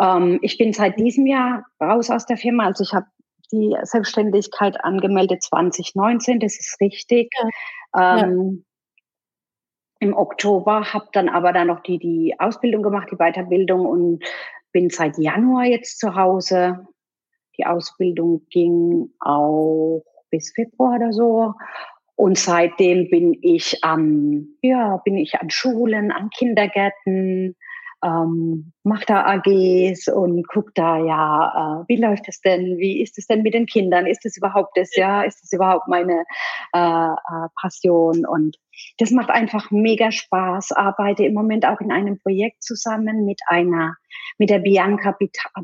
Ähm, 0.00 0.40
ich 0.42 0.58
bin 0.58 0.72
seit 0.72 0.98
diesem 0.98 1.26
Jahr 1.26 1.64
raus 1.80 2.10
aus 2.10 2.26
der 2.26 2.36
Firma, 2.36 2.66
also 2.66 2.82
ich 2.82 2.92
habe 2.92 3.06
die 3.52 3.76
Selbstständigkeit 3.82 4.82
angemeldet 4.84 5.42
2019, 5.44 6.40
das 6.40 6.58
ist 6.58 6.80
richtig. 6.80 7.30
Ja. 7.94 8.24
Ähm. 8.24 8.64
Im 10.00 10.16
Oktober 10.16 10.92
habe 10.92 11.06
dann 11.12 11.28
aber 11.28 11.52
dann 11.52 11.68
noch 11.68 11.78
die, 11.78 12.00
die 12.00 12.34
Ausbildung 12.40 12.82
gemacht, 12.82 13.06
die 13.12 13.16
Weiterbildung 13.18 13.86
und 13.86 14.24
bin 14.72 14.90
seit 14.90 15.16
Januar 15.16 15.66
jetzt 15.66 16.00
zu 16.00 16.16
Hause 16.16 16.88
die 17.62 17.66
Ausbildung 17.66 18.42
ging 18.50 19.10
auch 19.20 20.02
bis 20.30 20.52
Februar 20.54 20.96
oder 20.96 21.12
so. 21.12 21.54
Und 22.16 22.38
seitdem 22.38 23.08
bin 23.08 23.38
ich 23.40 23.82
an, 23.82 24.46
ja, 24.60 24.98
bin 24.98 25.16
ich 25.16 25.34
an 25.40 25.50
Schulen, 25.50 26.12
an 26.12 26.30
Kindergärten, 26.30 27.56
ähm, 28.04 28.72
mache 28.82 29.04
da 29.06 29.24
AGs 29.26 30.08
und 30.08 30.46
guck 30.48 30.74
da, 30.74 30.98
ja, 30.98 31.82
äh, 31.82 31.84
wie 31.88 32.00
läuft 32.00 32.28
es 32.28 32.40
denn? 32.40 32.78
Wie 32.78 33.00
ist 33.00 33.18
es 33.18 33.26
denn 33.26 33.42
mit 33.42 33.54
den 33.54 33.66
Kindern? 33.66 34.06
Ist 34.06 34.26
es 34.26 34.36
überhaupt 34.36 34.76
das, 34.76 34.94
ja? 34.96 35.22
Ist 35.22 35.42
es 35.44 35.52
überhaupt 35.52 35.86
meine 35.88 36.24
äh, 36.74 36.78
äh, 36.78 37.48
Passion? 37.60 38.26
Und 38.26 38.56
das 38.98 39.10
macht 39.12 39.30
einfach 39.30 39.70
mega 39.70 40.10
Spaß. 40.10 40.72
Arbeite 40.72 41.24
im 41.24 41.34
Moment 41.34 41.64
auch 41.64 41.80
in 41.80 41.92
einem 41.92 42.18
Projekt 42.18 42.62
zusammen 42.62 43.24
mit 43.24 43.40
einer, 43.46 43.96
mit 44.38 44.50
der 44.50 44.58
Bianca 44.58 45.16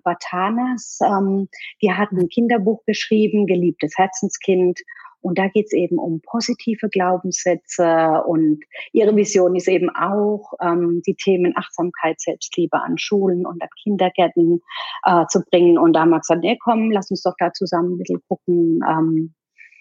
Batanas. 0.04 1.00
Ähm, 1.04 1.48
die 1.82 1.92
hat 1.92 2.12
ein 2.12 2.28
Kinderbuch 2.28 2.84
geschrieben, 2.84 3.46
Geliebtes 3.46 3.94
Herzenskind. 3.96 4.78
Und 5.20 5.38
da 5.38 5.48
geht 5.48 5.66
es 5.66 5.72
eben 5.72 5.98
um 5.98 6.20
positive 6.20 6.88
Glaubenssätze 6.88 8.22
und 8.26 8.60
ihre 8.92 9.14
Vision 9.16 9.56
ist 9.56 9.68
eben 9.68 9.90
auch, 9.90 10.52
ähm, 10.60 11.02
die 11.06 11.14
Themen 11.14 11.54
Achtsamkeit, 11.56 12.20
Selbstliebe 12.20 12.80
an 12.80 12.98
Schulen 12.98 13.46
und 13.46 13.60
an 13.62 13.68
Kindergärten 13.82 14.60
äh, 15.04 15.26
zu 15.26 15.42
bringen. 15.50 15.78
Und 15.78 15.94
da 15.94 16.00
haben 16.00 16.10
wir 16.10 16.20
gesagt, 16.20 16.42
nee, 16.42 16.58
komm, 16.62 16.90
lass 16.90 17.10
uns 17.10 17.22
doch 17.22 17.34
da 17.38 17.52
zusammen 17.52 17.94
ein 17.94 17.98
bisschen 17.98 18.22
gucken. 18.28 18.80
Ähm, 18.88 19.34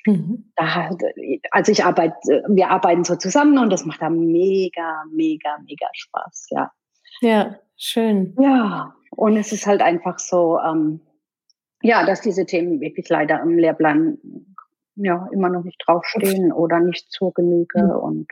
mhm. 0.05 0.51
da, 0.55 0.89
also 1.51 1.71
ich 1.71 1.83
arbeite, 1.83 2.15
wir 2.49 2.69
arbeiten 2.69 3.03
so 3.03 3.15
zusammen 3.15 3.57
und 3.59 3.69
das 3.69 3.85
macht 3.85 4.01
da 4.01 4.09
mega, 4.09 5.03
mega, 5.11 5.57
mega 5.65 5.87
Spaß, 5.93 6.47
ja. 6.51 6.71
Ja, 7.21 7.59
schön. 7.77 8.35
Ja, 8.39 8.95
und 9.11 9.37
es 9.37 9.51
ist 9.51 9.65
halt 9.65 9.81
einfach 9.81 10.19
so, 10.19 10.59
ähm, 10.59 11.01
ja, 11.81 12.05
dass 12.05 12.21
diese 12.21 12.45
Themen 12.45 12.81
wirklich 12.81 13.07
leider 13.09 13.41
im 13.41 13.57
Lehrplan 13.57 14.17
ja 14.97 15.27
immer 15.31 15.49
noch 15.49 15.63
nicht 15.63 15.81
draufstehen 15.85 16.51
oder 16.51 16.79
nicht 16.79 17.11
zur 17.11 17.33
Genüge 17.33 17.83
mhm. 17.83 17.91
und 17.91 18.27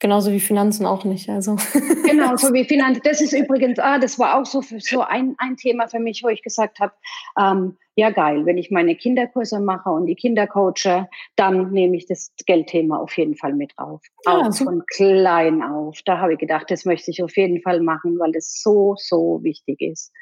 Genauso 0.00 0.30
wie 0.30 0.38
Finanzen 0.38 0.86
auch 0.86 1.04
nicht. 1.04 1.28
Also. 1.28 1.56
Genau, 2.04 2.36
so 2.36 2.52
wie 2.52 2.64
Finanzen. 2.68 3.00
Das 3.02 3.20
ist 3.20 3.32
übrigens, 3.32 3.80
ah, 3.80 3.98
das 3.98 4.16
war 4.16 4.38
auch 4.38 4.46
so, 4.46 4.62
so 4.62 5.00
ein, 5.00 5.34
ein 5.38 5.56
Thema 5.56 5.88
für 5.88 5.98
mich, 5.98 6.22
wo 6.22 6.28
ich 6.28 6.42
gesagt 6.42 6.78
habe, 6.78 6.92
ähm, 7.36 7.76
ja 7.96 8.10
geil, 8.10 8.46
wenn 8.46 8.58
ich 8.58 8.70
meine 8.70 8.94
Kinderkurse 8.94 9.58
mache 9.58 9.90
und 9.90 10.06
die 10.06 10.14
Kinder 10.14 10.46
coache, 10.46 11.08
dann 11.34 11.72
nehme 11.72 11.96
ich 11.96 12.06
das 12.06 12.32
Geldthema 12.46 12.96
auf 12.96 13.16
jeden 13.18 13.34
Fall 13.34 13.54
mit 13.54 13.72
drauf. 13.76 14.00
Ja, 14.24 14.46
auch 14.46 14.54
von 14.54 14.84
klein 14.86 15.64
auf. 15.64 15.98
Da 16.04 16.18
habe 16.18 16.34
ich 16.34 16.38
gedacht, 16.38 16.70
das 16.70 16.84
möchte 16.84 17.10
ich 17.10 17.20
auf 17.20 17.36
jeden 17.36 17.60
Fall 17.60 17.80
machen, 17.80 18.20
weil 18.20 18.30
das 18.30 18.60
so, 18.62 18.94
so 18.96 19.40
wichtig 19.42 19.80
ist. 19.80 20.12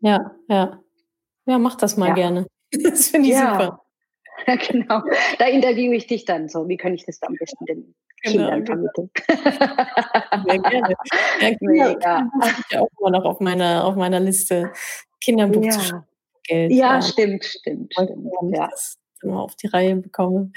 Ja, 0.00 0.30
ja. 0.48 0.80
Ja, 1.46 1.58
mach 1.58 1.74
das 1.74 1.96
mal 1.96 2.10
ja. 2.10 2.14
gerne. 2.14 2.46
Das 2.82 3.08
finde 3.08 3.28
ich 3.28 3.34
ja. 3.34 3.52
super. 3.52 3.83
Ja, 4.46 4.56
genau. 4.56 5.02
Da 5.38 5.46
interviewe 5.46 5.94
ich 5.94 6.06
dich 6.06 6.24
dann 6.24 6.48
so. 6.48 6.68
Wie 6.68 6.76
kann 6.76 6.92
ich 6.92 7.06
das 7.06 7.22
am 7.22 7.34
besten 7.34 7.64
den 7.66 7.94
genau, 8.22 8.50
Kindern 8.50 8.64
genau. 8.64 8.90
vermitteln? 8.92 9.10
Sehr 10.48 10.58
gerne. 10.58 10.94
Ja, 11.40 11.54
Kinder, 11.58 11.98
ja. 12.02 12.30
ich 12.68 12.78
auch 12.78 12.88
immer 12.98 13.10
noch 13.10 13.24
auf 13.24 13.40
meiner, 13.40 13.84
auf 13.84 13.94
meiner 13.94 14.20
Liste. 14.20 14.72
Kinderbuch 15.20 15.64
ja. 15.64 15.70
zu 15.70 16.04
Geld. 16.42 16.72
Ja, 16.72 16.94
ja, 16.94 17.02
stimmt, 17.02 17.44
stimmt. 17.44 17.92
stimmt 17.92 18.28
ja. 18.50 18.68
Das 18.68 18.98
immer 19.22 19.42
auf 19.42 19.54
die 19.56 19.68
Reihe 19.68 19.96
bekomme. 19.96 20.50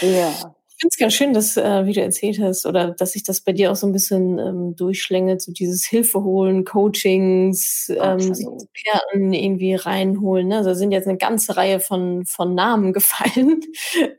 Ja 0.00 0.54
finde 0.82 0.94
es 0.94 0.98
ganz 0.98 1.14
schön, 1.14 1.32
dass, 1.32 1.56
äh, 1.56 1.86
wie 1.86 1.92
du 1.92 2.02
erzählt 2.02 2.40
hast, 2.40 2.66
oder 2.66 2.90
dass 2.90 3.12
sich 3.12 3.22
das 3.22 3.40
bei 3.40 3.52
dir 3.52 3.70
auch 3.70 3.76
so 3.76 3.86
ein 3.86 3.92
bisschen 3.92 4.38
ähm, 4.40 4.74
durchschlängelt, 4.74 5.40
so 5.40 5.52
dieses 5.52 5.84
Hilfe 5.84 6.24
holen, 6.24 6.64
Coachings, 6.64 7.88
ähm, 7.88 8.18
Experten 8.18 9.32
irgendwie 9.32 9.74
reinholen. 9.74 10.48
Ne? 10.48 10.56
Also 10.56 10.70
da 10.70 10.74
sind 10.74 10.90
jetzt 10.90 11.06
eine 11.06 11.18
ganze 11.18 11.56
Reihe 11.56 11.78
von, 11.78 12.26
von 12.26 12.56
Namen 12.56 12.92
gefallen. 12.92 13.60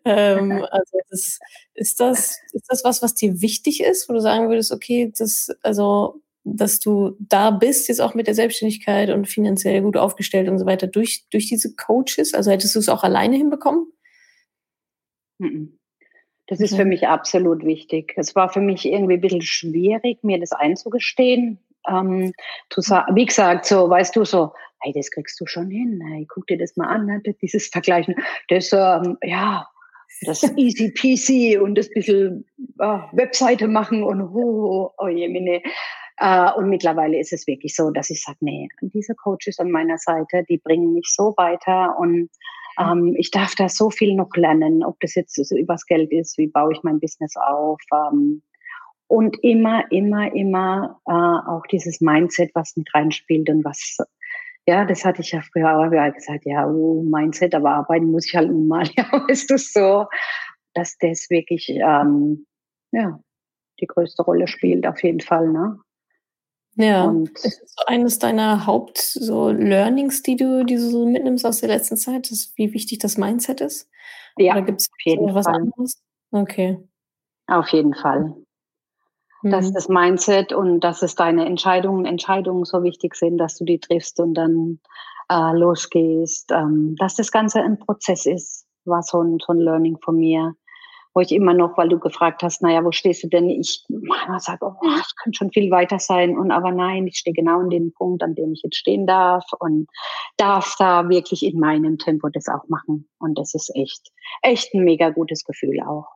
ähm, 0.05 0.51
also 0.71 0.97
das, 1.09 1.39
ist, 1.73 1.99
das, 1.99 2.37
ist 2.53 2.65
das 2.69 2.83
was, 2.85 3.01
was 3.01 3.13
dir 3.13 3.41
wichtig 3.41 3.83
ist, 3.83 4.07
wo 4.07 4.13
du 4.13 4.21
sagen 4.21 4.47
würdest, 4.47 4.71
okay, 4.71 5.11
das, 5.17 5.49
also 5.63 6.21
dass 6.45 6.79
du 6.79 7.17
da 7.19 7.51
bist, 7.51 7.89
jetzt 7.89 8.01
auch 8.01 8.15
mit 8.15 8.27
der 8.27 8.35
Selbstständigkeit 8.35 9.09
und 9.09 9.27
finanziell 9.27 9.81
gut 9.81 9.97
aufgestellt 9.97 10.47
und 10.47 10.59
so 10.59 10.65
weiter, 10.65 10.87
durch, 10.87 11.25
durch 11.29 11.47
diese 11.47 11.75
Coaches? 11.75 12.33
Also 12.33 12.51
hättest 12.51 12.75
du 12.75 12.79
es 12.79 12.89
auch 12.89 13.03
alleine 13.03 13.35
hinbekommen? 13.35 13.87
Mhm. 15.39 15.77
Das 16.47 16.59
ist 16.59 16.75
für 16.75 16.85
mich 16.85 17.07
absolut 17.07 17.65
wichtig. 17.65 18.13
Es 18.17 18.35
war 18.35 18.49
für 18.49 18.59
mich 18.59 18.85
irgendwie 18.85 19.13
ein 19.13 19.21
bisschen 19.21 19.41
schwierig, 19.41 20.23
mir 20.23 20.39
das 20.39 20.51
einzugestehen. 20.51 21.59
Ähm, 21.87 22.33
zu 22.69 22.79
sagen, 22.81 23.15
wie 23.15 23.25
gesagt, 23.25 23.65
so, 23.65 23.89
weißt 23.89 24.15
du, 24.15 24.23
so, 24.23 24.53
hey, 24.83 24.93
das 24.93 25.11
kriegst 25.11 25.39
du 25.39 25.45
schon 25.45 25.69
hin, 25.69 26.01
hey, 26.11 26.25
guck 26.29 26.47
dir 26.47 26.57
das 26.57 26.77
mal 26.77 26.87
an, 26.87 27.05
ne? 27.05 27.21
dieses 27.41 27.67
Vergleichen, 27.67 28.15
das, 28.47 28.71
ähm, 28.71 29.17
ja, 29.21 29.67
das 30.25 30.43
easy 30.57 30.91
peasy 30.91 31.57
und 31.57 31.75
das 31.75 31.89
bisschen 31.89 32.45
äh, 32.79 32.99
Webseite 33.11 33.67
machen 33.67 34.03
und 34.03 34.21
oh, 34.21 34.93
oh 34.97 35.07
je, 35.07 35.27
meine. 35.29 35.61
Äh, 36.17 36.51
und 36.53 36.69
mittlerweile 36.69 37.19
ist 37.19 37.33
es 37.33 37.47
wirklich 37.47 37.75
so, 37.75 37.89
dass 37.89 38.09
ich 38.09 38.21
sage, 38.21 38.37
nee, 38.41 38.69
diese 38.81 39.15
Coaches 39.15 39.59
an 39.59 39.71
meiner 39.71 39.97
Seite, 39.97 40.43
die 40.47 40.59
bringen 40.59 40.93
mich 40.93 41.07
so 41.09 41.33
weiter 41.37 41.97
und 41.97 42.29
ähm, 42.79 43.15
ich 43.17 43.31
darf 43.31 43.55
da 43.55 43.69
so 43.69 43.89
viel 43.89 44.15
noch 44.15 44.29
lernen, 44.35 44.83
ob 44.83 44.99
das 44.99 45.15
jetzt 45.15 45.35
so 45.35 45.55
übers 45.55 45.85
Geld 45.85 46.11
ist, 46.11 46.37
wie 46.37 46.47
baue 46.47 46.73
ich 46.73 46.83
mein 46.83 46.99
Business 46.99 47.35
auf. 47.35 47.79
Ähm, 47.93 48.41
und 49.07 49.37
immer, 49.43 49.91
immer, 49.91 50.33
immer 50.33 50.99
äh, 51.05 51.11
auch 51.11 51.63
dieses 51.71 52.01
Mindset, 52.01 52.51
was 52.55 52.75
mit 52.75 52.93
reinspielt 52.95 53.49
und 53.49 53.63
was, 53.63 53.97
ja, 54.65 54.85
das 54.85 55.05
hatte 55.05 55.21
ich 55.21 55.31
ja 55.31 55.41
früher 55.41 55.77
auch 55.77 56.13
gesagt, 56.13 56.45
ja, 56.45 56.67
oh, 56.67 57.03
Mindset, 57.03 57.53
aber 57.53 57.71
arbeiten 57.71 58.11
muss 58.11 58.27
ich 58.27 58.35
halt 58.35 58.49
nun 58.49 58.67
mal. 58.67 58.83
Ja, 58.97 59.05
weißt 59.11 59.49
du 59.51 59.57
so, 59.57 60.07
dass 60.73 60.97
das 60.97 61.29
wirklich, 61.29 61.69
ähm, 61.69 62.47
ja, 62.91 63.19
die 63.79 63.87
größte 63.87 64.23
Rolle 64.23 64.47
spielt, 64.47 64.87
auf 64.87 65.03
jeden 65.03 65.19
Fall, 65.19 65.49
ne? 65.49 65.79
Ja. 66.75 67.05
Und 67.05 67.29
ist 67.29 67.61
das 67.61 67.75
so 67.77 67.85
eines 67.85 68.19
deiner 68.19 68.65
Haupt 68.65 68.97
so 68.97 69.51
die 69.51 70.35
du, 70.35 70.65
die 70.65 70.75
du 70.75 70.89
so 70.89 71.05
mitnimmst 71.05 71.45
aus 71.45 71.59
der 71.59 71.69
letzten 71.69 71.97
Zeit, 71.97 72.31
dass, 72.31 72.53
wie 72.55 72.73
wichtig 72.73 72.99
das 72.99 73.17
Mindset 73.17 73.61
ist? 73.61 73.89
Ja, 74.37 74.53
Oder 74.53 74.63
gibt's 74.63 74.89
auf 74.91 75.05
jeden 75.05 75.35
was 75.35 75.45
Fall. 75.45 75.55
anderes? 75.55 76.01
Okay. 76.31 76.79
Auf 77.47 77.69
jeden 77.69 77.93
Fall. 77.93 78.33
Mhm. 79.43 79.51
Dass 79.51 79.71
das 79.71 79.89
Mindset 79.89 80.53
und 80.53 80.79
dass 80.79 81.01
es 81.03 81.15
deine 81.15 81.45
Entscheidungen, 81.45 82.05
Entscheidungen 82.05 82.65
so 82.65 82.81
wichtig 82.83 83.15
sind, 83.15 83.37
dass 83.37 83.57
du 83.57 83.65
die 83.65 83.79
triffst 83.79 84.19
und 84.19 84.33
dann 84.33 84.79
äh, 85.29 85.55
losgehst, 85.55 86.51
ähm, 86.51 86.95
dass 86.97 87.15
das 87.15 87.31
Ganze 87.31 87.61
ein 87.61 87.77
Prozess 87.77 88.25
ist, 88.25 88.65
war 88.85 89.03
so 89.03 89.21
ein, 89.21 89.37
so 89.45 89.53
ein 89.53 89.59
Learning 89.59 89.97
von 90.01 90.17
mir 90.17 90.55
wo 91.13 91.21
ich 91.21 91.31
immer 91.31 91.53
noch, 91.53 91.77
weil 91.77 91.89
du 91.89 91.99
gefragt 91.99 92.41
hast, 92.43 92.61
naja, 92.61 92.83
wo 92.83 92.91
stehst 92.91 93.23
du 93.23 93.27
denn? 93.27 93.49
Ich 93.49 93.85
manchmal 93.89 94.39
sage, 94.39 94.65
oh, 94.65 94.87
es 94.99 95.15
könnte 95.15 95.37
schon 95.37 95.51
viel 95.51 95.69
weiter 95.69 95.99
sein. 95.99 96.37
Und 96.37 96.51
aber 96.51 96.71
nein, 96.71 97.07
ich 97.07 97.17
stehe 97.17 97.33
genau 97.33 97.59
an 97.59 97.69
dem 97.69 97.93
Punkt, 97.93 98.23
an 98.23 98.35
dem 98.35 98.53
ich 98.53 98.61
jetzt 98.63 98.77
stehen 98.77 99.05
darf 99.05 99.45
und 99.59 99.87
darf 100.37 100.75
da 100.79 101.09
wirklich 101.09 101.43
in 101.43 101.59
meinem 101.59 101.97
Tempo 101.97 102.29
das 102.29 102.47
auch 102.47 102.67
machen. 102.67 103.07
Und 103.19 103.37
das 103.37 103.53
ist 103.53 103.71
echt, 103.75 104.11
echt 104.41 104.73
ein 104.73 104.83
mega 104.83 105.09
gutes 105.09 105.43
Gefühl 105.43 105.79
auch. 105.81 106.07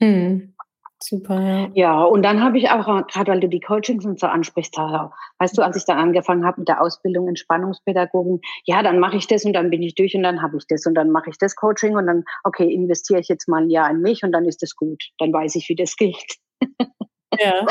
Mhm. 0.00 0.54
Super, 1.02 1.40
ja. 1.40 1.70
Ja, 1.74 2.02
und 2.02 2.22
dann 2.22 2.42
habe 2.42 2.58
ich 2.58 2.68
auch, 2.68 2.84
gerade 3.06 3.32
weil 3.32 3.40
du 3.40 3.48
die 3.48 3.60
Coachings 3.60 4.04
und 4.04 4.20
so 4.20 4.26
ansprichst, 4.26 4.76
weißt 4.76 5.56
du, 5.56 5.62
als 5.62 5.76
ich 5.76 5.86
dann 5.86 5.98
angefangen 5.98 6.44
habe 6.44 6.60
mit 6.60 6.68
der 6.68 6.82
Ausbildung 6.82 7.26
Entspannungspädagogen, 7.26 8.40
ja, 8.64 8.82
dann 8.82 8.98
mache 8.98 9.16
ich 9.16 9.26
das 9.26 9.44
und 9.44 9.54
dann 9.54 9.70
bin 9.70 9.82
ich 9.82 9.94
durch 9.94 10.14
und 10.14 10.22
dann 10.22 10.42
habe 10.42 10.58
ich 10.58 10.66
das 10.68 10.84
und 10.86 10.94
dann 10.94 11.10
mache 11.10 11.30
ich 11.30 11.38
das 11.38 11.56
Coaching 11.56 11.96
und 11.96 12.06
dann, 12.06 12.24
okay, 12.44 12.70
investiere 12.70 13.20
ich 13.20 13.28
jetzt 13.28 13.48
mal 13.48 13.62
ein 13.62 13.70
Jahr 13.70 13.90
in 13.90 14.02
mich 14.02 14.22
und 14.22 14.32
dann 14.32 14.44
ist 14.44 14.62
das 14.62 14.76
gut. 14.76 15.02
Dann 15.18 15.32
weiß 15.32 15.54
ich, 15.56 15.68
wie 15.70 15.76
das 15.76 15.96
geht. 15.96 16.36
Ja. 17.38 17.64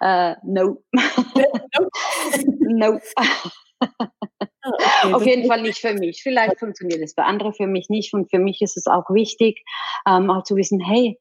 uh, 0.00 0.36
no. 0.44 0.82
no. 2.60 3.00
Ah, 3.16 5.04
okay, 5.04 5.14
Auf 5.14 5.26
jeden 5.26 5.48
Fall 5.48 5.62
nicht 5.62 5.78
für 5.78 5.94
mich. 5.94 6.22
Vielleicht 6.22 6.58
funktioniert 6.58 7.00
es 7.02 7.14
für 7.14 7.24
andere, 7.24 7.52
für 7.52 7.66
mich 7.66 7.88
nicht. 7.88 8.12
Und 8.14 8.30
für 8.30 8.38
mich 8.38 8.60
ist 8.60 8.76
es 8.76 8.86
auch 8.86 9.08
wichtig, 9.10 9.64
ähm, 10.06 10.30
auch 10.30 10.44
zu 10.44 10.56
wissen, 10.56 10.80
hey, 10.80 11.18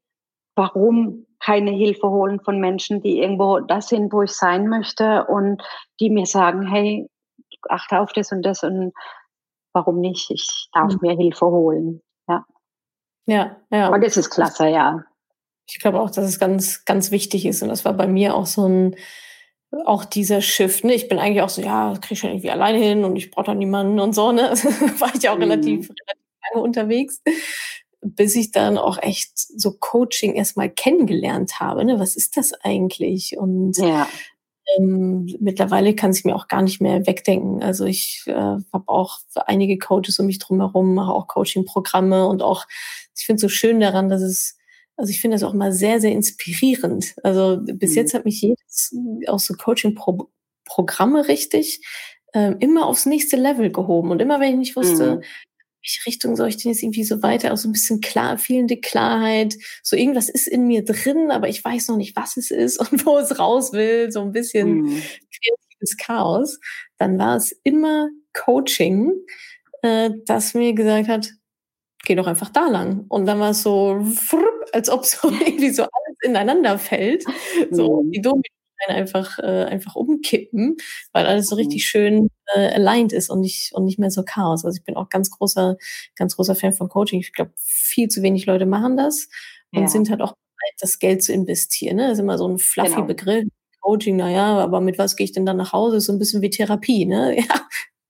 warum 0.58 1.26
keine 1.40 1.72
Hilfe 1.72 2.10
holen 2.10 2.40
von 2.42 2.60
Menschen, 2.60 3.02
die 3.02 3.20
irgendwo 3.20 3.60
das 3.60 3.90
sind, 3.90 4.12
wo 4.12 4.24
ich 4.24 4.32
sein 4.32 4.68
möchte 4.68 5.26
und 5.26 5.62
die 6.00 6.10
mir 6.10 6.26
sagen, 6.26 6.68
hey, 6.68 7.08
achte 7.70 8.00
auf 8.00 8.12
das 8.12 8.32
und 8.32 8.42
das 8.42 8.64
und 8.64 8.92
warum 9.74 10.00
nicht? 10.00 10.32
Ich 10.32 10.70
darf 10.74 10.94
mhm. 10.94 11.00
mir 11.02 11.16
Hilfe 11.16 11.46
holen. 11.46 12.02
Ja. 12.28 12.46
Ja, 13.28 13.58
ja. 13.72 13.90
Und 13.90 14.04
das 14.04 14.18
ist 14.18 14.32
klasse, 14.32 14.68
ja. 14.68 15.04
Ich 15.70 15.80
glaube 15.80 16.00
auch, 16.00 16.10
dass 16.10 16.26
es 16.26 16.40
ganz, 16.40 16.86
ganz 16.86 17.12
wichtig 17.12 17.46
ist. 17.46 17.62
Und 17.62 17.70
das 17.70 17.86
war 17.86 17.94
bei 17.94 18.08
mir 18.08 18.36
auch 18.36 18.46
so 18.46 18.68
ein, 18.68 18.96
auch 19.86 20.06
dieser 20.06 20.42
Shift. 20.42 20.86
Ne? 20.86 20.94
Ich 20.94 21.08
bin 21.08 21.20
eigentlich 21.20 21.42
auch 21.42 21.50
so, 21.50 21.62
ja, 21.62 21.94
kriege 22.02 22.14
ich 22.14 22.20
schon 22.20 22.30
irgendwie 22.32 22.52
alleine 22.52 22.80
hin 22.80 23.04
und 23.04 23.16
ich 23.16 23.30
brauche 23.30 23.48
doch 23.48 23.54
niemanden 23.54 24.00
und 24.00 24.14
so. 24.14 24.32
Ne? 24.32 24.42
war 25.00 25.14
ich 25.14 25.30
auch 25.30 25.36
mhm. 25.36 25.44
relativ, 25.44 25.90
relativ 25.90 26.24
lange 26.54 26.64
unterwegs 26.64 27.22
bis 28.02 28.36
ich 28.36 28.52
dann 28.52 28.78
auch 28.78 28.98
echt 29.02 29.32
so 29.36 29.72
Coaching 29.72 30.34
erstmal 30.34 30.70
kennengelernt 30.70 31.60
habe. 31.60 31.84
Ne? 31.86 32.00
Was 32.00 32.16
ist 32.16 32.38
das 32.38 32.54
eigentlich? 32.54 33.38
Und 33.38 33.78
ja. 33.78 34.08
ähm, 34.78 35.36
mittlerweile 35.40 35.96
kann 35.96 36.12
ich 36.12 36.24
mir 36.24 36.36
auch 36.36 36.48
gar 36.48 36.62
nicht 36.62 36.80
mehr 36.80 37.08
wegdenken. 37.08 37.64
Also 37.64 37.86
ich 37.86 38.24
äh, 38.28 38.34
habe 38.34 38.84
auch 38.88 39.20
einige 39.46 39.78
Coaches 39.78 40.20
um 40.20 40.28
mich 40.28 40.40
drumherum, 40.40 40.94
mache 40.94 41.12
auch 41.12 41.28
Coaching-Programme 41.28 42.28
und 42.28 42.42
auch, 42.42 42.66
ich 43.18 43.26
finde 43.26 43.38
es 43.38 43.42
so 43.42 43.50
schön 43.50 43.80
daran, 43.80 44.10
dass 44.10 44.22
es, 44.22 44.58
also 44.96 45.10
ich 45.10 45.20
finde 45.22 45.36
das 45.36 45.44
auch 45.44 45.54
mal 45.54 45.74
sehr, 45.74 46.00
sehr 46.00 46.12
inspirierend. 46.12 47.16
Also 47.24 47.58
bis 47.62 47.92
mhm. 47.92 47.98
jetzt 47.98 48.14
hat 48.14 48.26
mich 48.26 48.42
jedes, 48.42 48.96
auch 49.28 49.40
so 49.40 49.56
Coaching-Programme 49.56 51.28
richtig, 51.28 51.86
äh, 52.34 52.54
immer 52.60 52.86
aufs 52.86 53.08
nächste 53.08 53.38
Level 53.38 53.72
gehoben. 53.72 54.12
Und 54.12 54.22
immer 54.22 54.40
wenn 54.40 54.52
ich 54.52 54.58
nicht 54.58 54.76
wusste, 54.76 55.18
mhm 55.18 55.24
welche 55.82 56.06
Richtung 56.06 56.36
soll 56.36 56.50
ich 56.50 56.58
denn 56.58 56.72
jetzt 56.72 56.84
irgendwie 56.84 57.04
so 57.04 57.22
weiter? 57.24 57.54
Auch 57.54 57.58
so 57.58 57.70
ein 57.70 57.74
bisschen 57.74 58.02
klar, 58.02 58.38
fehlende 58.38 58.78
Klarheit. 58.78 59.56
So 59.84 59.96
irgendwas 59.96 60.30
ist 60.30 60.48
in 60.48 60.68
mir 60.68 60.84
drin, 60.84 61.32
aber 61.32 61.48
ich 61.48 61.64
weiß 61.64 61.88
noch 61.90 61.98
nicht, 61.98 62.16
was 62.16 62.38
es 62.38 62.52
ist 62.52 62.78
und 62.92 63.06
wo 63.06 63.18
es 63.18 63.40
raus 63.40 63.74
will. 63.74 64.12
So 64.12 64.22
ein 64.22 64.32
bisschen 64.32 64.82
mhm. 64.82 65.02
kreatives 65.32 65.98
Chaos. 65.98 66.60
Dann 66.98 67.18
war 67.18 67.38
es 67.38 67.52
immer 67.64 68.10
Coaching, 68.34 69.14
äh, 69.82 70.12
das 70.26 70.54
mir 70.54 70.74
gesagt 70.74 71.08
hat, 71.08 71.32
geh 72.06 72.16
doch 72.16 72.28
einfach 72.28 72.50
da 72.50 72.68
lang. 72.68 73.06
Und 73.10 73.26
dann 73.26 73.40
war 73.40 73.52
es 73.52 73.64
so, 73.64 74.06
als 74.74 74.90
ob 74.90 75.06
so 75.06 75.30
irgendwie 75.46 75.72
so 75.72 75.84
alles 75.84 76.18
ineinander 76.22 76.78
fällt. 76.80 77.24
So 77.72 78.04
mhm. 78.04 78.12
die 78.12 78.22
Domino 78.22 78.57
einfach, 78.88 79.40
äh, 79.40 79.66
einfach 79.66 79.96
umkippen, 79.96 80.78
weil 81.12 81.26
alles 81.26 81.48
so 81.48 81.56
mhm. 81.56 81.62
richtig 81.62 81.86
schön 81.86 82.30
äh, 82.54 82.74
aligned 82.74 83.14
ist 83.14 83.30
und 83.30 83.42
nicht, 83.42 83.74
und 83.74 83.86
nicht 83.86 84.00
mehr 84.00 84.12
so 84.12 84.24
Chaos. 84.24 84.66
Also 84.66 84.78
ich 84.78 84.84
bin 84.84 84.96
auch 84.96 85.10
ganz 85.10 85.32
großer, 85.32 85.78
ganz 86.16 86.36
großer 86.36 86.56
Fan 86.56 86.74
von 86.74 86.90
Coaching. 86.90 87.20
Ich 87.20 87.34
glaube, 87.34 87.52
viel 87.58 88.08
zu 88.08 88.22
wenig 88.22 88.46
Leute 88.46 88.66
machen 88.66 88.98
das 88.98 89.28
und 89.72 89.82
ja. 89.84 89.88
sind 89.88 90.10
halt 90.10 90.22
auch 90.22 90.34
bereit, 90.34 90.76
das 90.80 91.00
Geld 91.00 91.24
zu 91.24 91.34
investieren. 91.34 91.98
Ne? 91.98 92.04
Das 92.04 92.14
ist 92.14 92.24
immer 92.24 92.38
so 92.38 92.48
ein 92.48 92.58
fluffy 92.58 92.96
genau. 92.96 93.06
Begriff. 93.06 93.46
Coaching, 93.82 94.18
naja, 94.18 94.60
aber 94.60 94.82
mit 94.82 94.98
was 94.98 95.16
gehe 95.16 95.24
ich 95.24 95.32
denn 95.32 95.46
dann 95.46 95.56
nach 95.56 95.72
Hause? 95.72 95.98
Ist 95.98 96.06
so 96.06 96.12
ein 96.14 96.20
bisschen 96.20 96.42
wie 96.42 96.50
Therapie, 96.50 97.06
ne? 97.06 97.38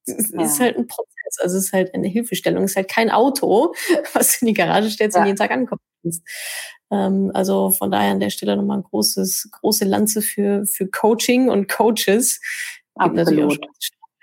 Ja, 0.08 0.16
es 0.16 0.32
ja. 0.32 0.42
ist 0.42 0.60
halt 0.62 0.78
ein 0.78 0.88
Prozess, 0.88 1.17
also 1.42 1.58
es 1.58 1.66
ist 1.66 1.74
halt 1.74 1.94
eine 1.94 2.08
Hilfestellung, 2.08 2.64
es 2.64 2.72
ist 2.72 2.78
halt 2.78 2.90
kein 2.90 3.10
Auto, 3.12 3.74
was 4.14 4.40
du 4.40 4.46
in 4.46 4.48
die 4.48 4.54
Garage 4.54 4.90
stellst 4.90 5.16
ja. 5.16 5.22
und 5.22 5.28
jeden 5.28 5.38
Tag 5.38 5.52
ankommen 5.52 5.82
kannst. 6.04 6.24
Ähm, 6.92 7.32
also 7.34 7.70
von 7.70 7.92
daher 7.92 8.12
an 8.12 8.20
der 8.20 8.30
Stelle 8.30 8.56
nochmal 8.56 8.78
ein 8.78 8.84
großes, 8.84 9.50
große 9.52 9.86
Lanze 9.86 10.22
für, 10.22 10.66
für 10.66 10.88
Coaching 10.88 11.50
und 11.50 11.68
Coaches. 11.68 12.40
Gibt 13.00 13.16
natürlich 13.16 13.44
auch 13.46 13.58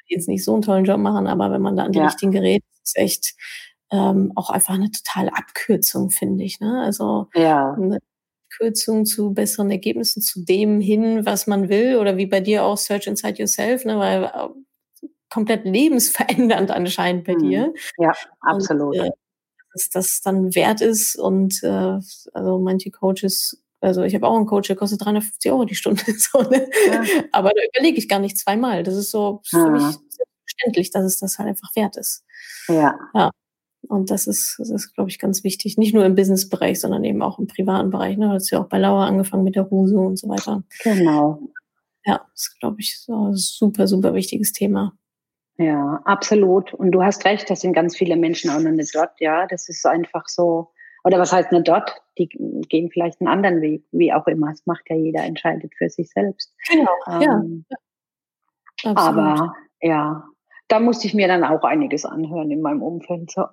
die 0.08 0.14
jetzt 0.14 0.28
nicht 0.28 0.44
so 0.44 0.52
einen 0.52 0.62
tollen 0.62 0.84
Job 0.84 0.98
machen, 0.98 1.26
aber 1.26 1.50
wenn 1.50 1.62
man 1.62 1.76
da 1.76 1.84
an 1.84 1.92
die 1.92 1.98
ja. 1.98 2.06
richtigen 2.06 2.32
Geräte 2.32 2.64
ist, 2.82 2.96
echt 2.96 3.34
ähm, 3.90 4.32
auch 4.34 4.50
einfach 4.50 4.74
eine 4.74 4.90
totale 4.90 5.34
Abkürzung, 5.34 6.10
finde 6.10 6.44
ich. 6.44 6.60
Ne? 6.60 6.82
Also 6.82 7.28
ja. 7.34 7.74
eine 7.74 7.98
Abkürzung 8.50 9.06
zu 9.06 9.32
besseren 9.32 9.70
Ergebnissen, 9.70 10.20
zu 10.20 10.44
dem 10.44 10.80
hin, 10.80 11.24
was 11.24 11.46
man 11.46 11.68
will, 11.68 11.96
oder 11.96 12.16
wie 12.16 12.26
bei 12.26 12.40
dir 12.40 12.64
auch 12.64 12.76
Search 12.76 13.06
Inside 13.06 13.38
Yourself, 13.38 13.84
ne? 13.84 13.98
weil 13.98 14.24
äh, 14.24 14.48
komplett 15.34 15.64
lebensverändernd 15.64 16.70
anscheinend 16.70 17.24
bei 17.24 17.34
mhm. 17.34 17.38
dir. 17.38 17.74
Ja, 17.98 18.12
absolut. 18.40 18.96
Und, 18.96 19.06
äh, 19.06 19.10
dass 19.72 19.90
das 19.90 20.20
dann 20.22 20.54
wert 20.54 20.80
ist 20.80 21.16
und 21.16 21.60
äh, 21.64 21.98
also 22.32 22.58
manche 22.60 22.92
Coaches 22.92 23.60
also 23.80 24.02
ich 24.02 24.14
habe 24.14 24.26
auch 24.26 24.36
einen 24.36 24.46
Coach, 24.46 24.68
der 24.68 24.76
kostet 24.76 25.04
350 25.04 25.52
Euro 25.52 25.66
die 25.66 25.74
Stunde. 25.74 26.02
So, 26.16 26.40
ne? 26.40 26.66
ja. 26.90 27.02
Aber 27.32 27.50
da 27.50 27.60
überlege 27.74 27.98
ich 27.98 28.08
gar 28.08 28.18
nicht 28.18 28.38
zweimal. 28.38 28.82
Das 28.82 28.94
ist 28.94 29.10
so 29.10 29.42
für 29.44 29.58
ja. 29.58 29.68
mich 29.68 29.82
selbstverständlich, 29.82 30.90
dass 30.90 31.04
es 31.04 31.18
das 31.18 31.38
halt 31.38 31.50
einfach 31.50 31.76
wert 31.76 31.98
ist. 31.98 32.24
Ja. 32.68 32.98
ja. 33.12 33.30
Und 33.88 34.10
das 34.10 34.26
ist, 34.26 34.56
das 34.58 34.70
ist, 34.70 34.94
glaube 34.94 35.10
ich, 35.10 35.18
ganz 35.18 35.44
wichtig. 35.44 35.76
Nicht 35.76 35.92
nur 35.92 36.06
im 36.06 36.14
Businessbereich, 36.14 36.80
sondern 36.80 37.04
eben 37.04 37.20
auch 37.20 37.38
im 37.38 37.46
privaten 37.46 37.90
Bereich. 37.90 38.16
Ne? 38.16 38.28
Du 38.28 38.32
hast 38.32 38.50
ja 38.50 38.62
auch 38.62 38.68
bei 38.70 38.78
Laura 38.78 39.06
angefangen 39.06 39.44
mit 39.44 39.54
der 39.54 39.64
Ruse 39.64 39.98
und 39.98 40.18
so 40.18 40.30
weiter. 40.30 40.62
Genau. 40.82 41.40
Ja, 42.06 42.26
das 42.32 42.40
ist, 42.40 42.60
glaube 42.60 42.80
ich, 42.80 42.98
so 42.98 43.28
ein 43.28 43.36
super, 43.36 43.86
super 43.86 44.14
wichtiges 44.14 44.52
Thema. 44.52 44.96
Ja, 45.56 46.00
absolut. 46.04 46.74
Und 46.74 46.90
du 46.90 47.02
hast 47.02 47.24
recht, 47.24 47.48
das 47.48 47.60
sind 47.60 47.74
ganz 47.74 47.96
viele 47.96 48.16
Menschen 48.16 48.50
auch 48.50 48.60
noch 48.60 48.72
nicht 48.72 48.94
dort. 48.94 49.20
Ja, 49.20 49.46
das 49.46 49.68
ist 49.68 49.86
einfach 49.86 50.26
so, 50.26 50.72
oder 51.04 51.18
was 51.18 51.32
heißt 51.32 51.52
nicht 51.52 51.68
dort? 51.68 52.02
Die 52.18 52.28
gehen 52.28 52.90
vielleicht 52.90 53.20
einen 53.20 53.28
anderen 53.28 53.60
Weg, 53.60 53.84
wie 53.92 54.12
auch 54.12 54.26
immer. 54.26 54.50
Es 54.50 54.66
macht 54.66 54.88
ja 54.88 54.96
jeder, 54.96 55.22
entscheidet 55.22 55.72
für 55.76 55.88
sich 55.88 56.10
selbst. 56.10 56.54
Genau, 56.68 56.90
ähm, 57.08 57.64
ja. 57.70 58.96
Aber 58.96 59.54
ja, 59.80 60.24
da 60.68 60.80
musste 60.80 61.06
ich 61.06 61.14
mir 61.14 61.28
dann 61.28 61.44
auch 61.44 61.62
einiges 61.62 62.04
anhören 62.04 62.50
in 62.50 62.60
meinem 62.60 62.82
Umfeld. 62.82 63.30
So. 63.30 63.44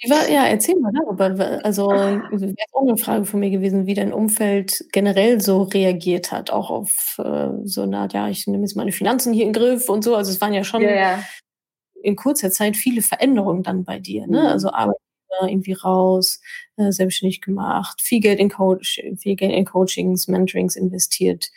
Wie 0.00 0.10
war, 0.10 0.28
ja, 0.28 0.44
erzähl 0.46 0.78
mal 0.78 0.92
darüber. 0.92 1.64
Also, 1.64 1.88
wäre 1.88 2.54
auch 2.72 2.82
eine 2.82 2.98
Frage 2.98 3.24
von 3.24 3.40
mir 3.40 3.50
gewesen, 3.50 3.86
wie 3.86 3.94
dein 3.94 4.12
Umfeld 4.12 4.84
generell 4.92 5.40
so 5.40 5.62
reagiert 5.62 6.32
hat, 6.32 6.50
auch 6.50 6.70
auf 6.70 7.18
äh, 7.18 7.48
so 7.64 7.82
eine 7.82 7.98
Art, 7.98 8.12
ja, 8.12 8.28
ich 8.28 8.46
nehme 8.46 8.62
jetzt 8.62 8.76
meine 8.76 8.92
Finanzen 8.92 9.32
hier 9.32 9.46
in 9.46 9.52
den 9.52 9.60
Griff 9.60 9.88
und 9.88 10.04
so. 10.04 10.14
Also, 10.14 10.30
es 10.30 10.40
waren 10.40 10.52
ja 10.52 10.64
schon 10.64 10.82
ja, 10.82 10.94
ja. 10.94 11.24
in 12.02 12.16
kurzer 12.16 12.50
Zeit 12.50 12.76
viele 12.76 13.00
Veränderungen 13.02 13.62
dann 13.62 13.84
bei 13.84 13.98
dir, 13.98 14.26
ne? 14.26 14.40
Mhm. 14.40 14.46
Also, 14.46 14.70
Arbeit 14.70 14.96
irgendwie 15.42 15.74
raus, 15.74 16.40
äh, 16.76 16.92
selbstständig 16.92 17.42
gemacht, 17.42 18.00
viel 18.00 18.20
Geld 18.20 18.38
in 18.38 18.48
Coach, 18.48 19.02
viel 19.18 19.36
Geld 19.36 19.52
in 19.52 19.64
Coachings, 19.66 20.28
Mentorings 20.28 20.76
investiert. 20.76 21.50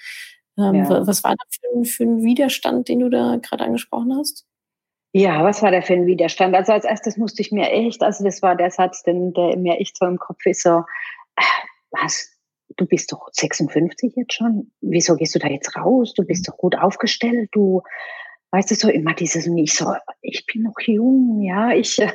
Ähm, 0.57 0.75
ja. 0.75 1.07
Was 1.07 1.23
war 1.23 1.35
das 1.35 1.57
für, 1.61 1.85
für 1.85 2.03
ein 2.03 2.23
Widerstand, 2.23 2.89
den 2.89 2.99
du 2.99 3.09
da 3.09 3.37
gerade 3.37 3.63
angesprochen 3.63 4.15
hast? 4.17 4.45
Ja, 5.11 5.43
was 5.43 5.63
war 5.63 5.71
da 5.71 5.81
für 5.81 5.93
ein 5.93 6.05
Widerstand? 6.05 6.55
Also 6.55 6.71
als 6.71 6.85
erstes 6.85 7.17
musste 7.17 7.41
ich 7.41 7.51
mir 7.51 7.71
echt, 7.71 8.03
also 8.03 8.23
das 8.23 8.41
war 8.41 8.55
der 8.55 8.69
Satz, 8.69 9.01
den, 9.03 9.33
der 9.33 9.57
mir 9.57 9.79
echt 9.79 9.97
so 9.97 10.05
im 10.05 10.17
Kopf 10.17 10.45
ist, 10.45 10.61
so, 10.61 10.83
äh, 11.35 11.43
was, 11.91 12.29
du 12.77 12.85
bist 12.85 13.11
doch 13.11 13.27
56 13.31 14.15
jetzt 14.15 14.33
schon, 14.33 14.71
wieso 14.81 15.15
gehst 15.15 15.33
du 15.33 15.39
da 15.39 15.47
jetzt 15.47 15.75
raus? 15.75 16.13
Du 16.13 16.23
bist 16.23 16.47
doch 16.47 16.57
gut 16.57 16.77
aufgestellt, 16.77 17.49
du, 17.53 17.81
weißt 18.51 18.69
du, 18.69 18.75
so 18.75 18.89
immer 18.89 19.15
dieses, 19.15 19.47
und 19.47 19.57
ich 19.57 19.73
so, 19.73 19.95
ich 20.21 20.45
bin 20.45 20.63
noch 20.63 20.79
jung, 20.85 21.41
ja, 21.41 21.71
ich 21.71 21.99
äh, 21.99 22.11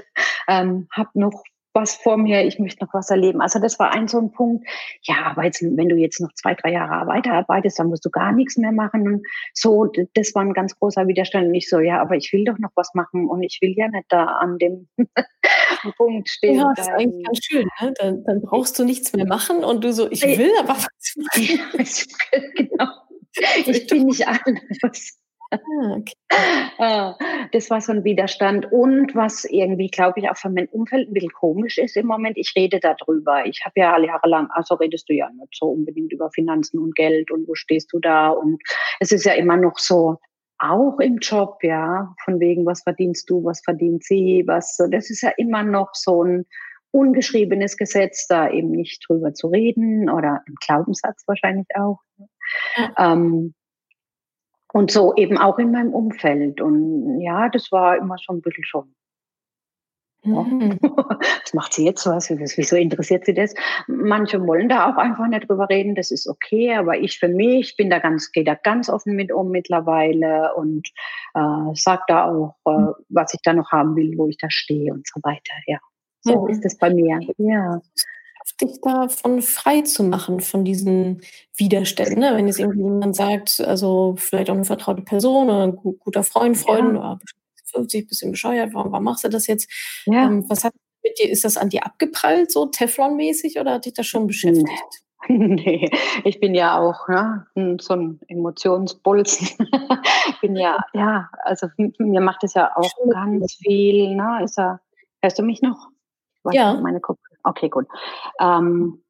ähm, 0.47 0.87
habe 0.93 1.11
noch 1.15 1.43
was 1.75 1.97
vor 1.97 2.17
mir, 2.17 2.45
ich 2.47 2.59
möchte 2.59 2.85
noch 2.85 2.95
was 2.95 3.11
erleben. 3.11 3.41
Also 3.41 3.59
das 3.59 3.79
war 3.79 3.93
ein 3.93 4.09
so 4.09 4.19
ein 4.19 4.31
Punkt, 4.31 4.67
ja, 5.03 5.17
aber 5.27 5.45
jetzt, 5.45 5.63
wenn 5.63 5.89
du 5.89 5.97
jetzt 5.97 6.21
noch 6.21 6.33
zwei, 6.35 6.55
drei 6.55 6.73
Jahre 6.73 7.07
weiterarbeitest, 7.07 7.79
dann 7.79 7.89
musst 7.89 8.05
du 8.05 8.11
gar 8.11 8.33
nichts 8.33 8.57
mehr 8.57 8.73
machen. 8.73 9.07
Und 9.07 9.27
so, 9.53 9.91
das 10.15 10.35
war 10.35 10.43
ein 10.43 10.55
ganz 10.55 10.79
großer 10.79 11.07
Widerstand. 11.09 11.49
Und 11.49 11.55
ich 11.55 11.69
so, 11.69 11.81
ja, 11.81 12.01
aber 12.01 12.17
ich 12.17 12.33
will 12.33 12.45
doch 12.45 12.59
noch 12.59 12.71
was 12.77 12.95
machen 12.95 13.29
und 13.29 13.43
ich 13.43 13.59
will 13.61 13.75
ja 13.77 13.89
nicht 13.89 14.07
da 14.09 14.25
an 14.25 14.59
dem 14.59 14.89
Punkt 15.97 16.29
stehen. 16.29 16.57
Ja, 16.57 16.73
das 16.77 16.87
ist 16.87 16.95
eigentlich 16.95 17.25
ganz 17.25 17.45
schön. 17.45 17.69
Ne? 17.81 17.95
Dann, 17.99 18.25
dann 18.25 18.41
brauchst 18.41 18.79
du 18.79 18.85
nichts 18.85 19.13
mehr 19.13 19.27
machen 19.27 19.65
und 19.65 19.83
du 19.83 19.93
so, 19.93 20.11
ich 20.11 20.23
will 20.23 20.53
aber 20.61 20.77
was 20.77 21.17
machen. 21.17 21.61
genau. 22.57 22.89
Ich 23.67 23.87
bin 23.89 24.05
nicht 24.05 24.27
alles. 24.27 25.19
Ah, 25.55 25.97
okay. 25.97 26.15
Ah, 26.77 27.17
das 27.53 27.71
war 27.71 27.81
so 27.81 27.93
ein 27.93 28.03
Widerstand. 28.03 28.73
Und 28.73 29.15
was 29.15 29.45
irgendwie, 29.45 29.89
glaube 29.89 30.19
ich, 30.19 30.29
auch 30.29 30.37
für 30.37 30.51
mein 30.51 30.67
Umfeld 30.69 31.09
ein 31.09 31.15
bisschen 31.15 31.33
komisch 31.33 31.79
ist 31.79 31.97
im 31.97 32.07
Moment, 32.07 32.37
ich 32.37 32.53
rede 32.57 32.81
darüber. 32.81 33.47
Ich 33.47 33.63
habe 33.65 33.75
ja 33.77 33.95
alle 33.95 34.09
Jahre 34.09 34.29
lang, 34.29 34.49
also 34.51 34.75
redest 34.75 35.09
du 35.09 35.15
ja 35.15 35.31
nicht 35.31 35.55
so 35.55 35.67
unbedingt 35.67 36.13
über 36.13 36.31
Finanzen 36.33 36.81
und 36.81 36.97
Geld 36.97 37.31
und 37.31 37.47
wo 37.47 37.55
stehst 37.55 37.93
du 37.93 38.01
da. 38.01 38.31
Und 38.31 38.61
es 38.99 39.13
ist 39.13 39.25
ja 39.25 39.35
immer 39.35 39.57
noch 39.57 39.79
so, 39.79 40.19
auch 40.59 40.99
im 40.99 41.19
Job, 41.19 41.59
ja, 41.63 42.15
von 42.25 42.41
wegen, 42.41 42.67
was 42.67 42.83
verdienst 42.83 43.29
du, 43.31 43.45
was 43.45 43.61
verdient 43.63 44.05
sie, 44.05 44.45
was, 44.47 44.77
das 44.91 45.11
ist 45.11 45.23
ja 45.23 45.31
immer 45.37 45.63
noch 45.63 45.91
so 45.95 46.25
ein 46.25 46.47
ungeschriebenes 46.91 47.77
Gesetz, 47.77 48.27
da 48.29 48.49
eben 48.51 48.71
nicht 48.71 49.05
drüber 49.09 49.35
zu 49.35 49.49
reden 49.49 50.09
oder 50.09 50.43
ein 50.47 50.55
Glaubenssatz 50.65 51.25
wahrscheinlich 51.27 51.67
auch. 51.75 51.99
Ja. 52.77 53.13
Ähm, 53.13 53.55
und 54.75 54.91
so 54.91 55.15
eben 55.15 55.39
auch 55.39 55.59
in 55.59 55.71
meinem 55.71 55.95
Umfeld. 55.95 56.61
Und 56.61 57.21
ja, 57.21 57.49
das 57.49 57.71
war 57.71 57.97
immer 57.97 58.17
so 58.19 58.33
ein 58.33 58.43
bisschen 58.43 58.65
schon. 58.65 58.93
Ja. 60.25 60.43
Mhm. 60.43 60.81
Was 60.83 61.55
macht 61.55 61.75
sie 61.75 61.85
jetzt 61.85 62.07
was? 62.07 62.31
Wieso 62.31 62.77
interessiert 62.77 63.27
sie 63.27 63.35
das? 63.35 63.55
Manche 63.87 64.45
wollen 64.45 64.69
da 64.69 64.91
auch 64.91 64.97
einfach 64.97 65.29
nicht 65.29 65.49
drüber 65.49 65.69
reden, 65.69 65.95
das 65.95 66.11
ist 66.11 66.27
okay, 66.27 66.75
aber 66.75 66.99
ich 66.99 67.19
für 67.19 67.29
mich 67.29 67.77
bin 67.77 67.91
da 67.91 67.99
ganz, 67.99 68.33
gehe 68.33 68.43
da 68.43 68.55
ganz 68.55 68.89
offen 68.89 69.15
mit 69.15 69.31
um 69.31 69.51
mittlerweile 69.51 70.55
und 70.55 70.89
äh, 71.35 71.75
sage 71.75 72.03
da 72.09 72.25
auch, 72.25 72.57
äh, 72.67 72.71
mhm. 72.71 72.95
was 73.11 73.35
ich 73.35 73.43
da 73.43 73.53
noch 73.53 73.71
haben 73.71 73.95
will, 73.95 74.15
wo 74.17 74.27
ich 74.27 74.39
da 74.39 74.51
stehe 74.51 74.93
und 74.93 75.07
so 75.07 75.21
weiter. 75.23 75.55
Ja. 75.67 75.79
So 76.23 76.43
mhm. 76.43 76.49
ist 76.49 76.65
es 76.65 76.79
bei 76.79 76.93
mir. 76.93 77.21
Ja. 77.37 77.81
Dich 78.61 78.81
davon 78.83 79.43
frei 79.43 79.83
zu 79.83 80.05
machen, 80.05 80.41
von 80.41 80.65
diesen 80.65 81.23
Widerständen. 81.57 82.21
Ne? 82.21 82.33
Wenn 82.37 82.47
jetzt 82.47 82.61
irgendwie 82.61 82.85
jemand 82.85 83.17
sagt, 83.17 83.61
also 83.61 84.15
vielleicht 84.17 84.49
auch 84.51 84.55
eine 84.55 84.65
vertraute 84.65 85.03
Person 85.03 85.47
oder 85.49 85.65
ein 85.65 85.77
guter 85.77 86.23
Freund, 86.23 86.57
Freund, 86.57 86.95
ja. 86.95 87.19
50, 87.73 88.09
bisschen 88.09 88.31
bescheuert, 88.31 88.73
warum, 88.73 88.93
warum 88.93 89.05
machst 89.05 89.25
du 89.25 89.29
das 89.29 89.47
jetzt? 89.47 89.69
Ja. 90.07 90.27
Ähm, 90.27 90.45
was 90.49 90.65
hat 90.65 90.73
mit 91.03 91.19
dir, 91.19 91.31
ist 91.31 91.45
das 91.45 91.57
an 91.57 91.69
dir 91.69 91.85
abgeprallt, 91.85 92.51
so 92.51 92.67
Teflon-mäßig, 92.67 93.61
oder 93.61 93.75
hat 93.75 93.87
dich 93.87 93.95
das 93.95 94.07
schon 94.07 94.27
beschäftigt? 94.27 94.69
Nee, 95.27 95.91
ich 96.25 96.39
bin 96.39 96.55
ja 96.55 96.79
auch 96.79 97.09
ne, 97.09 97.47
so 97.81 97.95
ein 97.95 98.21
Emotionsbolzen. 98.29 99.49
bin 100.43 100.55
ja, 100.55 100.85
ja, 100.93 101.31
also 101.45 101.69
mir 101.79 102.21
macht 102.21 102.45
es 102.45 102.53
ja 102.53 102.71
auch 102.77 102.91
ganz 103.11 103.55
viel. 103.55 104.15
Ne? 104.15 104.41
Ist 104.45 104.59
ja, 104.59 104.81
hörst 105.23 105.39
du 105.39 105.43
mich 105.43 105.63
noch? 105.63 105.89
ja. 106.53 106.75
Meine 106.75 107.01
Kopf 107.01 107.21
okay, 107.45 107.69
gut. 107.69 107.87
Ähm, 108.41 109.05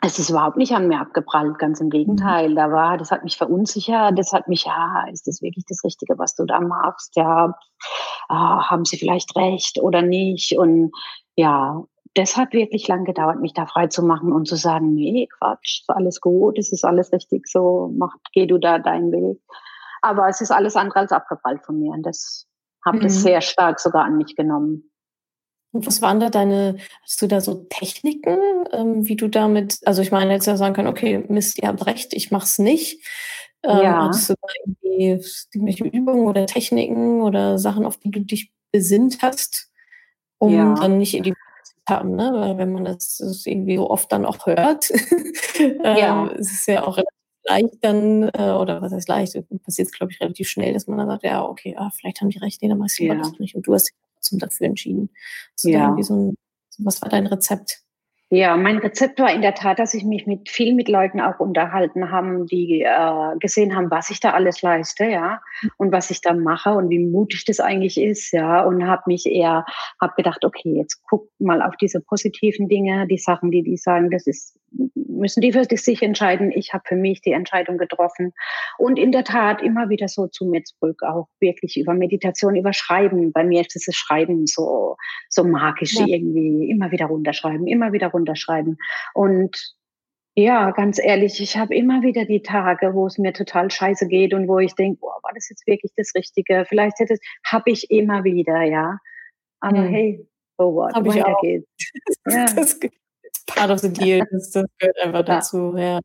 es 0.00 0.18
ist 0.18 0.30
überhaupt 0.30 0.56
nicht 0.56 0.72
an 0.72 0.86
mir 0.86 1.00
abgeprallt, 1.00 1.58
ganz 1.58 1.80
im 1.80 1.90
Gegenteil. 1.90 2.54
Da 2.54 2.70
war, 2.70 2.98
das 2.98 3.10
hat 3.10 3.24
mich 3.24 3.36
verunsichert, 3.36 4.16
das 4.16 4.32
hat 4.32 4.46
mich, 4.46 4.64
ja, 4.64 5.04
ist 5.10 5.26
das 5.26 5.42
wirklich 5.42 5.64
das 5.68 5.82
Richtige, 5.82 6.16
was 6.18 6.36
du 6.36 6.44
da 6.44 6.60
machst? 6.60 7.16
Ja, 7.16 7.58
ah, 8.28 8.70
haben 8.70 8.84
sie 8.84 8.96
vielleicht 8.96 9.34
recht 9.34 9.80
oder 9.80 10.02
nicht? 10.02 10.56
Und 10.56 10.92
ja, 11.34 11.82
das 12.14 12.36
hat 12.36 12.52
wirklich 12.52 12.86
lang 12.86 13.04
gedauert, 13.04 13.40
mich 13.40 13.54
da 13.54 13.66
frei 13.66 13.88
zu 13.88 14.04
machen 14.04 14.32
und 14.32 14.46
zu 14.46 14.56
sagen, 14.56 14.94
nee, 14.94 15.28
Quatsch, 15.38 15.80
ist 15.82 15.90
alles 15.90 16.20
gut, 16.20 16.58
es 16.58 16.72
ist 16.72 16.84
alles 16.84 17.12
richtig 17.12 17.46
so, 17.48 17.92
mach, 17.96 18.14
geh 18.32 18.46
du 18.46 18.58
da 18.58 18.78
deinen 18.78 19.10
Weg. 19.10 19.40
Aber 20.00 20.28
es 20.28 20.40
ist 20.40 20.52
alles 20.52 20.76
andere 20.76 21.00
als 21.00 21.12
abgeprallt 21.12 21.64
von 21.64 21.78
mir 21.78 21.92
und 21.92 22.04
das 22.04 22.46
habe 22.84 22.98
mhm. 22.98 23.02
das 23.02 23.22
sehr 23.22 23.40
stark 23.40 23.80
sogar 23.80 24.04
an 24.04 24.16
mich 24.16 24.36
genommen. 24.36 24.87
Und 25.72 25.86
was 25.86 26.00
waren 26.00 26.18
da 26.18 26.30
deine, 26.30 26.78
hast 27.02 27.20
du 27.20 27.26
da 27.26 27.40
so 27.40 27.66
Techniken, 27.68 28.38
ähm, 28.72 29.06
wie 29.06 29.16
du 29.16 29.28
damit, 29.28 29.80
also 29.84 30.00
ich 30.00 30.10
meine, 30.10 30.32
jetzt 30.32 30.46
ja 30.46 30.56
sagen 30.56 30.74
können, 30.74 30.88
okay, 30.88 31.24
Mist, 31.28 31.58
ihr 31.62 31.68
habt 31.68 31.86
recht, 31.86 32.14
ich 32.14 32.30
mach's 32.30 32.58
nicht. 32.58 33.04
Ähm, 33.62 33.82
ja. 33.82 34.04
Hattest 34.04 34.30
du 34.30 34.34
da 34.40 34.48
irgendwie 34.64 35.20
irgendwelche 35.52 35.84
Übungen 35.84 36.26
oder 36.26 36.46
Techniken 36.46 37.20
oder 37.22 37.58
Sachen, 37.58 37.84
auf 37.84 37.98
die 37.98 38.10
du 38.10 38.20
dich 38.20 38.52
besinnt 38.72 39.18
hast, 39.20 39.70
um 40.38 40.54
ja. 40.54 40.74
dann 40.74 40.98
nicht 40.98 41.14
in 41.14 41.24
die 41.24 41.34
zu 41.64 41.74
haben, 41.88 42.14
ne? 42.14 42.32
Weil 42.34 42.58
wenn 42.58 42.72
man 42.72 42.84
das, 42.84 43.18
das 43.18 43.44
irgendwie 43.46 43.76
so 43.76 43.90
oft 43.90 44.10
dann 44.12 44.24
auch 44.24 44.46
hört, 44.46 44.90
ähm, 45.58 46.30
ist 46.36 46.52
es 46.52 46.66
ja 46.66 46.84
auch 46.84 46.96
relativ 46.96 47.18
leicht 47.44 47.78
dann, 47.82 48.30
äh, 48.34 48.52
oder 48.52 48.80
was 48.80 48.92
heißt 48.92 49.08
leicht, 49.08 49.36
passiert 49.64 49.88
es, 49.88 49.92
glaube 49.92 50.12
ich, 50.12 50.20
relativ 50.20 50.48
schnell, 50.48 50.72
dass 50.72 50.86
man 50.86 50.98
dann 50.98 51.08
sagt, 51.08 51.24
ja, 51.24 51.44
okay, 51.44 51.74
ah, 51.76 51.90
vielleicht 51.94 52.20
haben 52.20 52.30
die 52.30 52.38
recht, 52.38 52.62
nee, 52.62 52.68
dann 52.68 52.78
machst 52.78 52.98
du 52.98 53.04
ja. 53.04 53.14
das 53.16 53.38
nicht. 53.38 53.54
Und 53.54 53.66
du 53.66 53.74
hast 53.74 53.92
trotzdem 54.18 54.38
dafür 54.38 54.66
entschieden. 54.66 55.10
Also 55.54 55.68
ja. 55.70 55.96
so 56.00 56.14
ein, 56.14 56.34
was 56.78 57.00
war 57.02 57.08
dein 57.08 57.26
Rezept? 57.26 57.82
Ja, 58.30 58.58
mein 58.58 58.76
Rezept 58.76 59.18
war 59.20 59.32
in 59.32 59.40
der 59.40 59.54
Tat, 59.54 59.78
dass 59.78 59.94
ich 59.94 60.04
mich 60.04 60.26
mit 60.26 60.50
viel 60.50 60.74
mit 60.74 60.90
Leuten 60.90 61.18
auch 61.18 61.40
unterhalten 61.40 62.10
haben, 62.10 62.46
die 62.46 62.82
äh, 62.82 63.38
gesehen 63.40 63.74
haben, 63.74 63.90
was 63.90 64.10
ich 64.10 64.20
da 64.20 64.32
alles 64.32 64.60
leiste, 64.60 65.06
ja, 65.06 65.40
und 65.78 65.92
was 65.92 66.10
ich 66.10 66.20
da 66.20 66.34
mache 66.34 66.74
und 66.74 66.90
wie 66.90 66.98
mutig 66.98 67.46
das 67.46 67.58
eigentlich 67.58 67.98
ist, 67.98 68.32
ja, 68.32 68.62
und 68.64 68.86
habe 68.86 69.04
mich 69.06 69.24
eher, 69.24 69.64
habe 69.98 70.12
gedacht, 70.14 70.44
okay, 70.44 70.74
jetzt 70.76 71.02
guck 71.08 71.30
mal 71.38 71.62
auf 71.62 71.74
diese 71.76 72.02
positiven 72.02 72.68
Dinge, 72.68 73.06
die 73.06 73.16
Sachen, 73.16 73.50
die 73.50 73.62
die 73.62 73.78
sagen, 73.78 74.10
das 74.10 74.26
ist, 74.26 74.57
müssen 75.18 75.40
die 75.40 75.52
für 75.52 75.64
sich 75.64 76.02
entscheiden. 76.02 76.52
Ich 76.52 76.72
habe 76.72 76.84
für 76.86 76.96
mich 76.96 77.20
die 77.20 77.32
Entscheidung 77.32 77.78
getroffen 77.78 78.32
und 78.78 78.98
in 78.98 79.12
der 79.12 79.24
Tat 79.24 79.62
immer 79.62 79.88
wieder 79.88 80.08
so 80.08 80.26
zu 80.28 80.46
mir 80.46 80.62
zurück, 80.62 81.02
auch 81.02 81.28
wirklich 81.40 81.76
über 81.76 81.94
Meditation, 81.94 82.56
über 82.56 82.72
Schreiben. 82.72 83.32
Bei 83.32 83.44
mir 83.44 83.62
ist 83.62 83.74
das 83.74 83.94
Schreiben 83.94 84.46
so 84.46 84.96
so 85.28 85.44
magisch 85.44 85.94
ja. 85.94 86.06
irgendwie, 86.06 86.70
immer 86.70 86.90
wieder 86.90 87.06
runterschreiben, 87.06 87.66
immer 87.66 87.92
wieder 87.92 88.08
runterschreiben. 88.08 88.78
Und 89.14 89.74
ja, 90.34 90.70
ganz 90.70 91.00
ehrlich, 91.02 91.40
ich 91.40 91.56
habe 91.56 91.74
immer 91.74 92.02
wieder 92.02 92.24
die 92.24 92.42
Tage, 92.42 92.94
wo 92.94 93.06
es 93.08 93.18
mir 93.18 93.32
total 93.32 93.72
scheiße 93.72 94.06
geht 94.06 94.32
und 94.34 94.46
wo 94.46 94.60
ich 94.60 94.72
denke, 94.74 95.00
boah, 95.00 95.18
war 95.22 95.32
das 95.34 95.48
jetzt 95.48 95.66
wirklich 95.66 95.90
das 95.96 96.12
Richtige? 96.14 96.64
Vielleicht 96.68 97.00
hätte 97.00 97.14
es, 97.14 97.20
habe 97.44 97.72
ich 97.72 97.90
immer 97.90 98.22
wieder, 98.22 98.62
ja. 98.62 98.98
Aber 99.58 99.82
hm. 99.82 99.88
hey, 99.88 100.28
so 100.56 100.74
what, 100.74 100.94
weiter 100.94 101.36
geht's. 101.40 101.66
Ja. 102.28 102.46
das, 102.54 102.78
part 103.48 103.70
of 103.70 103.80
the 103.80 103.92
deal. 103.92 104.24
Das, 104.30 104.50
das 104.50 104.64
gehört 104.78 104.96
einfach 105.02 105.24
dazu. 105.24 105.74
Ja. 105.76 106.00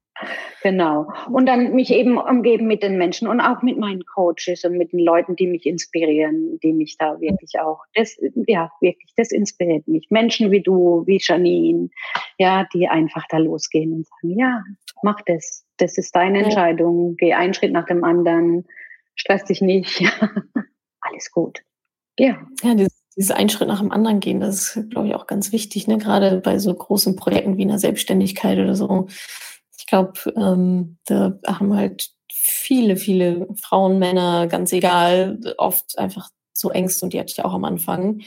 Genau. 0.61 1.07
Und 1.31 1.45
dann 1.45 1.73
mich 1.73 1.91
eben 1.91 2.17
umgeben 2.17 2.67
mit 2.67 2.83
den 2.83 2.97
Menschen 2.97 3.27
und 3.27 3.41
auch 3.41 3.61
mit 3.61 3.77
meinen 3.77 4.03
Coaches 4.05 4.63
und 4.63 4.77
mit 4.77 4.93
den 4.93 4.99
Leuten, 4.99 5.35
die 5.35 5.47
mich 5.47 5.65
inspirieren, 5.65 6.59
die 6.63 6.73
mich 6.73 6.97
da 6.97 7.19
wirklich 7.19 7.59
auch, 7.59 7.81
das, 7.93 8.17
ja, 8.47 8.71
wirklich, 8.79 9.13
das 9.17 9.31
inspiriert 9.31 9.87
mich. 9.87 10.07
Menschen 10.09 10.51
wie 10.51 10.61
du, 10.61 11.03
wie 11.05 11.19
Janine, 11.21 11.89
ja, 12.37 12.65
die 12.73 12.87
einfach 12.87 13.25
da 13.29 13.37
losgehen 13.37 13.93
und 13.93 14.07
sagen, 14.07 14.39
ja, 14.39 14.63
mach 15.03 15.19
das. 15.25 15.65
Das 15.77 15.97
ist 15.97 16.15
deine. 16.15 16.43
Entscheidung. 16.43 17.15
Geh 17.17 17.33
einen 17.33 17.53
Schritt 17.53 17.73
nach 17.73 17.85
dem 17.85 18.03
anderen. 18.03 18.65
Stress 19.15 19.45
dich 19.45 19.61
nicht. 19.61 20.01
Alles 21.01 21.31
gut. 21.31 21.61
Ja. 22.17 22.37
Ja, 22.61 22.75
das 22.75 23.02
dieses 23.15 23.31
einen 23.31 23.49
Schritt 23.49 23.67
nach 23.67 23.79
dem 23.79 23.91
anderen 23.91 24.19
gehen, 24.19 24.39
das 24.39 24.75
ist, 24.75 24.89
glaube 24.89 25.07
ich, 25.07 25.15
auch 25.15 25.27
ganz 25.27 25.51
wichtig, 25.51 25.87
ne? 25.87 25.97
gerade 25.97 26.39
bei 26.39 26.59
so 26.59 26.73
großen 26.73 27.15
Projekten 27.15 27.57
wie 27.57 27.63
einer 27.63 27.79
Selbstständigkeit 27.79 28.57
oder 28.57 28.75
so. 28.75 29.07
Ich 29.77 29.85
glaube, 29.85 30.13
ähm, 30.35 30.97
da 31.05 31.37
haben 31.45 31.75
halt 31.75 32.09
viele, 32.31 32.97
viele 32.97 33.47
Frauen, 33.61 33.99
Männer, 33.99 34.47
ganz 34.47 34.71
egal, 34.73 35.39
oft 35.57 35.97
einfach 35.97 36.29
so 36.53 36.71
Ängste 36.71 37.05
und 37.05 37.13
die 37.13 37.19
hatte 37.19 37.33
ich 37.35 37.43
auch 37.43 37.53
am 37.53 37.65
Anfang. 37.65 38.21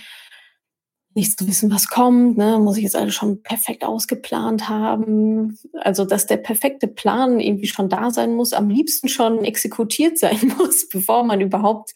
Nicht 1.15 1.39
zu 1.39 1.49
wissen, 1.49 1.73
was 1.73 1.89
kommt, 1.89 2.37
ne? 2.37 2.59
muss 2.59 2.77
ich 2.77 2.83
jetzt 2.83 2.97
alles 2.97 3.15
schon 3.15 3.43
perfekt 3.43 3.85
ausgeplant 3.85 4.69
haben. 4.69 5.59
Also, 5.81 6.05
dass 6.05 6.27
der 6.27 6.37
perfekte 6.37 6.89
Plan 6.89 7.41
irgendwie 7.41 7.69
schon 7.69 7.89
da 7.89 8.11
sein 8.11 8.35
muss, 8.35 8.53
am 8.53 8.69
liebsten 8.69 9.09
schon 9.09 9.43
exekutiert 9.43 10.19
sein 10.19 10.53
muss, 10.59 10.89
bevor 10.89 11.25
man 11.25 11.41
überhaupt 11.41 11.93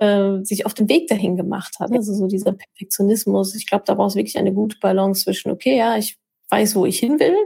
äh, 0.00 0.42
sich 0.44 0.66
auf 0.66 0.74
den 0.74 0.88
Weg 0.88 1.08
dahin 1.08 1.36
gemacht 1.36 1.76
hat. 1.78 1.92
Also 1.92 2.14
so 2.14 2.26
dieser 2.26 2.52
Perfektionismus. 2.52 3.54
Ich 3.54 3.66
glaube, 3.66 3.84
da 3.86 3.94
braucht 3.94 4.10
es 4.10 4.16
wirklich 4.16 4.38
eine 4.38 4.52
gute 4.52 4.78
Balance 4.80 5.24
zwischen, 5.24 5.50
okay, 5.50 5.76
ja, 5.76 5.96
ich 5.96 6.18
weiß, 6.50 6.74
wo 6.74 6.86
ich 6.86 6.98
hin 6.98 7.20
will, 7.20 7.36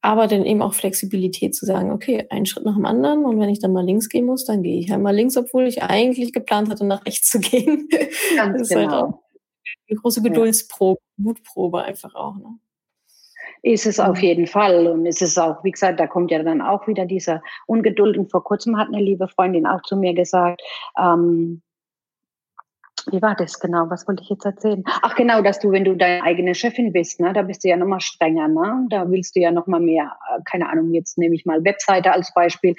aber 0.00 0.26
dann 0.26 0.44
eben 0.44 0.62
auch 0.62 0.74
Flexibilität 0.74 1.54
zu 1.54 1.66
sagen, 1.66 1.92
okay, 1.92 2.26
einen 2.30 2.46
Schritt 2.46 2.64
nach 2.64 2.74
dem 2.74 2.86
anderen 2.86 3.24
und 3.24 3.38
wenn 3.38 3.50
ich 3.50 3.60
dann 3.60 3.72
mal 3.72 3.84
links 3.84 4.08
gehen 4.08 4.26
muss, 4.26 4.44
dann 4.44 4.62
gehe 4.62 4.78
ich 4.78 4.90
halt 4.90 5.02
mal 5.02 5.14
links, 5.14 5.36
obwohl 5.36 5.66
ich 5.66 5.82
eigentlich 5.82 6.32
geplant 6.32 6.70
hatte, 6.70 6.84
nach 6.84 7.04
rechts 7.04 7.30
zu 7.30 7.40
gehen. 7.40 7.88
Ganz 8.36 8.58
das 8.58 8.70
ist 8.70 8.74
halt 8.74 8.88
genau. 8.88 9.02
halt 9.02 9.14
auch 9.14 9.22
eine 9.88 9.98
große 10.00 10.22
Geduldsprobe, 10.22 11.00
ja. 11.00 11.24
Mutprobe 11.24 11.82
einfach 11.82 12.14
auch. 12.14 12.36
Ne? 12.36 12.58
Ist 13.62 13.86
es 13.86 14.00
auf 14.00 14.18
jeden 14.20 14.48
Fall. 14.48 14.88
Und 14.88 15.06
es 15.06 15.22
ist 15.22 15.38
auch, 15.38 15.62
wie 15.62 15.70
gesagt, 15.70 16.00
da 16.00 16.08
kommt 16.08 16.32
ja 16.32 16.42
dann 16.42 16.60
auch 16.60 16.88
wieder 16.88 17.06
dieser 17.06 17.42
Ungeduld. 17.66 18.16
Und 18.18 18.30
vor 18.30 18.42
kurzem 18.42 18.76
hat 18.76 18.88
eine 18.88 19.00
liebe 19.00 19.28
Freundin 19.28 19.66
auch 19.66 19.82
zu 19.82 19.96
mir 19.96 20.14
gesagt, 20.14 20.60
ähm, 20.98 21.62
wie 23.10 23.22
war 23.22 23.34
das 23.34 23.58
genau? 23.58 23.90
Was 23.90 24.06
wollte 24.06 24.22
ich 24.22 24.30
jetzt 24.30 24.44
erzählen? 24.44 24.82
Ach 24.86 25.14
genau, 25.14 25.42
dass 25.42 25.58
du, 25.58 25.70
wenn 25.70 25.84
du 25.84 25.96
deine 25.96 26.22
eigene 26.22 26.54
Chefin 26.54 26.92
bist, 26.92 27.20
ne, 27.20 27.32
da 27.32 27.42
bist 27.42 27.64
du 27.64 27.68
ja 27.68 27.76
nochmal 27.76 28.00
strenger, 28.00 28.48
ne? 28.48 28.86
Da 28.90 29.10
willst 29.10 29.36
du 29.36 29.40
ja 29.40 29.50
nochmal 29.50 29.80
mehr, 29.80 30.16
äh, 30.30 30.40
keine 30.44 30.68
Ahnung, 30.68 30.92
jetzt 30.92 31.18
nehme 31.18 31.34
ich 31.34 31.44
mal 31.44 31.64
Webseite 31.64 32.12
als 32.12 32.32
Beispiel. 32.34 32.74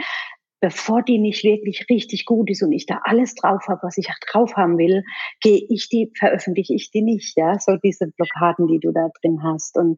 Bevor 0.61 1.01
die 1.01 1.17
nicht 1.17 1.43
wirklich 1.43 1.87
richtig 1.89 2.25
gut 2.25 2.49
ist 2.49 2.63
und 2.63 2.71
ich 2.71 2.85
da 2.85 3.01
alles 3.03 3.35
drauf 3.35 3.63
habe, 3.67 3.81
was 3.83 3.97
ich 3.97 4.07
auch 4.09 4.19
drauf 4.31 4.55
haben 4.55 4.77
will, 4.77 5.03
gehe 5.41 5.61
ich 5.69 5.89
die, 5.89 6.09
veröffentliche 6.17 6.73
ich 6.73 6.89
die 6.89 7.01
nicht, 7.01 7.37
ja? 7.37 7.59
So 7.59 7.75
diese 7.83 8.07
Blockaden, 8.07 8.67
die 8.67 8.79
du 8.79 8.91
da 8.91 9.09
drin 9.21 9.43
hast. 9.43 9.77
Und 9.77 9.97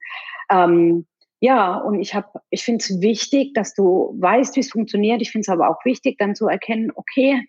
ähm, 0.50 1.06
ja, 1.40 1.78
und 1.78 2.00
ich 2.00 2.16
habe, 2.16 2.28
ich 2.50 2.64
finde 2.64 2.84
es 2.84 3.02
wichtig, 3.02 3.54
dass 3.54 3.76
du 3.76 4.16
weißt, 4.20 4.56
wie 4.56 4.62
es 4.62 4.72
funktioniert. 4.72 5.22
Ich 5.22 5.32
finde 5.32 5.44
es 5.44 5.50
aber 5.50 5.70
auch 5.70 5.86
wichtig, 5.86 6.18
dann 6.18 6.34
zu 6.34 6.48
erkennen, 6.48 6.92
okay, 6.96 7.44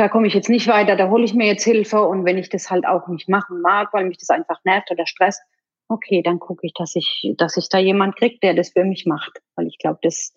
da 0.00 0.08
komme 0.08 0.26
ich 0.26 0.34
jetzt 0.34 0.48
nicht 0.48 0.66
weiter, 0.66 0.96
da 0.96 1.10
hole 1.10 1.24
ich 1.24 1.34
mir 1.34 1.46
jetzt 1.46 1.64
Hilfe 1.64 2.02
und 2.02 2.24
wenn 2.24 2.38
ich 2.38 2.48
das 2.48 2.70
halt 2.70 2.86
auch 2.86 3.06
nicht 3.08 3.28
machen 3.28 3.60
mag, 3.60 3.92
weil 3.92 4.06
mich 4.06 4.16
das 4.16 4.30
einfach 4.30 4.58
nervt 4.64 4.90
oder 4.90 5.06
stresst, 5.06 5.42
okay, 5.88 6.22
dann 6.22 6.38
gucke 6.38 6.66
ich, 6.66 6.72
dass 6.72 6.96
ich, 6.96 7.34
dass 7.36 7.56
ich 7.56 7.68
da 7.68 7.78
jemand 7.78 8.16
kriege, 8.16 8.38
der 8.42 8.54
das 8.54 8.70
für 8.70 8.84
mich 8.84 9.04
macht, 9.04 9.42
weil 9.56 9.66
ich 9.66 9.78
glaube, 9.78 9.98
das 10.02 10.32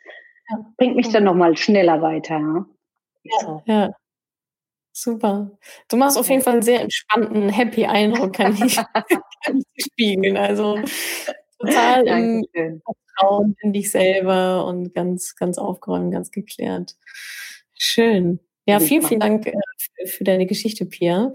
ja. 0.49 0.65
bringt 0.77 0.95
mich 0.97 1.09
dann 1.09 1.23
nochmal 1.23 1.55
schneller 1.55 2.01
weiter. 2.01 2.65
Ja. 3.23 3.39
So. 3.39 3.63
ja. 3.65 3.91
Super. 4.91 5.49
Du 5.89 5.97
machst 5.97 6.17
auf 6.17 6.29
jeden 6.29 6.41
Fall 6.41 6.53
einen 6.53 6.61
sehr 6.61 6.81
entspannten, 6.81 7.49
happy 7.49 7.85
Eindruck, 7.85 8.33
kann 8.33 8.53
ich, 8.63 8.75
kann 9.45 9.57
ich 9.75 9.85
spiegeln. 9.85 10.37
Also 10.37 10.79
total 11.57 12.05
im 12.05 12.45
Vertrauen 12.53 13.55
in 13.61 13.73
dich 13.73 13.89
selber 13.89 14.65
und 14.65 14.93
ganz, 14.93 15.35
ganz 15.35 15.57
aufgeräumt, 15.57 16.11
ganz 16.11 16.31
geklärt. 16.31 16.95
Schön. 17.79 18.39
Ja, 18.65 18.79
vielen, 18.79 19.01
vielen 19.01 19.19
Dank 19.19 19.45
äh, 19.45 20.07
für, 20.07 20.23
deine 20.23 20.45
Geschichte, 20.45 20.85
Pia. 20.85 21.33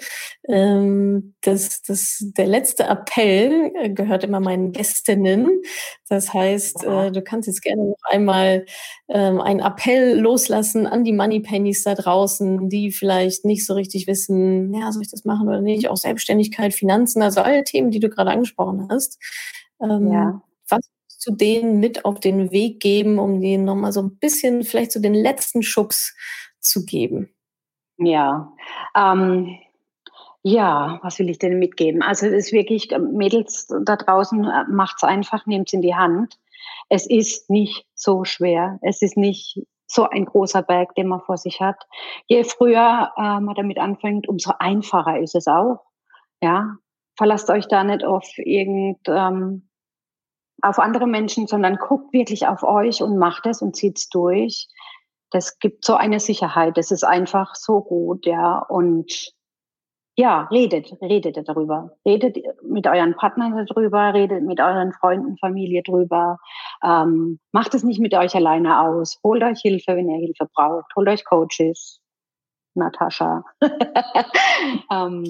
Ähm, 0.49 1.35
das, 1.43 1.83
das, 1.83 2.25
der 2.39 2.47
letzte 2.47 2.85
Appell 2.85 3.71
äh, 3.75 3.91
gehört 3.91 4.25
immer 4.25 4.41
meinen 4.41 4.73
Gästinnen. 4.73 5.61
Das 6.09 6.33
heißt, 6.33 6.85
äh, 6.85 7.13
du 7.13 7.21
kannst 7.21 7.47
jetzt 7.47 7.61
gerne 7.61 7.85
noch 7.85 7.99
einmal 8.05 8.65
ähm, 9.09 9.43
einen 9.43 9.61
Appell 9.61 10.19
loslassen 10.19 10.87
an 10.87 11.05
die 11.05 11.13
Moneypennies 11.13 11.83
da 11.83 11.95
draußen, 11.95 12.71
die 12.71 12.93
vielleicht 12.93 13.45
nicht 13.45 13.67
so 13.67 13.75
richtig 13.75 14.07
wissen, 14.07 14.73
ja, 14.73 14.91
soll 14.91 15.03
ich 15.03 15.11
das 15.11 15.27
machen 15.27 15.49
oder 15.49 15.61
nicht? 15.61 15.89
Auch 15.91 15.99
Selbstständigkeit, 15.99 16.73
Finanzen, 16.73 17.21
also 17.21 17.43
alle 17.43 17.63
Themen, 17.63 17.91
die 17.91 18.01
du 18.01 18.09
gerade 18.09 18.31
angesprochen 18.31 18.89
hast. 18.91 19.19
Ähm, 19.83 20.11
ja. 20.11 20.43
Was 20.71 20.81
du 21.27 21.35
denen 21.35 21.79
mit 21.79 22.07
auf 22.07 22.21
den 22.21 22.53
Weg 22.53 22.81
geben, 22.81 23.19
um 23.19 23.41
denen 23.41 23.65
nochmal 23.65 23.93
so 23.93 24.01
ein 24.01 24.17
bisschen, 24.17 24.63
vielleicht 24.63 24.93
so 24.93 25.01
den 25.01 25.15
letzten 25.15 25.63
Schubs 25.63 26.15
zu 26.69 26.85
geben? 26.85 27.35
Ja, 27.99 28.53
ähm, 28.97 29.59
ja, 30.43 31.01
was 31.03 31.19
will 31.19 31.31
ich 31.31 31.39
denn 31.39 31.59
mitgeben? 31.59 32.03
Also 32.03 32.27
es 32.27 32.33
ist 32.33 32.53
wirklich, 32.53 32.93
äh, 32.93 32.99
Mädels 32.99 33.67
da 33.85 33.97
draußen, 33.97 34.45
äh, 34.45 34.65
macht 34.69 34.97
es 34.99 35.03
einfach, 35.03 35.47
nehmt 35.47 35.69
es 35.69 35.73
in 35.73 35.83
die 35.83 35.97
Hand. 35.97 36.39
Es 36.89 37.07
ist 37.07 37.51
nicht 37.51 37.87
so 37.95 38.25
schwer. 38.25 38.79
Es 38.83 39.03
ist 39.03 39.17
nicht 39.17 39.61
so 39.87 40.09
ein 40.09 40.27
großer 40.27 40.63
Berg, 40.63 40.95
den 40.95 41.09
man 41.09 41.21
vor 41.21 41.39
sich 41.39 41.61
hat. 41.61 41.87
Je 42.27 42.45
früher 42.45 43.13
äh, 43.17 43.41
man 43.41 43.55
damit 43.57 43.79
anfängt, 43.79 44.29
umso 44.29 44.53
einfacher 44.59 45.19
ist 45.19 45.35
es 45.35 45.49
auch. 45.49 45.85
Ja, 46.41 46.77
verlasst 47.17 47.51
euch 47.51 47.67
da 47.67 47.83
nicht 47.83 48.05
auf 48.05 48.27
irgend 48.39 49.01
ähm, 49.09 49.69
auf 50.63 50.79
andere 50.79 51.07
Menschen, 51.07 51.47
sondern 51.47 51.77
guckt 51.77 52.13
wirklich 52.13 52.47
auf 52.47 52.63
euch 52.63 53.03
und 53.03 53.19
macht 53.19 53.47
es 53.47 53.63
und 53.63 53.77
zieht's 53.77 54.09
durch 54.09 54.69
das 55.31 55.59
gibt 55.59 55.85
so 55.85 55.95
eine 55.95 56.21
Sicherheit. 56.21 56.77
Das 56.77 56.91
ist 56.91 57.05
einfach 57.05 57.55
so 57.55 57.81
gut, 57.81 58.27
ja. 58.27 58.59
Und 58.59 59.33
ja, 60.17 60.49
redet, 60.51 61.01
redet 61.01 61.37
darüber. 61.49 61.93
Redet 62.05 62.39
mit 62.63 62.89
euren 62.89 63.15
Partnern 63.15 63.67
darüber, 63.67 64.13
redet 64.15 64.43
mit 64.43 64.61
euren 64.61 64.93
Freunden, 64.93 65.37
Familie 65.39 65.83
drüber. 65.85 66.39
Ähm, 66.83 67.39
macht 67.53 67.75
es 67.75 67.85
nicht 67.85 68.01
mit 68.01 68.15
euch 68.15 68.35
alleine 68.35 68.81
aus. 68.81 69.21
Holt 69.23 69.45
euch 69.45 69.61
Hilfe, 69.61 69.95
wenn 69.95 70.11
ihr 70.11 70.19
Hilfe 70.19 70.49
braucht. 70.53 70.91
Holt 70.97 71.09
euch 71.09 71.25
Coaches. 71.25 72.01
Natascha. 72.79 73.45
ähm, 74.91 75.25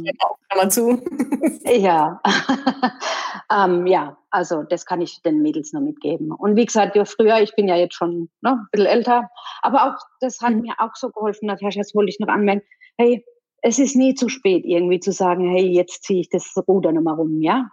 mal 0.55 0.71
zu. 0.71 1.03
ja. 1.65 2.21
ähm, 3.53 3.87
ja, 3.87 4.17
also 4.31 4.63
das 4.63 4.87
kann 4.87 5.01
ich 5.01 5.21
den 5.23 5.43
Mädels 5.43 5.73
nur 5.73 5.83
mitgeben. 5.83 6.33
Und 6.33 6.57
wie 6.57 6.67
gesagt, 6.67 6.97
ja, 6.97 7.05
früher, 7.05 7.41
ich 7.41 7.55
bin 7.55 7.69
ja 7.69 7.77
jetzt 7.77 7.95
schon 7.95 8.29
ne, 8.41 8.53
ein 8.53 8.69
bisschen 8.71 8.87
älter, 8.87 9.31
aber 9.63 9.89
auch 9.89 9.99
das 10.21 10.41
hat 10.41 10.55
mhm. 10.55 10.63
mir 10.63 10.75
auch 10.79 10.95
so 10.95 11.11
geholfen, 11.11 11.47
Natascha, 11.47 11.81
das 11.81 11.95
wollte 11.95 12.11
ich 12.11 12.21
noch 12.21 12.29
anmerken. 12.29 12.63
Hey, 12.97 13.25
es 13.63 13.79
ist 13.79 13.97
nie 13.97 14.15
zu 14.15 14.29
spät, 14.29 14.65
irgendwie 14.65 15.01
zu 15.01 15.13
sagen, 15.13 15.51
hey, 15.51 15.67
jetzt 15.67 16.05
ziehe 16.05 16.21
ich 16.21 16.29
das 16.29 16.55
Ruder 16.69 16.93
nochmal 16.93 17.15
rum, 17.15 17.41
ja? 17.41 17.71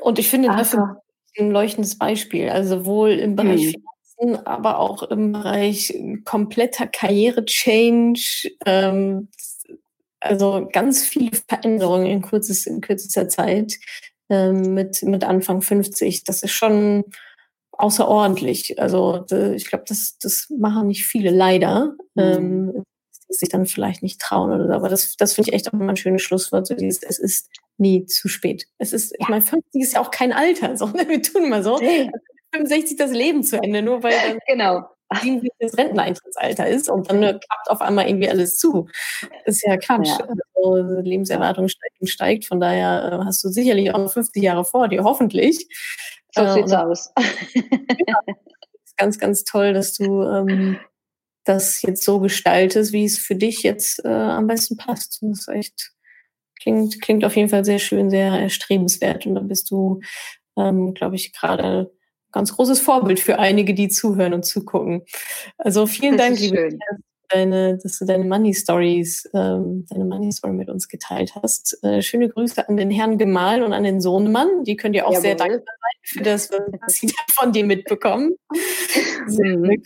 Und 0.00 0.18
ich 0.18 0.28
finde 0.28 0.50
also, 0.50 0.78
dafür 0.78 1.02
ein 1.38 1.50
leuchtendes 1.50 1.98
Beispiel, 1.98 2.48
also 2.48 2.78
sowohl 2.78 3.10
im 3.10 3.36
Bereich 3.36 3.76
mhm 3.76 3.82
aber 4.44 4.78
auch 4.78 5.02
im 5.04 5.32
Bereich 5.32 5.94
kompletter 6.24 6.86
Karriere-Change. 6.86 8.50
Ähm, 8.64 9.28
also 10.20 10.68
ganz 10.72 11.04
viele 11.04 11.30
Veränderungen 11.48 12.06
in, 12.06 12.22
kurzes, 12.22 12.66
in 12.66 12.80
kürzester 12.80 13.28
Zeit 13.28 13.78
ähm, 14.28 14.74
mit, 14.74 15.02
mit 15.02 15.24
Anfang 15.24 15.62
50. 15.62 16.24
Das 16.24 16.42
ist 16.42 16.52
schon 16.52 17.04
außerordentlich. 17.72 18.80
Also 18.80 19.24
ich 19.54 19.68
glaube, 19.68 19.84
das, 19.86 20.16
das 20.18 20.48
machen 20.56 20.88
nicht 20.88 21.06
viele 21.06 21.30
leider. 21.30 21.94
Mhm. 22.14 22.22
Ähm, 22.22 22.84
die 23.28 23.34
sich 23.34 23.48
dann 23.48 23.66
vielleicht 23.66 24.02
nicht 24.02 24.20
trauen 24.20 24.52
oder 24.52 24.66
so. 24.66 24.72
Aber 24.72 24.88
das, 24.88 25.16
das 25.16 25.34
finde 25.34 25.50
ich 25.50 25.54
echt 25.54 25.68
auch 25.68 25.72
immer 25.72 25.88
ein 25.88 25.96
schönes 25.96 26.22
Schlusswort. 26.22 26.66
So 26.66 26.74
dieses, 26.74 27.02
es 27.02 27.18
ist 27.18 27.48
nie 27.78 28.06
zu 28.06 28.28
spät. 28.28 28.66
Es 28.78 28.92
ist, 28.92 29.14
ich 29.18 29.28
meine, 29.28 29.42
50 29.42 29.82
ist 29.82 29.94
ja 29.94 30.00
auch 30.00 30.10
kein 30.10 30.32
Alter, 30.32 30.76
sondern 30.76 31.08
wir 31.08 31.22
tun 31.22 31.44
immer 31.44 31.62
so. 31.62 31.78
65 32.56 32.96
das 32.96 33.12
Leben 33.12 33.42
zu 33.42 33.62
Ende, 33.62 33.82
nur 33.82 34.02
weil 34.02 34.12
dann 34.12 34.38
genau. 34.46 34.88
das 35.60 35.76
Renteneintrittsalter 35.76 36.66
ist 36.66 36.90
und 36.90 37.10
dann 37.10 37.20
klappt 37.20 37.68
auf 37.68 37.80
einmal 37.80 38.08
irgendwie 38.08 38.28
alles 38.28 38.58
zu. 38.58 38.88
Ist 39.44 39.64
ja 39.66 39.76
Quatsch. 39.76 40.08
Ja. 40.08 40.26
Also, 40.26 41.00
Lebenserwartung 41.00 41.68
steigt 41.68 42.00
und 42.00 42.08
steigt. 42.08 42.44
Von 42.46 42.60
daher 42.60 43.20
äh, 43.20 43.24
hast 43.24 43.44
du 43.44 43.48
sicherlich 43.48 43.92
auch 43.92 43.98
noch 43.98 44.12
50 44.12 44.42
Jahre 44.42 44.64
vor 44.64 44.88
dir, 44.88 45.04
hoffentlich. 45.04 45.68
So 46.34 46.42
äh, 46.42 46.52
sieht's 46.54 46.72
aus. 46.72 47.12
ja, 47.54 48.34
ganz, 48.96 49.18
ganz 49.18 49.44
toll, 49.44 49.72
dass 49.72 49.94
du 49.94 50.22
ähm, 50.22 50.78
das 51.44 51.82
jetzt 51.82 52.04
so 52.04 52.18
gestaltest, 52.20 52.92
wie 52.92 53.04
es 53.04 53.18
für 53.18 53.36
dich 53.36 53.62
jetzt 53.62 54.04
äh, 54.04 54.08
am 54.08 54.46
besten 54.46 54.76
passt. 54.76 55.22
Das 55.22 55.40
ist 55.40 55.48
echt 55.48 55.92
klingt, 56.60 57.00
klingt 57.00 57.24
auf 57.24 57.36
jeden 57.36 57.48
Fall 57.48 57.64
sehr 57.64 57.78
schön, 57.78 58.10
sehr 58.10 58.32
erstrebenswert. 58.32 59.26
Und 59.26 59.36
da 59.36 59.40
bist 59.40 59.70
du, 59.70 60.00
ähm, 60.56 60.94
glaube 60.94 61.16
ich, 61.16 61.32
gerade 61.32 61.92
ganz 62.36 62.54
großes 62.54 62.80
Vorbild 62.80 63.18
für 63.18 63.38
einige, 63.38 63.72
die 63.74 63.88
zuhören 63.88 64.34
und 64.34 64.44
zugucken. 64.44 65.02
Also 65.56 65.86
vielen 65.86 66.16
das 66.16 66.26
Dank, 66.26 66.38
liebe 66.38 66.78
deine, 67.28 67.78
dass 67.78 67.98
du 67.98 68.04
deine 68.04 68.24
Money 68.24 68.54
Stories, 68.54 69.28
ähm, 69.34 69.86
deine 69.88 70.04
Money 70.04 70.30
Story 70.32 70.52
mit 70.52 70.68
uns 70.68 70.88
geteilt 70.88 71.34
hast. 71.34 71.82
Äh, 71.82 72.02
schöne 72.02 72.28
Grüße 72.28 72.68
an 72.68 72.76
den 72.76 72.90
Herrn 72.90 73.18
Gemahl 73.18 73.62
und 73.62 73.72
an 73.72 73.84
den 73.84 74.00
Sohnemann. 74.00 74.64
Die 74.64 74.76
könnt 74.76 74.94
ihr 74.94 75.06
auch 75.06 75.12
Jawohl. 75.12 75.22
sehr 75.22 75.34
dankbar 75.34 75.74
sein 75.80 76.00
für 76.02 76.22
das, 76.22 76.50
was 76.50 76.94
sie 76.94 77.12
von 77.34 77.52
dir 77.52 77.64
mitbekommen. 77.64 78.36
Mhm. 79.28 79.82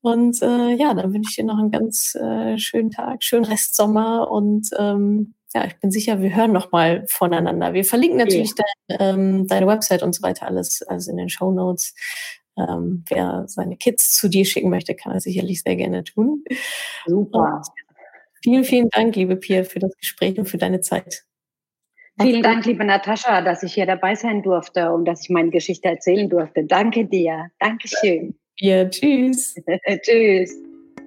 Und 0.00 0.42
äh, 0.42 0.74
ja, 0.74 0.94
dann 0.94 1.12
wünsche 1.12 1.30
ich 1.30 1.36
dir 1.36 1.44
noch 1.44 1.58
einen 1.58 1.70
ganz 1.70 2.16
äh, 2.16 2.58
schönen 2.58 2.90
Tag, 2.90 3.22
schönen 3.22 3.44
Restsommer 3.44 4.28
und 4.32 4.68
ähm, 4.76 5.35
ja, 5.56 5.64
ich 5.64 5.76
bin 5.80 5.90
sicher, 5.90 6.20
wir 6.20 6.36
hören 6.36 6.52
noch 6.52 6.70
mal 6.70 7.06
voneinander. 7.08 7.72
Wir 7.72 7.84
verlinken 7.84 8.18
natürlich 8.18 8.52
ja. 8.58 8.64
dein, 8.88 8.98
ähm, 9.00 9.46
deine 9.46 9.66
Website 9.66 10.02
und 10.02 10.14
so 10.14 10.22
weiter 10.22 10.46
alles, 10.46 10.82
alles 10.82 11.08
in 11.08 11.16
den 11.16 11.30
Show 11.30 11.50
Notes. 11.50 11.94
Ähm, 12.58 13.04
wer 13.08 13.44
seine 13.46 13.76
Kids 13.78 14.12
zu 14.12 14.28
dir 14.28 14.44
schicken 14.44 14.68
möchte, 14.68 14.94
kann 14.94 15.14
das 15.14 15.24
sicherlich 15.24 15.62
sehr 15.62 15.76
gerne 15.76 16.04
tun. 16.04 16.44
Super. 17.06 17.38
Und 17.38 17.66
vielen, 18.42 18.64
vielen 18.64 18.90
Dank, 18.90 19.16
liebe 19.16 19.36
Pia, 19.36 19.64
für 19.64 19.78
das 19.78 19.96
Gespräch 19.96 20.38
und 20.38 20.46
für 20.46 20.58
deine 20.58 20.82
Zeit. 20.82 21.24
Vielen 22.20 22.42
Dank, 22.42 22.66
liebe 22.66 22.84
Natascha, 22.84 23.40
dass 23.40 23.62
ich 23.62 23.74
hier 23.74 23.86
dabei 23.86 24.14
sein 24.14 24.42
durfte 24.42 24.92
und 24.92 25.06
dass 25.06 25.22
ich 25.22 25.30
meine 25.30 25.50
Geschichte 25.50 25.88
erzählen 25.88 26.28
durfte. 26.28 26.64
Danke 26.64 27.06
dir. 27.06 27.50
Dankeschön. 27.60 28.38
Ja, 28.58 28.86
tschüss. 28.86 29.54
tschüss. 30.02 30.65